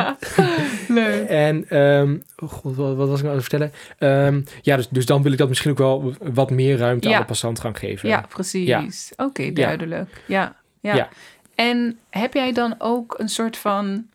Leuk. 0.87 1.27
en 1.29 1.65
ehm, 1.69 2.17
oh 2.41 2.49
god, 2.49 2.75
wat, 2.75 2.95
wat 2.95 3.07
was 3.09 3.17
ik 3.19 3.25
nou 3.25 3.37
aan 3.37 3.41
het 3.41 3.49
vertellen? 3.49 3.73
Ehm, 3.97 4.41
ja, 4.61 4.75
dus, 4.75 4.87
dus 4.89 5.05
dan 5.05 5.21
wil 5.23 5.31
ik 5.31 5.37
dat 5.37 5.47
misschien 5.47 5.71
ook 5.71 5.77
wel 5.77 6.13
wat 6.19 6.49
meer 6.49 6.77
ruimte 6.77 7.07
Ja. 7.09 7.15
aan 7.15 7.21
de 7.21 7.27
passant 7.27 7.59
gaan 7.59 7.75
geven. 7.75 8.09
Ja, 8.09 8.25
precies. 8.29 9.11
Oké, 9.17 9.51
duidelijk. 9.51 10.23
Ja. 10.25 10.55
Ja. 10.79 10.95
Ja. 10.95 11.09
En 11.55 11.99
heb 12.09 12.33
jij 12.33 12.51
dan 12.53 12.75
ook 12.77 13.15
een 13.19 13.29
soort 13.29 13.57
van 13.57 14.05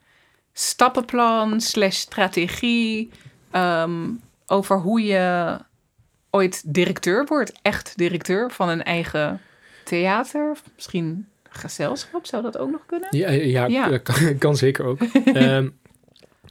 stappenplan 0.53 1.61
slash 1.61 1.97
strategie 1.97 3.11
ehm, 3.51 4.09
over 4.47 4.79
hoe 4.79 5.03
je 5.05 5.57
ooit 6.31 6.63
directeur 6.75 7.25
wordt? 7.27 7.53
Echt 7.63 7.93
directeur 7.97 8.51
van 8.51 8.69
een 8.69 8.83
eigen 8.83 9.41
theater? 9.85 10.51
Of 10.51 10.63
misschien 10.75 11.27
gezelschap? 11.49 12.27
Zou 12.27 12.43
dat 12.43 12.59
ook 12.59 12.71
nog 12.71 12.81
kunnen? 12.87 13.09
Ja, 13.11 13.31
ja, 13.31 13.67
Ja. 13.67 13.99
Kan, 14.03 14.39
kan 14.39 14.57
zeker 14.57 14.85
ook. 14.85 15.01
Ehm, 15.25 15.69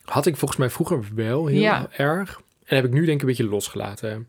had 0.05 0.25
ik 0.25 0.35
volgens 0.37 0.59
mij 0.59 0.69
vroeger 0.69 1.03
wel 1.15 1.45
heel 1.45 1.59
Ja. 1.61 1.87
erg. 1.91 2.41
En 2.65 2.75
heb 2.75 2.85
ik 2.85 2.91
nu 2.91 2.99
denk 3.05 3.11
ik 3.15 3.21
een 3.21 3.27
beetje 3.27 3.47
losgelaten. 3.49 4.27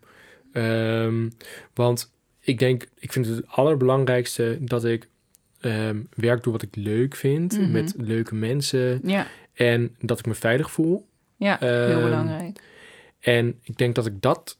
Ehm, 0.52 1.28
want 1.74 2.12
ik 2.40 2.58
denk, 2.58 2.88
ik 2.98 3.12
vind 3.12 3.26
het 3.26 3.36
het 3.36 3.46
allerbelangrijkste 3.48 4.58
dat 4.60 4.84
ik 4.84 5.08
ehm, 5.60 6.02
werk 6.14 6.42
doe 6.42 6.52
wat 6.52 6.62
ik 6.62 6.76
leuk 6.76 7.14
vind. 7.14 7.58
Mhm. 7.58 7.70
Met 7.70 7.94
leuke 7.96 8.34
mensen. 8.34 9.00
Ja, 9.04 9.26
En 9.54 9.96
dat 10.00 10.18
ik 10.18 10.26
me 10.26 10.34
veilig 10.34 10.70
voel. 10.70 11.06
ja 11.36 11.56
heel 11.60 11.90
Ehm, 11.90 12.02
belangrijk. 12.02 12.60
En 13.20 13.58
ik 13.62 13.76
denk 13.76 13.94
dat 13.94 14.06
ik 14.06 14.20
dat 14.22 14.56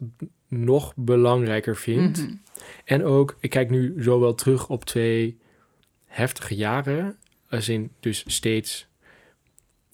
nog 0.49 0.93
belangrijker 0.97 1.77
vind. 1.77 2.17
Mhm. 2.23 2.35
En 2.85 3.05
ook, 3.05 3.37
ik 3.41 3.51
kijk 3.51 3.71
nu 3.71 4.03
zo 4.03 4.21
wel 4.21 4.35
terug 4.35 4.69
op 4.69 4.85
twee 4.85 5.39
heftige 6.05 6.55
jaren. 6.55 7.17
Als 7.51 7.69
in 7.69 7.91
dus 8.01 8.25
steeds... 8.27 8.86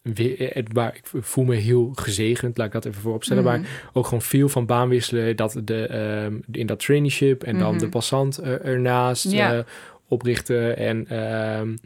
weer- 0.02 0.52
eh, 0.52 0.62
waar 0.72 0.94
ik 0.96 1.22
voel 1.24 1.44
me 1.44 1.54
heel 1.54 1.90
gezegend, 1.94 2.56
laat 2.56 2.66
ik 2.66 2.72
dat 2.72 2.84
even 2.84 3.02
vooropstellen. 3.02 3.44
Mhm. 3.44 3.52
Maar 3.60 3.70
ook 3.92 4.04
gewoon 4.04 4.22
veel 4.22 4.48
van 4.48 4.66
baan 4.66 4.88
wisselen. 4.88 5.36
Dat 5.36 5.60
de, 5.64 5.86
ehm, 5.86 6.34
in 6.50 6.66
dat 6.66 6.80
traineeship 6.80 7.42
en 7.42 7.58
dan 7.58 7.70
Mhm. 7.70 7.78
de 7.78 7.88
passant 7.88 8.36
er- 8.36 8.60
ernaast 8.60 9.30
Ja. 9.30 9.54
eh, 9.54 9.64
oprichten 10.08 10.76
en 10.76 11.06
ehm, 11.08 11.76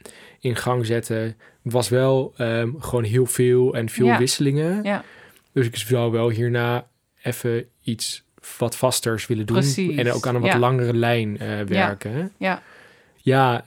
in 0.41 0.57
gang 0.57 0.87
zetten. 0.87 1.37
Was 1.63 1.89
wel 1.89 2.33
ehm, 2.37 2.71
gewoon 2.79 3.05
heel 3.05 3.27
veel 3.27 3.75
en 3.75 3.89
veel 3.89 4.07
Ja. 4.07 4.19
wisselingen. 4.19 4.83
Ja. 4.83 5.05
Dus 5.53 5.67
ik 5.67 5.77
zou 5.77 6.11
wel 6.13 6.29
hierna 6.31 6.87
even 7.23 7.65
iets 7.83 8.25
wat 8.59 8.77
vasters 8.77 9.27
willen 9.27 9.47
doen. 9.47 9.57
Precies, 9.57 9.97
En 9.97 10.13
ook 10.13 10.27
aan 10.27 10.35
een 10.35 10.41
wat 10.41 10.55
langere 10.55 10.95
lijn 10.95 11.39
eh, 11.39 11.61
werken. 11.61 12.33
Ja. 12.39 12.63
Ja, 13.17 13.65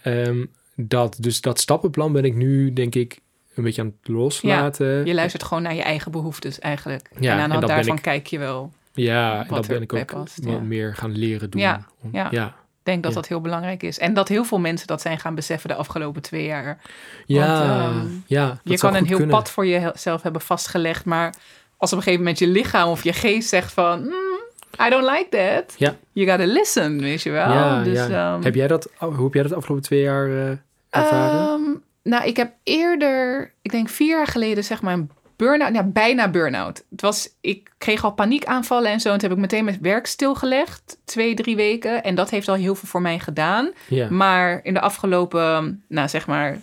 dat, 0.76 1.18
dus 1.20 1.42
dat 1.42 1.60
stappenplan 1.60 2.12
ben 2.12 2.24
ik 2.24 2.36
nu, 2.36 2.74
denk 2.74 2.96
ik, 2.96 3.20
een 3.60 3.66
beetje 3.66 3.82
aan 3.82 3.94
het 4.02 4.08
loslaten. 4.08 5.06
Je 5.06 5.14
luistert 5.14 5.44
gewoon 5.44 5.64
naar 5.64 5.76
je 5.76 5.82
eigen 5.82 6.12
behoeftes 6.12 6.60
eigenlijk. 6.60 7.10
Ja, 7.20 7.32
en 7.34 7.40
aan 7.40 7.50
de 7.50 7.56
hand 7.56 7.68
daarvan 7.68 7.96
ik- 7.96 8.02
kijk 8.02 8.28
je 8.28 8.40
wel. 8.40 8.72
Ja, 8.94 9.40
en 9.48 9.54
dat 9.56 9.68
ben 9.68 9.82
ik 9.82 9.94
ook 9.94 10.06
past, 10.06 10.40
ja. 10.44 10.60
meer 10.60 10.96
gaan 10.96 11.12
leren 11.12 11.50
doen. 11.50 11.62
Ja, 11.62 11.86
Om- 12.02 12.10
ja. 12.12 12.46
Ik 12.80 12.96
denk 12.96 13.04
dat 13.04 13.14
dat 13.14 13.28
heel 13.28 13.42
belangrijk 13.42 13.84
is. 13.84 14.00
En 14.00 14.14
dat 14.14 14.28
heel 14.28 14.44
veel 14.46 14.60
mensen 14.60 14.88
dat 14.88 15.02
zijn 15.02 15.20
gaan 15.20 15.36
beseffen 15.36 15.70
de 15.70 15.76
afgelopen 15.76 16.22
twee 16.22 16.46
jaar. 16.46 16.78
Ja, 17.26 17.64
ehm, 17.64 18.06
ja, 18.26 18.60
je 18.64 18.78
kan 18.78 18.96
een 18.96 19.06
heel 19.06 19.18
kunnen. 19.18 19.36
pad 19.36 19.50
voor 19.52 19.68
jezelf 19.68 20.22
hebben 20.22 20.42
vastgelegd. 20.42 21.06
Maar 21.06 21.34
als 21.78 21.92
op 21.92 21.98
een 21.98 22.04
gegeven 22.04 22.24
moment 22.24 22.40
je 22.40 22.48
lichaam 22.48 22.90
of 22.90 23.04
je 23.04 23.14
geest 23.14 23.50
zegt 23.50 23.74
van... 23.74 24.00
"Mm, 24.02 24.38
I 24.86 24.90
don't 24.90 25.10
like 25.10 25.28
that. 25.30 25.76
Ja. 25.78 25.96
You 26.12 26.30
gotta 26.30 26.46
listen, 26.54 27.00
weet 27.00 27.22
je 27.22 27.30
wel. 27.30 27.52
Ja, 27.52 27.84
dus, 27.84 28.08
ja. 28.08 28.34
ehm, 28.34 28.44
heb 28.44 28.56
jij 28.56 28.68
dat, 28.68 28.90
oh, 29.00 29.16
hoe 29.16 29.24
heb 29.24 29.34
jij 29.34 29.42
dat 29.42 29.52
de 29.52 29.58
afgelopen 29.58 29.86
twee 29.86 30.02
jaar 30.02 30.28
eh, 30.30 30.50
ervaren? 30.90 31.48
Ehm, 31.50 31.76
nou, 32.04 32.28
ik 32.28 32.38
heb 32.38 32.54
eerder, 32.64 33.54
ik 33.62 33.72
denk 33.72 33.90
vier 33.90 34.10
jaar 34.10 34.28
geleden, 34.28 34.64
zeg 34.64 34.82
maar 34.82 34.94
een 34.94 35.12
burn-out. 35.36 35.74
Ja, 35.74 35.84
bijna 35.84 36.30
burn-out. 36.30 36.86
Het 36.90 37.02
was, 37.02 37.30
ik 37.42 37.72
kreeg 37.78 38.04
al 38.04 38.12
paniekaanvallen 38.12 38.92
en 38.92 39.00
zo. 39.00 39.10
En 39.12 39.18
toen 39.18 39.30
heb 39.30 39.38
ik 39.38 39.44
meteen 39.44 39.66
mijn 39.66 39.78
werk 39.82 40.06
stilgelegd. 40.06 40.98
Twee, 41.06 41.34
drie 41.34 41.56
weken. 41.56 42.04
En 42.04 42.16
dat 42.16 42.30
heeft 42.30 42.48
al 42.48 42.56
heel 42.56 42.76
veel 42.76 42.88
voor 42.88 43.02
mij 43.02 43.20
gedaan. 43.20 43.72
ja. 43.88 44.10
Maar 44.10 44.60
in 44.64 44.74
de 44.74 44.82
afgelopen, 44.82 45.84
nou 45.88 46.08
zeg 46.08 46.28
maar, 46.28 46.58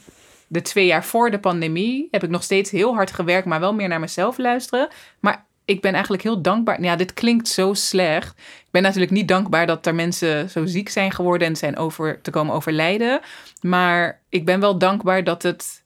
de 0.48 0.62
twee 0.62 0.86
jaar 0.86 1.04
voor 1.04 1.30
de 1.30 1.38
pandemie... 1.38 2.08
heb 2.10 2.22
ik 2.22 2.30
nog 2.30 2.42
steeds 2.42 2.70
heel 2.70 2.94
hard 2.94 3.10
gewerkt, 3.12 3.46
maar 3.46 3.60
wel 3.60 3.74
meer 3.74 3.88
naar 3.88 4.00
mezelf 4.00 4.38
luisteren. 4.38 4.88
Maar 5.20 5.44
ik 5.64 5.80
ben 5.80 5.92
eigenlijk 5.92 6.22
heel 6.22 6.42
dankbaar. 6.42 6.82
Ja, 6.82 6.96
dit 6.96 7.12
klinkt 7.12 7.48
zo 7.48 7.74
slecht. 7.74 8.40
Ik 8.76 8.82
ben 8.82 8.90
natuurlijk 8.90 9.18
niet 9.18 9.28
dankbaar 9.28 9.66
dat 9.66 9.86
er 9.86 9.94
mensen 9.94 10.50
zo 10.50 10.66
ziek 10.66 10.88
zijn 10.88 11.12
geworden... 11.12 11.48
en 11.48 11.56
zijn 11.56 11.76
over 11.76 12.20
te 12.20 12.30
komen 12.30 12.54
overlijden. 12.54 13.20
Maar 13.60 14.20
ik 14.28 14.44
ben 14.44 14.60
wel 14.60 14.78
dankbaar 14.78 15.24
dat 15.24 15.42
het 15.42 15.84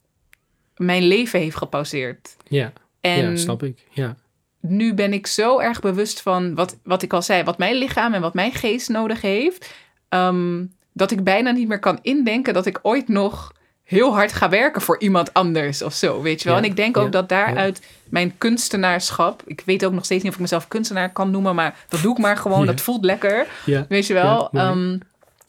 mijn 0.76 1.02
leven 1.02 1.40
heeft 1.40 1.56
gepauzeerd. 1.56 2.36
ja. 2.48 2.72
En 3.00 3.30
ja, 3.30 3.36
snap 3.36 3.62
ik. 3.62 3.86
Ja, 3.90 4.16
nu 4.60 4.94
ben 4.94 5.12
ik 5.12 5.26
zo 5.26 5.58
erg 5.58 5.80
bewust 5.80 6.22
van 6.22 6.54
wat, 6.54 6.78
wat 6.82 7.02
ik 7.02 7.12
al 7.12 7.22
zei, 7.22 7.42
wat 7.42 7.58
mijn 7.58 7.74
lichaam 7.74 8.14
en 8.14 8.20
wat 8.20 8.34
mijn 8.34 8.52
geest 8.52 8.88
nodig 8.88 9.20
heeft. 9.20 9.74
ehm, 10.08 10.64
dat 10.92 11.10
ik 11.10 11.24
bijna 11.24 11.50
niet 11.50 11.68
meer 11.68 11.78
kan 11.78 11.98
indenken 12.02 12.54
dat 12.54 12.66
ik 12.66 12.78
ooit 12.82 13.08
nog 13.08 13.52
heel 13.90 14.14
hard 14.14 14.32
ga 14.32 14.48
werken 14.48 14.82
voor 14.82 15.00
iemand 15.00 15.34
anders 15.34 15.82
of 15.82 15.94
zo, 15.94 16.22
weet 16.22 16.42
je 16.42 16.48
wel. 16.48 16.56
Ja, 16.56 16.62
en 16.62 16.68
ik 16.68 16.76
denk 16.76 16.96
ook 16.96 17.04
ja, 17.04 17.10
dat 17.10 17.28
daaruit 17.28 17.82
mijn 18.08 18.38
kunstenaarschap, 18.38 19.42
ik 19.46 19.62
weet 19.64 19.84
ook 19.84 19.92
nog 19.92 20.04
steeds 20.04 20.22
niet 20.22 20.30
of 20.32 20.36
ik 20.36 20.42
mezelf 20.42 20.68
kunstenaar 20.68 21.12
kan 21.12 21.30
noemen, 21.30 21.54
maar 21.54 21.76
dat 21.88 22.02
doe 22.02 22.12
ik 22.12 22.18
maar 22.18 22.36
gewoon, 22.36 22.66
dat 22.66 22.80
voelt 22.80 23.04
lekker, 23.04 23.46
weet 23.88 24.06
je 24.06 24.14
wel. 24.14 24.50
Ehm, 24.52 24.98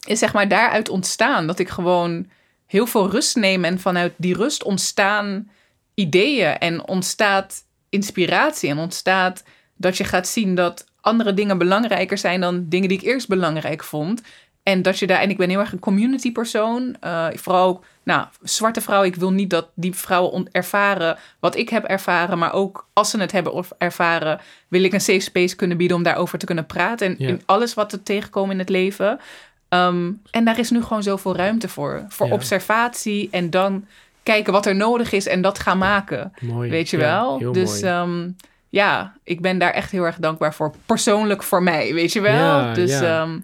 is 0.06 0.18
zeg 0.18 0.32
maar 0.32 0.48
daaruit 0.48 0.88
ontstaan 0.88 1.46
dat 1.46 1.58
ik 1.58 1.68
gewoon 1.68 2.26
heel 2.66 2.86
veel 2.86 3.10
rust 3.10 3.36
neem 3.36 3.64
en 3.64 3.80
vanuit 3.80 4.12
die 4.16 4.36
rust 4.36 4.62
ontstaan 4.62 5.50
ideeën 5.94 6.58
en 6.58 6.88
ontstaat 6.88 7.64
inspiratie 7.88 8.70
en 8.70 8.78
ontstaat 8.78 9.42
dat 9.76 9.96
je 9.96 10.04
gaat 10.04 10.28
zien 10.28 10.54
dat 10.54 10.86
andere 11.00 11.34
dingen 11.34 11.58
belangrijker 11.58 12.18
zijn 12.18 12.40
dan 12.40 12.68
dingen 12.68 12.88
die 12.88 12.98
ik 12.98 13.04
eerst 13.04 13.28
belangrijk 13.28 13.84
vond. 13.84 14.22
En 14.62 14.82
dat 14.82 14.98
je 14.98 15.06
daar, 15.06 15.20
en 15.20 15.30
ik 15.30 15.36
ben 15.36 15.48
heel 15.48 15.58
erg 15.58 15.72
een 15.72 15.78
community 15.78 16.32
persoon. 16.32 16.96
eh, 17.00 17.26
vooral 17.34 17.68
ook, 17.68 17.84
nou, 18.04 18.26
zwarte 18.42 18.80
vrouwen. 18.80 19.08
Ik 19.08 19.16
wil 19.16 19.32
niet 19.32 19.50
dat 19.50 19.68
die 19.74 19.94
vrouwen 19.94 20.48
ervaren 20.52 21.16
wat 21.40 21.56
ik 21.56 21.68
heb 21.68 21.84
ervaren. 21.84 22.38
Maar 22.38 22.52
ook 22.52 22.86
als 22.92 23.10
ze 23.10 23.20
het 23.20 23.32
hebben 23.32 23.52
of 23.52 23.70
ervaren, 23.78 24.40
wil 24.68 24.82
ik 24.84 24.92
een 24.92 25.00
safe 25.00 25.20
space 25.20 25.56
kunnen 25.56 25.76
bieden 25.76 25.96
om 25.96 26.02
daarover 26.02 26.38
te 26.38 26.46
kunnen 26.46 26.66
praten. 26.66 27.06
En 27.06 27.14
Ja. 27.18 27.28
in 27.28 27.42
alles 27.46 27.74
wat 27.74 27.92
er 27.92 28.02
tegenkomt 28.02 28.50
in 28.52 28.58
het 28.58 28.68
leven. 28.68 29.20
Ehm, 29.68 30.10
en 30.30 30.44
daar 30.44 30.58
is 30.58 30.70
nu 30.70 30.82
gewoon 30.82 31.02
zoveel 31.02 31.36
ruimte 31.36 31.68
voor. 31.68 32.04
Voor 32.08 32.26
Ja. 32.26 32.32
observatie 32.32 33.28
en 33.30 33.50
dan 33.50 33.86
kijken 34.22 34.52
wat 34.52 34.66
er 34.66 34.74
nodig 34.74 35.12
is 35.12 35.26
en 35.26 35.42
dat 35.42 35.58
gaan 35.58 35.78
maken. 35.78 36.32
Mooi. 36.40 36.70
Weet 36.70 36.90
je 36.90 36.96
wel? 36.96 37.38
heel 37.38 37.52
dus 37.52 37.70
mooi. 37.80 37.82
ehm, 37.92 38.30
ja, 38.68 39.12
ik 39.24 39.40
ben 39.40 39.58
daar 39.58 39.70
echt 39.72 39.90
heel 39.90 40.04
erg 40.04 40.16
dankbaar 40.16 40.54
voor. 40.54 40.74
Persoonlijk 40.86 41.42
voor 41.42 41.62
mij, 41.62 41.94
weet 41.94 42.12
je 42.12 42.20
wel? 42.20 42.74
Dus 42.74 42.98
ja, 43.00 43.00
ja, 43.24 43.34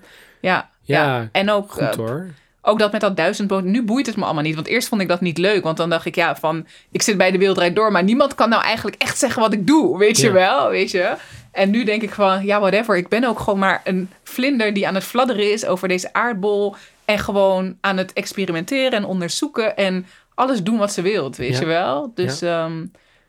ja. 0.41 0.69
Ja, 0.83 1.29
En 1.33 1.51
ook, 1.51 1.71
Goed 1.73 1.81
eh, 1.83 1.95
hoor. 1.95 2.27
Ook 2.69 2.79
dat 2.79 2.93
met 2.93 3.01
dat 3.01 3.17
duizendpoot. 3.17 3.65
Nu 3.65 3.83
boeit 3.83 4.07
het 4.07 4.17
me 4.17 4.25
allemaal 4.25 4.43
niet. 4.43 4.55
Want 4.55 4.67
eerst 4.67 4.89
vond 4.89 5.01
ik 5.01 5.09
dat 5.09 5.21
niet 5.21 5.39
leuk. 5.39 5.63
Want 5.63 5.77
dan 5.77 5.91
dacht 5.91 6.05
ik, 6.07 6.15
ja, 6.15 6.37
van 6.37 6.67
ik 6.91 7.03
zit 7.03 7.17
bij 7.17 7.31
de 7.31 7.39
wereldrijd 7.39 7.77
door. 7.77 7.93
Maar 7.93 8.05
niemand 8.05 8.35
kan 8.35 8.49
nou 8.49 8.63
eigenlijk 8.63 9.03
echt 9.03 9.19
zeggen 9.19 9.43
wat 9.43 9.53
ik 9.53 9.67
doe. 9.67 9.99
Weet 9.99 10.19
je 10.19 10.31
wel? 10.31 10.69
Weet 10.71 10.91
je? 10.91 11.15
En 11.53 11.71
nu 11.71 11.85
denk 11.85 12.03
ik 12.03 12.11
van, 12.11 12.45
ja, 12.45 12.61
whatever. 12.61 12.97
Ik 12.97 13.09
ben 13.09 13.25
ook 13.25 13.39
gewoon 13.39 13.59
maar 13.59 13.81
een 13.85 14.11
vlinder 14.23 14.73
die 14.75 14.87
aan 14.89 14.95
het 14.95 15.05
fladderen 15.05 15.53
is 15.53 15.67
over 15.67 15.89
deze 15.89 16.13
aardbol. 16.13 16.75
En 17.05 17.19
gewoon 17.19 17.77
aan 17.81 17.97
het 17.97 18.13
experimenteren 18.13 18.93
en 18.93 19.05
onderzoeken. 19.05 19.77
En 19.77 20.07
alles 20.35 20.63
doen 20.63 20.79
wat 20.79 20.93
ze 20.93 21.03
wilt, 21.03 21.37
weet 21.37 21.53
Ja. 21.53 21.61
je 21.61 21.67
wel? 21.67 22.13
Dus 22.15 22.39
ja. 22.39 22.71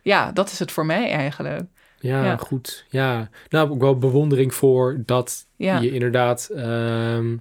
ja, 0.01 0.31
dat 0.31 0.51
is 0.51 0.59
het 0.59 0.71
voor 0.71 0.85
mij 0.85 1.11
eigenlijk. 1.11 1.61
Ja, 1.99 2.23
Ja. 2.23 2.37
goed. 2.37 2.85
Ja, 2.89 3.29
nou 3.49 3.69
ook 3.71 3.81
wel 3.81 3.97
bewondering 3.97 4.53
voor 4.53 5.01
dat 5.05 5.45
Ja. 5.55 5.79
je 5.79 5.91
inderdaad... 5.91 6.49
ehm, 6.55 7.35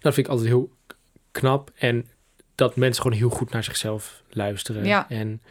dat 0.00 0.14
vind 0.14 0.26
ik 0.26 0.28
altijd 0.32 0.48
heel 0.48 0.70
knap. 1.38 1.70
En 1.78 2.06
dat 2.54 2.76
mensen 2.76 3.02
gewoon 3.02 3.18
heel 3.18 3.28
goed 3.30 3.50
naar 3.50 3.64
zichzelf 3.64 4.22
luisteren. 4.30 4.84
Ja. 4.84 5.06
En 5.08 5.42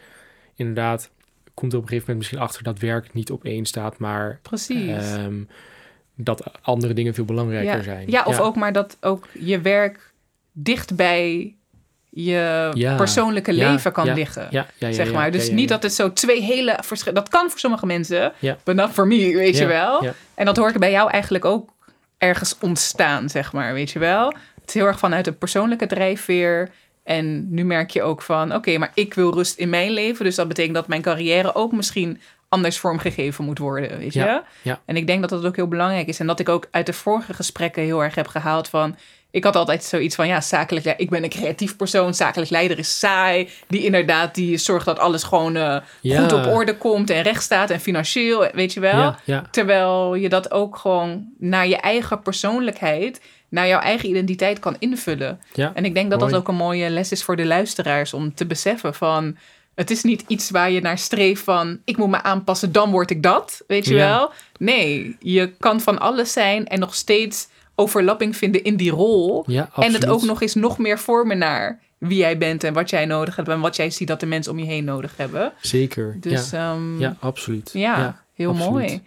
inderdaad 0.54 1.10
komt 1.54 1.72
er 1.72 1.78
op 1.78 1.84
een 1.84 1.88
gegeven 1.90 2.12
moment 2.14 2.16
misschien 2.18 2.38
achter 2.38 2.62
dat 2.62 2.78
werk 2.78 3.12
niet 3.14 3.30
op 3.30 3.44
één 3.44 3.66
staat, 3.66 3.98
maar 3.98 4.38
Precies. 4.42 4.88
ehm, 4.90 5.42
dat 6.14 6.50
andere 6.62 6.92
dingen 6.92 7.14
veel 7.14 7.24
belangrijker 7.24 7.76
ja. 7.76 7.82
zijn. 7.82 8.10
Ja, 8.10 8.24
of 8.24 8.40
ook 8.40 8.56
maar 8.56 8.72
dat 8.72 8.96
ook 9.00 9.26
je 9.32 9.60
werk 9.60 10.12
dicht 10.52 10.96
bij 10.96 11.54
je 12.10 12.70
Ja. 12.74 12.96
persoonlijke 12.96 13.52
leven 13.52 13.92
kan 13.92 14.12
liggen. 14.14 14.66
Zeg 14.78 15.12
maar. 15.12 15.30
Dus 15.30 15.50
niet 15.50 15.68
dat 15.68 15.82
het 15.82 15.92
zo 15.92 16.12
twee 16.12 16.42
hele 16.42 16.78
verschillende... 16.82 17.20
Dat 17.20 17.30
kan 17.40 17.50
voor 17.50 17.58
sommige 17.58 17.86
mensen, 17.86 18.32
Ja. 18.38 18.56
but 18.64 18.74
not 18.76 18.90
for 18.90 19.06
me, 19.06 19.36
weet 19.36 19.56
je 19.58 19.66
wel. 19.66 20.06
En 20.34 20.44
dat 20.44 20.56
hoor 20.56 20.68
ik 20.68 20.78
bij 20.78 20.90
jou 20.90 21.10
eigenlijk 21.10 21.44
ook 21.44 21.70
ergens 22.18 22.56
ontstaan, 22.60 23.28
zeg 23.28 23.52
maar, 23.52 23.72
weet 23.74 23.90
je 23.90 23.98
wel. 23.98 24.34
Het 24.68 24.76
is 24.76 24.82
heel 24.82 24.92
erg 24.92 24.98
vanuit 24.98 25.26
een 25.26 25.38
persoonlijke 25.38 25.86
drijfveer. 25.86 26.70
En 27.04 27.54
nu 27.54 27.64
merk 27.64 27.90
je 27.90 28.02
ook 28.02 28.22
van, 28.22 28.54
oké, 28.54 28.78
maar 28.78 28.90
ik 28.94 29.14
wil 29.14 29.34
rust 29.34 29.58
in 29.58 29.68
mijn 29.70 29.90
leven. 29.90 30.24
Dus 30.24 30.34
dat 30.34 30.48
betekent 30.48 30.74
dat 30.74 30.88
mijn 30.88 31.02
carrière 31.02 31.54
ook 31.54 31.72
misschien 31.72 32.20
anders 32.48 32.78
vormgegeven 32.78 33.44
moet 33.44 33.58
worden, 33.58 33.98
weet 33.98 34.12
je. 34.12 34.18
Ja, 34.20 34.44
ja. 34.62 34.80
En 34.84 34.96
ik 34.96 35.06
denk 35.06 35.20
dat 35.20 35.30
dat 35.30 35.44
ook 35.44 35.56
heel 35.56 35.68
belangrijk 35.68 36.06
is. 36.06 36.20
En 36.20 36.26
dat 36.26 36.40
ik 36.40 36.48
ook 36.48 36.68
uit 36.70 36.86
de 36.86 36.92
vorige 36.92 37.34
gesprekken 37.34 37.82
heel 37.82 38.02
erg 38.02 38.14
heb 38.14 38.26
gehaald 38.26 38.68
van... 38.68 38.96
Ik 39.30 39.44
had 39.44 39.56
altijd 39.56 39.84
zoiets 39.84 40.14
van, 40.14 40.26
ja, 40.26 40.40
zakelijk 40.40 40.94
ik 40.96 41.10
ben 41.10 41.22
een 41.22 41.28
creatief 41.28 41.76
persoon. 41.76 42.14
Zakelijk 42.14 42.50
leider 42.50 42.78
is 42.78 42.98
saai. 42.98 43.48
Die 43.66 43.84
inderdaad, 43.84 44.34
die 44.34 44.56
zorgt 44.56 44.86
dat 44.86 44.98
alles 44.98 45.22
gewoon 45.22 45.56
eh, 45.56 45.76
Ja. 46.00 46.20
goed 46.20 46.32
op 46.32 46.46
orde 46.46 46.76
komt 46.76 47.10
en 47.10 47.22
recht 47.22 47.42
staat 47.42 47.70
en 47.70 47.80
financieel, 47.80 48.48
weet 48.52 48.72
je 48.72 48.80
wel. 48.80 49.14
Terwijl 49.50 50.14
je 50.14 50.28
dat 50.28 50.50
ook 50.50 50.76
gewoon 50.76 51.28
naar 51.38 51.68
je 51.68 51.76
eigen 51.76 52.22
persoonlijkheid, 52.22 53.20
naar 53.48 53.66
jouw 53.68 53.80
eigen 53.80 54.08
identiteit 54.08 54.58
kan 54.58 54.76
invullen. 54.78 55.40
Ja, 55.52 55.70
En 55.74 55.84
ik 55.84 55.94
denk 55.94 56.10
dat 56.10 56.18
mooi. 56.18 56.32
dat 56.32 56.40
ook 56.40 56.48
een 56.48 56.54
mooie 56.54 56.90
les 56.90 57.12
is 57.12 57.22
voor 57.24 57.36
de 57.36 57.46
luisteraars 57.46 58.14
om 58.14 58.34
te 58.34 58.46
beseffen 58.46 58.94
van... 58.94 59.36
Het 59.74 59.90
is 59.90 60.02
niet 60.02 60.24
iets 60.26 60.50
waar 60.50 60.70
je 60.70 60.80
naar 60.80 60.98
streeft 60.98 61.42
van... 61.42 61.78
ik 61.84 61.96
moet 61.96 62.08
me 62.10 62.22
aanpassen, 62.22 62.72
dan 62.72 62.90
word 62.90 63.10
ik 63.10 63.22
dat. 63.22 63.62
Weet 63.66 63.86
je 63.86 63.94
Ja. 63.94 64.08
wel? 64.16 64.30
Nee, 64.58 65.16
je 65.20 65.52
kan 65.58 65.80
van 65.80 65.98
alles 65.98 66.32
zijn 66.32 66.66
en 66.66 66.78
nog 66.80 66.94
steeds 66.94 67.48
overlapping 67.74 68.36
vinden 68.36 68.62
in 68.64 68.76
die 68.76 68.90
rol. 68.90 69.44
Ja, 69.46 69.68
en 69.76 69.92
het 69.92 70.06
ook 70.06 70.22
nog 70.22 70.42
eens 70.42 70.54
nog 70.54 70.78
meer 70.78 70.98
vormen 70.98 71.38
naar 71.38 71.80
wie 71.98 72.18
jij 72.18 72.38
bent... 72.38 72.64
en 72.64 72.72
wat 72.74 72.90
jij 72.90 73.04
nodig 73.06 73.36
hebt 73.36 73.48
en 73.48 73.60
wat 73.60 73.76
jij 73.76 73.90
ziet 73.90 74.08
dat 74.08 74.20
de 74.20 74.26
mensen 74.26 74.52
om 74.52 74.58
je 74.58 74.64
heen 74.66 74.84
nodig 74.84 75.16
hebben. 75.16 75.52
Zeker. 75.60 76.16
Dus 76.20 76.50
ja. 76.50 76.72
ja, 76.72 76.78
ja, 76.98 77.16
absoluut. 77.20 77.70
ja, 77.72 78.22
heel 78.34 78.50
absoluut. 78.50 78.70
mooi. 78.70 79.02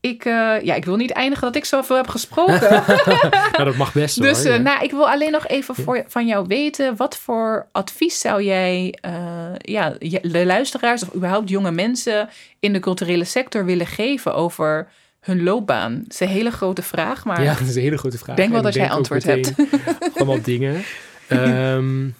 Ik, 0.00 0.24
uh, 0.24 0.62
ja, 0.62 0.74
ik 0.74 0.84
wil 0.84 0.96
niet 0.96 1.10
eindigen 1.10 1.44
dat 1.44 1.56
ik 1.56 1.64
zoveel 1.64 1.96
heb 1.96 2.08
gesproken. 2.08 2.70
nou, 3.52 3.64
dat 3.64 3.76
mag 3.76 3.92
best 3.92 4.22
Dus 4.22 4.44
uh, 4.44 4.56
nou, 4.56 4.84
ik 4.84 4.90
wil 4.90 5.10
alleen 5.10 5.32
nog 5.32 5.46
even 5.46 5.74
voor, 5.74 6.04
van 6.06 6.26
jou 6.26 6.46
weten... 6.48 6.96
wat 6.96 7.16
voor 7.16 7.66
advies 7.72 8.20
zou 8.20 8.42
jij 8.42 8.98
uh, 9.06 9.12
ja, 9.58 9.94
de 10.22 10.46
luisteraars... 10.46 11.02
of 11.02 11.14
überhaupt 11.14 11.48
jonge 11.48 11.70
mensen 11.70 12.28
in 12.60 12.72
de 12.72 12.78
culturele 12.78 13.24
sector 13.24 13.64
willen 13.64 13.86
geven... 13.86 14.34
over 14.34 14.88
hun 15.20 15.42
loopbaan? 15.42 15.98
Dat 16.02 16.12
is 16.12 16.20
een 16.20 16.28
hele 16.28 16.50
grote 16.50 16.82
vraag, 16.82 17.24
maar... 17.24 17.42
Ja, 17.42 17.52
dat 17.52 17.68
is 17.68 17.76
een 17.76 17.82
hele 17.82 17.98
grote 17.98 18.18
vraag. 18.18 18.36
denk 18.36 18.52
wel 18.52 18.62
dat 18.62 18.74
jij 18.74 18.90
antwoord 18.90 19.24
hebt. 19.24 19.54
allemaal 20.16 20.42
dingen. 20.42 20.82
Um, 21.28 22.14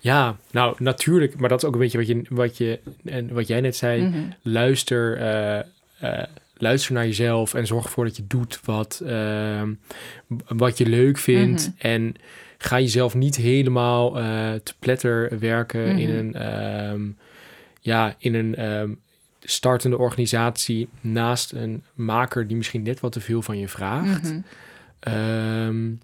ja, 0.00 0.36
nou 0.50 0.74
natuurlijk, 0.78 1.36
maar 1.36 1.48
dat 1.48 1.62
is 1.62 1.68
ook 1.68 1.74
een 1.74 1.80
beetje 1.80 1.98
wat, 1.98 2.06
je, 2.06 2.22
wat, 2.28 2.56
je, 2.56 2.78
en 3.04 3.32
wat 3.32 3.46
jij 3.46 3.60
net 3.60 3.76
zei. 3.76 4.02
Mm 4.02 4.12
-hmm. 4.12 4.34
Luister 4.42 5.18
luister 6.62 6.92
naar 6.92 7.06
jezelf 7.06 7.54
en 7.54 7.66
zorg 7.66 7.84
ervoor 7.84 8.04
dat 8.04 8.16
je 8.16 8.26
doet 8.26 8.60
wat, 8.64 9.02
uh, 9.04 9.62
wat 10.48 10.78
je 10.78 10.86
leuk 10.86 11.18
vindt. 11.18 11.66
Mm 11.66 11.74
-hmm. 11.78 11.90
En 11.90 12.14
ga 12.58 12.80
jezelf 12.80 13.14
niet 13.14 13.36
helemaal 13.36 14.18
uh, 14.18 14.52
te 14.52 14.74
pletter 14.78 15.38
werken 15.38 15.80
mm 15.80 15.90
-hmm. 15.90 15.98
in 15.98 16.10
een, 16.10 16.58
um, 16.90 17.16
ja, 17.80 18.14
in 18.18 18.34
een 18.34 18.64
um, 18.64 19.00
startende 19.40 19.98
organisatie 19.98 20.88
naast 21.00 21.52
een 21.52 21.82
maker 21.94 22.46
die 22.46 22.56
misschien 22.56 22.82
net 22.82 23.00
wat 23.00 23.12
te 23.12 23.20
veel 23.20 23.42
van 23.42 23.58
je 23.58 23.68
vraagt. 23.68 24.32
Mm 24.32 24.44
-hmm. 25.00 25.14
um, 25.14 26.00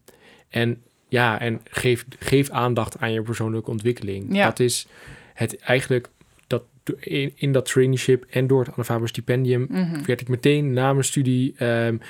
en 0.49 0.83
ja, 1.09 1.41
en 1.41 1.61
geef, 1.65 2.05
geef 2.19 2.51
aandacht 2.51 2.99
aan 2.99 3.13
je 3.13 3.23
persoonlijke 3.23 3.71
ontwikkeling. 3.71 4.37
Ja. 4.37 4.45
Dat 4.45 4.61
is 4.61 4.87
het 5.35 5.59
eigenlijk 5.59 6.09
in, 7.01 7.33
in 7.35 7.53
dat 7.53 7.67
traineeship 7.67 8.25
en 8.31 8.47
door 8.47 8.61
het 8.61 8.69
Anne 8.69 8.85
Faber 8.85 9.09
stipendium 9.09 9.67
mm 9.69 9.77
-hmm. 9.77 10.05
werd 10.07 10.21
ik 10.21 10.29
meteen 10.29 10.73
na 10.73 10.93
mijn 10.93 11.05
studie 11.05 11.65
um, 11.65 12.01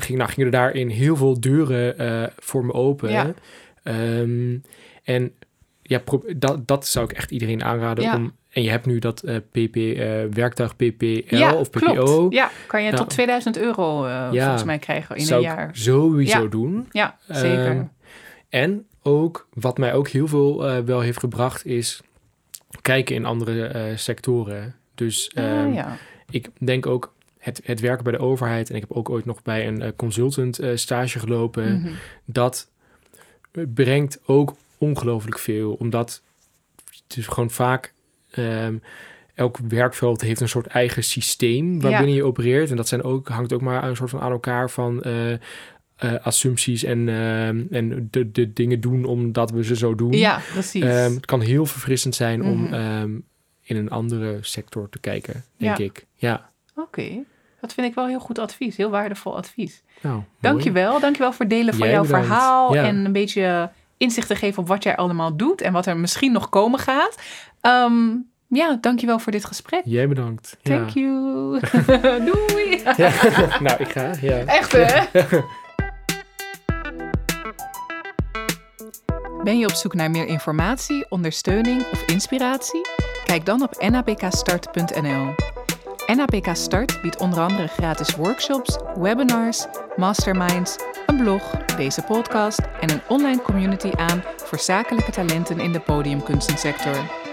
ging, 0.00 0.18
nou, 0.18 0.30
gingen 0.30 0.46
er 0.46 0.58
daarin 0.58 0.88
heel 0.88 1.16
veel 1.16 1.40
deuren 1.40 2.02
uh, 2.02 2.26
voor 2.38 2.64
me 2.64 2.72
open. 2.72 3.10
Ja. 3.10 3.34
Um, 4.18 4.62
en 5.04 5.32
ja, 5.82 6.02
dat, 6.36 6.66
dat 6.66 6.86
zou 6.86 7.04
ik 7.04 7.12
echt 7.12 7.30
iedereen 7.30 7.64
aanraden 7.64 8.04
ja. 8.04 8.16
om. 8.16 8.32
En 8.50 8.62
je 8.62 8.70
hebt 8.70 8.86
nu 8.86 8.98
dat 8.98 9.22
uh, 9.24 9.36
PP, 9.36 9.76
uh, 9.76 10.24
werktuig 10.30 10.76
PPL 10.76 11.36
ja, 11.36 11.54
of 11.54 11.70
PPO. 11.70 11.92
Klopt. 12.04 12.34
Ja, 12.34 12.50
kan 12.66 12.82
je 12.82 12.90
nou, 12.90 13.02
tot 13.02 13.10
2000 13.10 13.58
euro 13.58 14.08
ja, 14.08 14.30
volgens 14.30 14.64
mij 14.64 14.78
krijgen 14.78 15.16
in 15.16 15.32
een 15.32 15.40
jaar. 15.40 15.70
sowieso 15.72 16.48
doen. 16.48 16.86
Ja, 16.90 17.18
zeker. 17.28 17.70
Um, 17.70 17.90
en 18.48 18.86
ook, 19.02 19.48
wat 19.52 19.78
mij 19.78 19.94
ook 19.94 20.08
heel 20.08 20.28
veel 20.28 20.84
wel 20.84 21.00
heeft 21.00 21.18
gebracht, 21.18 21.66
is 21.66 22.02
kijken 22.82 23.14
in 23.14 23.24
andere 23.24 23.74
uh, 23.74 23.96
sectoren. 23.96 24.74
Dus 24.94 25.30
um, 25.38 25.44
ah, 25.44 25.74
ja. 25.74 25.96
ik 26.30 26.48
denk 26.58 26.86
ook 26.86 27.14
het, 27.38 27.60
het 27.64 27.80
werken 27.80 28.04
bij 28.04 28.12
de 28.12 28.18
overheid, 28.18 28.70
en 28.70 28.74
ik 28.74 28.80
heb 28.80 28.92
ook 28.92 29.10
ooit 29.10 29.24
nog 29.24 29.42
bij 29.42 29.66
een 29.66 29.82
uh, 29.82 29.88
consultant 29.96 30.60
uh, 30.60 30.76
stage 30.76 31.18
gelopen, 31.18 31.64
Mhm. 31.64 31.74
mm 31.74 31.82
-hmm. 31.82 31.94
dat 32.24 32.68
brengt 33.74 34.18
ook 34.26 34.56
ongelooflijk 34.78 35.38
veel, 35.38 35.72
omdat 35.72 36.22
het 37.08 37.16
is 37.16 37.26
gewoon 37.26 37.50
vaak. 37.50 37.92
Um, 38.38 38.82
elk 39.34 39.58
werkveld 39.68 40.20
heeft 40.20 40.40
een 40.40 40.48
soort 40.48 40.66
eigen 40.66 41.04
systeem 41.04 41.80
waarbinnen 41.80 42.08
ja. 42.08 42.14
je 42.14 42.24
opereert. 42.24 42.70
En 42.70 42.76
dat 42.76 42.88
zijn 42.88 43.02
ook, 43.02 43.28
hangt 43.28 43.52
ook 43.52 43.60
maar 43.60 43.84
een 43.84 43.96
soort 43.96 44.10
van 44.10 44.20
aan 44.20 44.30
elkaar 44.30 44.70
van 44.70 45.02
uh, 45.06 45.36
uh, 46.04 46.14
assumpties 46.22 46.84
en, 46.84 46.98
uh, 46.98 47.48
en 47.48 48.08
de, 48.10 48.30
de 48.30 48.52
dingen 48.52 48.80
doen 48.80 49.04
omdat 49.04 49.50
we 49.50 49.64
ze 49.64 49.76
zo 49.76 49.94
doen. 49.94 50.12
Ja, 50.12 50.40
precies. 50.52 50.82
Um, 50.82 51.14
het 51.14 51.26
kan 51.26 51.40
heel 51.40 51.66
verfrissend 51.66 52.14
zijn 52.14 52.40
mm 52.40 52.46
-hmm. 52.46 52.66
om 52.66 52.74
um, 52.74 53.24
in 53.62 53.76
een 53.76 53.90
andere 53.90 54.38
sector 54.40 54.88
te 54.88 54.98
kijken, 54.98 55.44
denk 55.56 55.78
ja. 55.78 55.84
ik. 55.84 56.06
Ja. 56.14 56.50
Oké. 56.74 56.80
Okay. 56.80 57.24
Dat 57.60 57.74
vind 57.74 57.86
ik 57.86 57.94
wel 57.94 58.06
heel 58.06 58.20
goed 58.20 58.38
advies. 58.38 58.76
Heel 58.76 58.90
waardevol 58.90 59.36
advies. 59.36 59.82
Nou, 60.00 60.22
Dankjewel. 60.40 61.00
Dankjewel 61.00 61.32
voor 61.32 61.44
het 61.44 61.54
delen 61.54 61.74
van 61.74 61.86
Jij 61.86 61.94
jouw 61.94 62.04
bedankt. 62.04 62.26
verhaal. 62.26 62.74
Ja. 62.74 62.84
En 62.84 63.04
een 63.04 63.12
beetje 63.12 63.70
inzicht 63.96 64.26
te 64.26 64.36
geven 64.36 64.62
op 64.62 64.68
wat 64.68 64.82
jij 64.82 64.96
allemaal 64.96 65.36
doet. 65.36 65.60
En 65.60 65.72
wat 65.72 65.86
er 65.86 65.96
misschien 65.96 66.32
nog 66.32 66.48
komen 66.48 66.78
gaat. 66.78 67.18
Um, 67.62 68.28
ja, 68.48 68.78
dankjewel 68.80 69.18
voor 69.18 69.32
dit 69.32 69.44
gesprek. 69.44 69.82
Jij 69.84 70.08
bedankt. 70.08 70.56
Thank 70.62 70.88
ja. 70.88 71.00
you. 71.00 71.60
Doei. 72.30 72.82
Ja. 72.96 73.12
nou, 73.66 73.82
ik 73.82 73.88
ga. 73.88 74.10
Ja. 74.20 74.38
Echt 74.38 74.72
hè? 74.72 75.40
Ben 79.44 79.58
je 79.58 79.66
op 79.66 79.74
zoek 79.74 79.94
naar 79.94 80.10
meer 80.10 80.26
informatie, 80.26 81.06
ondersteuning 81.08 81.84
of 81.92 82.02
inspiratie? 82.06 82.80
Kijk 83.24 83.46
dan 83.46 83.62
op 83.62 83.88
nabkstart.nl. 83.90 85.34
NAPK 86.14 86.48
Start 86.52 87.02
biedt 87.02 87.16
onder 87.16 87.40
andere 87.40 87.66
gratis 87.66 88.14
workshops, 88.14 88.78
webinars, 88.94 89.66
masterminds, 89.96 90.76
een 91.06 91.16
blog, 91.16 91.50
deze 91.76 92.02
podcast 92.02 92.60
en 92.80 92.90
een 92.90 93.00
online 93.08 93.42
community 93.42 93.90
aan 93.96 94.22
voor 94.36 94.58
zakelijke 94.58 95.10
talenten 95.10 95.60
in 95.60 95.72
de 95.72 95.80
podiumkunstensector. 95.80 97.23